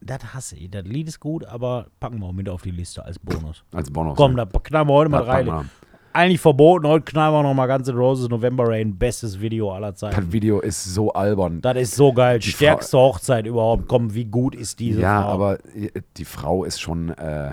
[0.00, 0.70] das hasse ich.
[0.70, 3.64] Das Lied ist gut, aber packen wir auch mit auf die Liste als Bonus.
[3.72, 4.16] Als Bonus.
[4.16, 4.46] Komm, ne?
[4.46, 5.70] da knallen wir heute mal rein.
[6.14, 8.96] Eigentlich verboten, heute knallen wir nochmal Guns N' Roses November Rain.
[8.98, 10.14] Bestes Video aller Zeiten.
[10.16, 11.62] Das Video ist so albern.
[11.62, 12.38] Das ist so geil.
[12.38, 13.88] Die Stärkste Hochzeit überhaupt.
[13.88, 15.30] Komm, wie gut ist diese ja, Frau?
[15.32, 17.52] aber äh, die Frau ist schon, äh,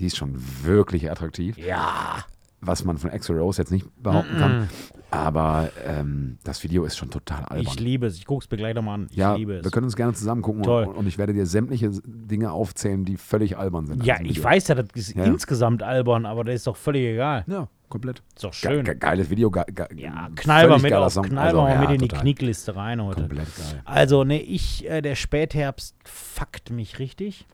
[0.00, 0.34] die ist schon
[0.64, 2.24] wirklich attraktiv, Ja.
[2.60, 4.68] was man von Axel Rose jetzt nicht behaupten kann.
[5.12, 7.60] Aber ähm, das Video ist schon total albern.
[7.60, 8.16] Ich liebe es.
[8.16, 9.06] Ich gucke es mir gleich nochmal an.
[9.10, 9.64] Ich ja, liebe es.
[9.64, 10.84] wir können uns gerne zusammen gucken Toll.
[10.86, 14.04] und, und ich werde dir sämtliche Dinge aufzählen, die völlig albern sind.
[14.04, 15.24] Ja, ich weiß ja, das ist Ja.
[15.24, 17.44] insgesamt albern, aber das ist doch völlig egal.
[17.46, 18.22] Ja, komplett.
[18.34, 18.84] Ist doch Ge schön.
[18.84, 19.50] ge geiles Video.
[19.50, 21.24] Ge ge ja, knall mal völlig mit, auf, Song.
[21.26, 22.08] knall Also, mal ja, mit in die.
[22.08, 23.20] Knickliste rein heute.
[23.20, 23.82] Komplett geil.
[23.84, 27.46] Also, ne, ich, äh, der Spätherbst fuckt mich richtig.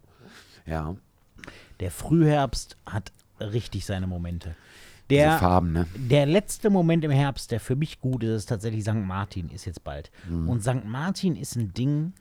[0.67, 0.95] Ja,
[1.81, 4.55] Der Frühherbst hat richtig seine Momente.
[5.11, 5.87] diese Der, Farben, ne?
[5.95, 8.95] der letzte Moment im Herbst, der für mich gut ist, ist tatsächlich St.
[8.95, 10.11] Martin, ist jetzt bald.
[10.29, 10.49] Mhm.
[10.49, 10.85] Und St.
[10.85, 12.13] Martin ist ein Ding,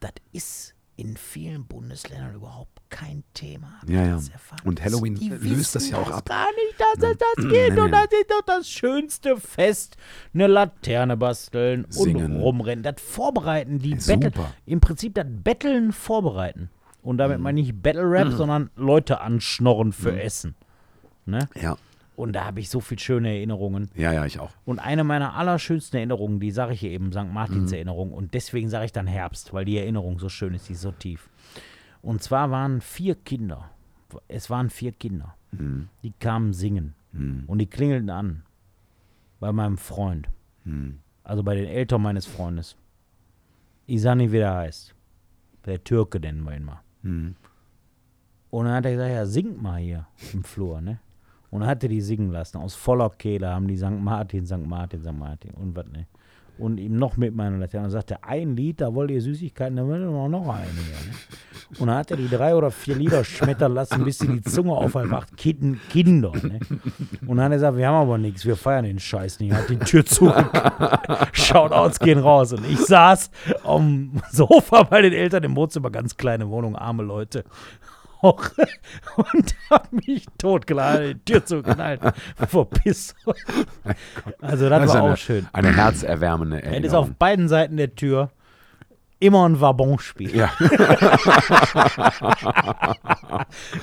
[0.00, 3.80] das ist in vielen Bundesländern überhaupt kein Thema.
[3.86, 4.20] Ja, ja.
[4.64, 6.24] Und Halloween Die löst das ja auch ab.
[6.26, 7.74] gar nicht, dass es das geht.
[7.74, 7.90] Nee, Und nee.
[7.90, 9.96] das ist doch das schönste Fest.
[10.32, 12.36] Eine Laterne basteln Singen.
[12.36, 12.82] und rumrennen.
[12.82, 14.46] Das Vorbereiten, die Ja, Battle.
[14.64, 16.70] Im Prinzip das Betteln vorbereiten.
[17.02, 17.18] Und Mhm.
[17.18, 20.18] damit meine ich nicht Battle Rap, sondern Leute anschnorren für Mhm.
[20.18, 20.54] Essen.
[21.26, 21.48] Ne?
[21.60, 21.76] Ja,
[22.16, 23.90] Und da habe ich so viel schöne Erinnerungen.
[23.94, 24.50] ja, ja, ich auch.
[24.64, 27.30] Und eine meiner allerschönsten Erinnerungen, die sage ich hier eben, St.
[27.30, 27.74] Martins Mhm.
[27.76, 28.12] Erinnerung.
[28.12, 30.92] Und deswegen sage ich dann Herbst, weil die Erinnerung so schön ist, die ist so
[30.92, 31.28] tief.
[32.02, 33.70] Und zwar waren vier Kinder.
[34.28, 35.34] Es waren vier Kinder.
[35.52, 35.88] Mhm.
[36.02, 36.94] Die kamen singen.
[37.46, 38.42] Und die klingelten an.
[39.40, 40.28] Bei meinem Freund.
[40.64, 40.98] Mhm.
[41.24, 42.76] Also bei den Eltern meines Freundes.
[43.86, 44.94] Ich sah nicht, wie der heißt.
[45.64, 46.80] Der Türke nennen wir ihn mal.
[47.02, 47.36] Mhm.
[48.50, 50.98] Und dann hat er gesagt, ja, singt mal hier im Flur, ne?
[51.50, 52.58] Und dann hat er die singen lassen.
[52.58, 53.90] Aus voller Kehle haben die St.
[53.90, 54.66] Martin, St.
[54.66, 55.12] Martin, St.
[55.12, 56.06] Martin und was, ne?
[56.58, 57.84] Und ihm noch mit meiner Laterne.
[57.84, 60.72] Und sagte, ein Lied, da wollt ihr Süßigkeiten, da wollt ihr noch, noch eine ne?
[61.78, 64.72] Und dann hat er die drei oder vier Lieder schmettern lassen, bis sie die Zunge
[64.72, 66.32] aufhalb Kinder, Kinder.
[66.32, 66.60] Ne?
[67.26, 69.52] Und dann hat er gesagt, wir haben aber nichts, wir feiern den Scheiß nicht.
[69.52, 70.32] Hat die Tür zu.
[71.32, 72.52] Shoutouts gehen raus.
[72.52, 73.30] Und ich saß
[73.64, 77.44] am Sofa bei den Eltern im Wohnzimmer, ganz kleine Wohnung, arme Leute.
[78.22, 78.42] Auch.
[79.16, 82.00] Und hab mich totgeladen, die Tür zugeknallt.
[82.48, 83.14] Verpiss.
[84.40, 85.46] Also das, Das war eine, auch schön.
[85.52, 87.14] Eine herzerwärmende Es ist auf Erinnerung.
[87.18, 88.30] beiden Seiten der Tür
[89.18, 90.34] immer ein Wabonspiel.
[90.36, 90.50] Ja,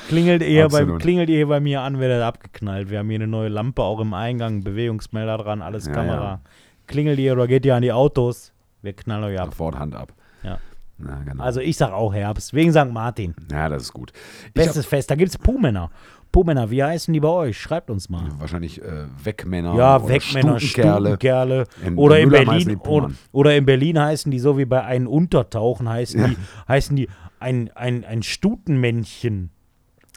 [0.08, 2.90] Klingelt eher, bei, klingelt eher bei mir an, wird er abgeknallt.
[2.90, 6.24] Wir haben hier eine neue Lampe auch im Eingang, Bewegungsmelder dran, alles Ja, Kamera.
[6.24, 6.42] ja.
[6.88, 8.52] Klingelt ihr oder geht ihr an die Autos?
[8.82, 9.48] Wir knallen euch ab.
[9.52, 10.14] sofort Hand ab.
[11.06, 11.16] Ja.
[11.20, 11.44] Na, genau.
[11.44, 12.92] Also ich sag auch Herbst, wegen St.
[12.92, 13.36] Martin.
[13.52, 14.12] ja, das ist gut.
[14.54, 15.90] Bestes Fest, da gibt's Puhmänner.
[16.32, 17.60] Puhmänner, wie heißen die bei euch?
[17.60, 18.28] Schreibt uns mal.
[18.40, 19.76] wahrscheinlich äh, Wegmänner.
[19.76, 21.10] Ja, oder Wegmänner, Stutenkerle.
[21.10, 21.66] Stutenkerle.
[21.86, 25.88] In Oder in, Berlin, oder, oder in Berlin heißen die so wie bei einem Untertauchen,
[25.88, 26.28] heißen Ja.
[26.30, 26.38] die,
[26.68, 27.08] heißen die
[27.40, 29.52] ein, ein, ein Stutenmännchen.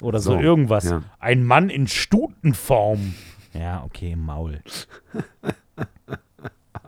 [0.00, 0.84] Oder so, So, irgendwas.
[0.88, 1.02] ja.
[1.18, 3.14] Ein Mann in Stutenform.
[3.52, 4.60] Ja, okay, Maul.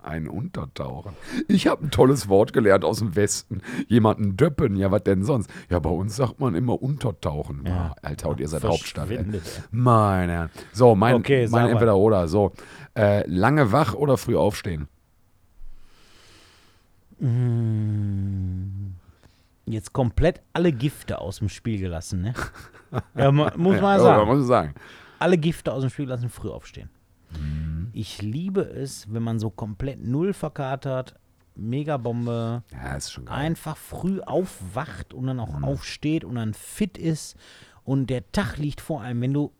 [0.08, 1.12] Ein Untertauchen.
[1.48, 3.60] Ich habe ein tolles Wort gelernt aus dem Westen.
[3.88, 4.74] Jemanden döppen.
[4.76, 5.50] Ja, was denn sonst?
[5.68, 7.64] Ja, bei uns sagt man immer Untertauchen.
[7.66, 7.94] Ja.
[7.94, 9.10] Ah, Alter, und ihr seid Hauptstadt.
[9.10, 9.22] Ey.
[9.70, 10.50] Meine Herren.
[10.72, 11.70] So, mein, Okay, mein mal.
[11.72, 12.26] entweder oder.
[12.26, 12.52] So,
[12.96, 14.88] äh, lange wach oder früh aufstehen?
[17.20, 18.94] Mm.
[19.66, 22.34] Jetzt komplett alle Gifte aus dem Spiel gelassen, ne?
[23.14, 24.26] Ja, muss man ja, sagen.
[24.26, 24.74] muss sagen.
[25.18, 26.88] alle Gifte aus dem Spiel lassen, früh aufstehen.
[27.38, 27.67] Mhm.
[27.92, 31.14] Ich liebe es, wenn man so komplett null verkatert,
[31.54, 33.34] Megabombe, Ja, ist schon geil.
[33.34, 35.42] einfach früh aufwacht und dann Mhm.
[35.42, 37.36] auch aufsteht und dann fit ist
[37.84, 39.52] und der Tag liegt vor einem, wenn du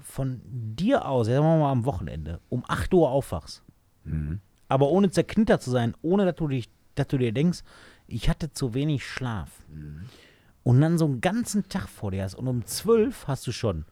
[0.00, 3.62] von dir aus, sagen wir mal am Wochenende, um 8 Uhr aufwachst,
[4.04, 4.40] Mhm.
[4.68, 7.60] aber ohne zerknittert zu sein, ohne dass du, dich, dass du dir denkst,
[8.06, 9.50] ich hatte zu wenig Schlaf.
[9.72, 10.06] Mhm.
[10.62, 13.84] Und dann so einen ganzen Tag vor dir hast und um 12 hast du schon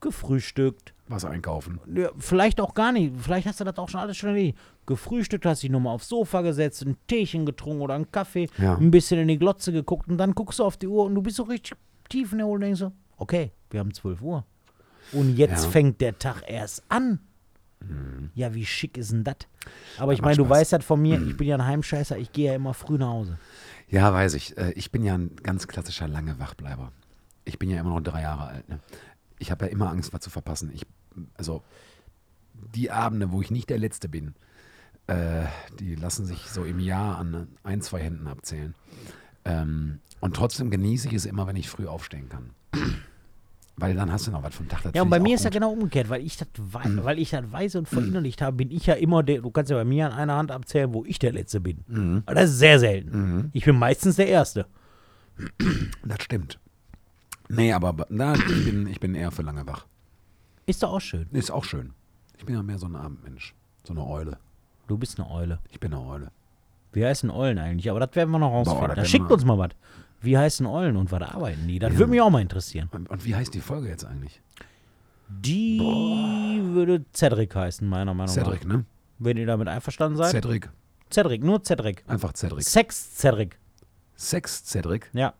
[0.00, 1.80] gefrühstückt, Was einkaufen.
[1.94, 3.12] ja, vielleicht auch gar nicht.
[3.18, 4.56] Vielleicht hast du das auch schon alles schon erledigt.
[4.86, 8.76] Gefrühstückt, hast dich nochmal aufs Sofa gesetzt, ein Teechen getrunken oder einen Kaffee, Ja.
[8.76, 11.20] ein bisschen in die Glotze geguckt und dann guckst du auf die Uhr und du
[11.22, 11.76] bist so richtig
[12.08, 14.44] tief in der Uhr und denkst so, okay, wir haben 12 Uhr.
[15.12, 15.68] Und jetzt Ja.
[15.68, 15.72] Mhm.
[15.72, 17.20] fängt der Tag erst an.
[18.34, 19.36] Ja, wie schick ist denn das?
[19.98, 22.46] Aber ich meine, du weißt das von mir, ich bin ja ein Heimscheißer, ich gehe
[22.46, 23.38] ja immer früh nach Hause.
[23.88, 24.56] Ja, weiß ich.
[24.56, 26.92] Äh, Ich bin ja ein ganz klassischer lange Wachbleiber.
[27.44, 28.68] Ich bin ja immer noch drei Jahre alt.
[28.70, 28.80] Ne?
[29.44, 30.70] Ich habe ja immer Angst, was zu verpassen.
[30.72, 30.86] Ich,
[31.36, 31.62] also
[32.74, 34.34] die Abende, wo ich nicht der Letzte bin,
[35.06, 35.42] äh,
[35.78, 38.74] die lassen sich so im Jahr an ein, zwei Händen abzählen.
[39.44, 42.50] Ähm, und trotzdem genieße ich es immer, wenn ich früh aufstehen kann.
[43.76, 44.82] Weil dann hast du noch was vom Tag.
[44.82, 47.04] Das Ja, und bei mir ist ja genau umgekehrt, weil ich das wei Mhm.
[47.04, 49.76] weil ich das weiß und verinnerlicht habe, bin ich ja immer der, du kannst ja
[49.76, 51.84] bei mir an einer Hand abzählen, wo ich der Letzte bin.
[51.88, 52.22] Mhm.
[52.24, 53.50] Aber das ist sehr selten.
[53.52, 54.66] Ich bin meistens der Erste.
[56.04, 56.60] Das stimmt.
[57.48, 59.86] Nee, aber na, ich, bin, ich bin eher für lange wach.
[60.66, 61.28] Ist doch auch schön.
[61.32, 61.92] Ist auch schön.
[62.38, 63.54] Ich bin ja mehr so ein Abendmensch.
[63.84, 64.38] So eine Eule.
[64.86, 65.58] Du bist eine Eule.
[65.70, 66.30] Ich bin eine Eule.
[66.92, 67.90] Wie heißen Eulen eigentlich?
[67.90, 68.88] Aber das werden wir noch Boah, rausfinden.
[68.88, 69.70] das Da schickt uns mal was.
[70.20, 71.78] Wie heißen Eulen und was arbeiten die?
[71.78, 71.98] Das Ja.
[71.98, 72.88] würde mich auch mal interessieren.
[72.92, 74.40] Und, und wie heißt die Folge jetzt eigentlich?
[75.28, 75.80] Die
[76.72, 78.76] würde Cedric heißen, meiner Meinung Cedric, nach.
[78.76, 78.84] ne?
[79.18, 80.30] Wenn ihr damit einverstanden seid.
[80.30, 80.70] Cedric.
[81.12, 82.04] Cedric, nur Cedric.
[82.06, 82.62] Einfach Cedric.
[82.64, 83.58] Sex Cedric.
[84.16, 85.10] Sex Cedric.
[85.12, 85.34] Ja,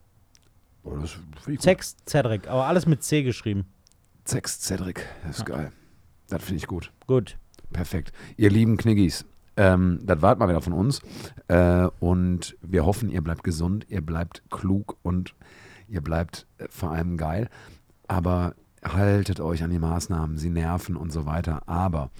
[0.84, 1.18] Oh, das.
[1.60, 2.48] Sex Cedric.
[2.48, 3.66] Aber alles mit C geschrieben.
[4.24, 5.06] Sex Cedric.
[5.26, 5.72] Das ist geil.
[6.28, 6.92] Das finde ich gut.
[7.06, 7.36] Gut.
[7.72, 8.12] Perfekt.
[8.36, 9.24] Ihr lieben Kniggis,
[9.56, 11.00] ähm, das war mal wieder von uns.
[11.48, 15.34] Äh, und wir hoffen, ihr bleibt gesund, ihr bleibt klug und
[15.88, 17.48] ihr bleibt äh, vor allem geil.
[18.08, 21.68] Aber haltet euch an die Maßnahmen, sie nerven und so weiter.
[21.68, 22.10] Aber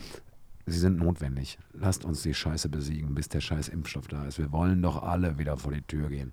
[0.67, 1.59] sie sind notwendig.
[1.73, 4.39] Lasst uns die Scheiße besiegen, bis der scheiß Impfstoff da ist.
[4.39, 6.33] Wir wollen doch alle wieder vor die Tür gehen.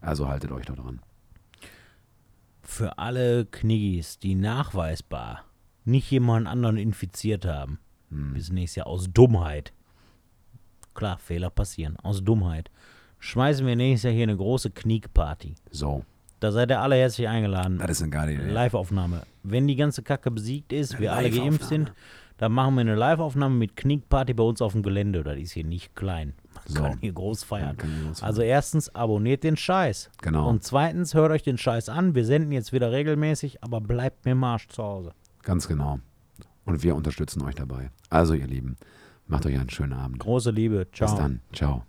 [0.00, 1.00] Also haltet euch da dran.
[2.70, 5.44] Für alle Kniggis, die nachweisbar
[5.84, 8.32] nicht jemand anderen infiziert haben, Hm.
[8.34, 9.72] bis nächstes Jahr aus Dummheit.
[10.94, 11.96] Klar, Fehler passieren.
[11.96, 12.70] Aus Dummheit.
[13.18, 15.56] Schmeißen wir nächstes Jahr hier eine große Kniekparty.
[15.72, 16.04] So,
[16.38, 17.78] Da seid ihr alle herzlich eingeladen.
[17.78, 18.50] das ist eine geile Idee.
[18.50, 19.22] Live-Aufnahme.
[19.42, 21.92] Wenn die ganze Kacke besiegt ist, wir alle geimpft sind,
[22.38, 25.22] dann machen wir eine Live-Aufnahme mit Kniekparty bei uns auf dem Gelände.
[25.24, 26.34] Das ist hier nicht klein.
[26.70, 26.82] So.
[26.82, 27.76] kann hier groß feiern.
[27.76, 30.10] kann hier groß Also erstens, abonniert den Scheiß.
[30.22, 30.48] Genau.
[30.48, 32.14] Und zweitens, hört euch den Scheiß an.
[32.14, 35.12] Wir senden jetzt wieder regelmäßig, aber bleibt mir Marsch zu Hause.
[35.42, 36.00] Ganz genau.
[36.64, 37.90] Und wir unterstützen euch dabei.
[38.10, 38.76] Also, ihr Lieben,
[39.26, 40.20] macht euch einen schönen Abend.
[40.20, 40.86] Große Liebe.
[40.92, 41.10] Ciao.
[41.10, 41.40] Bis dann.
[41.52, 41.84] Ciao.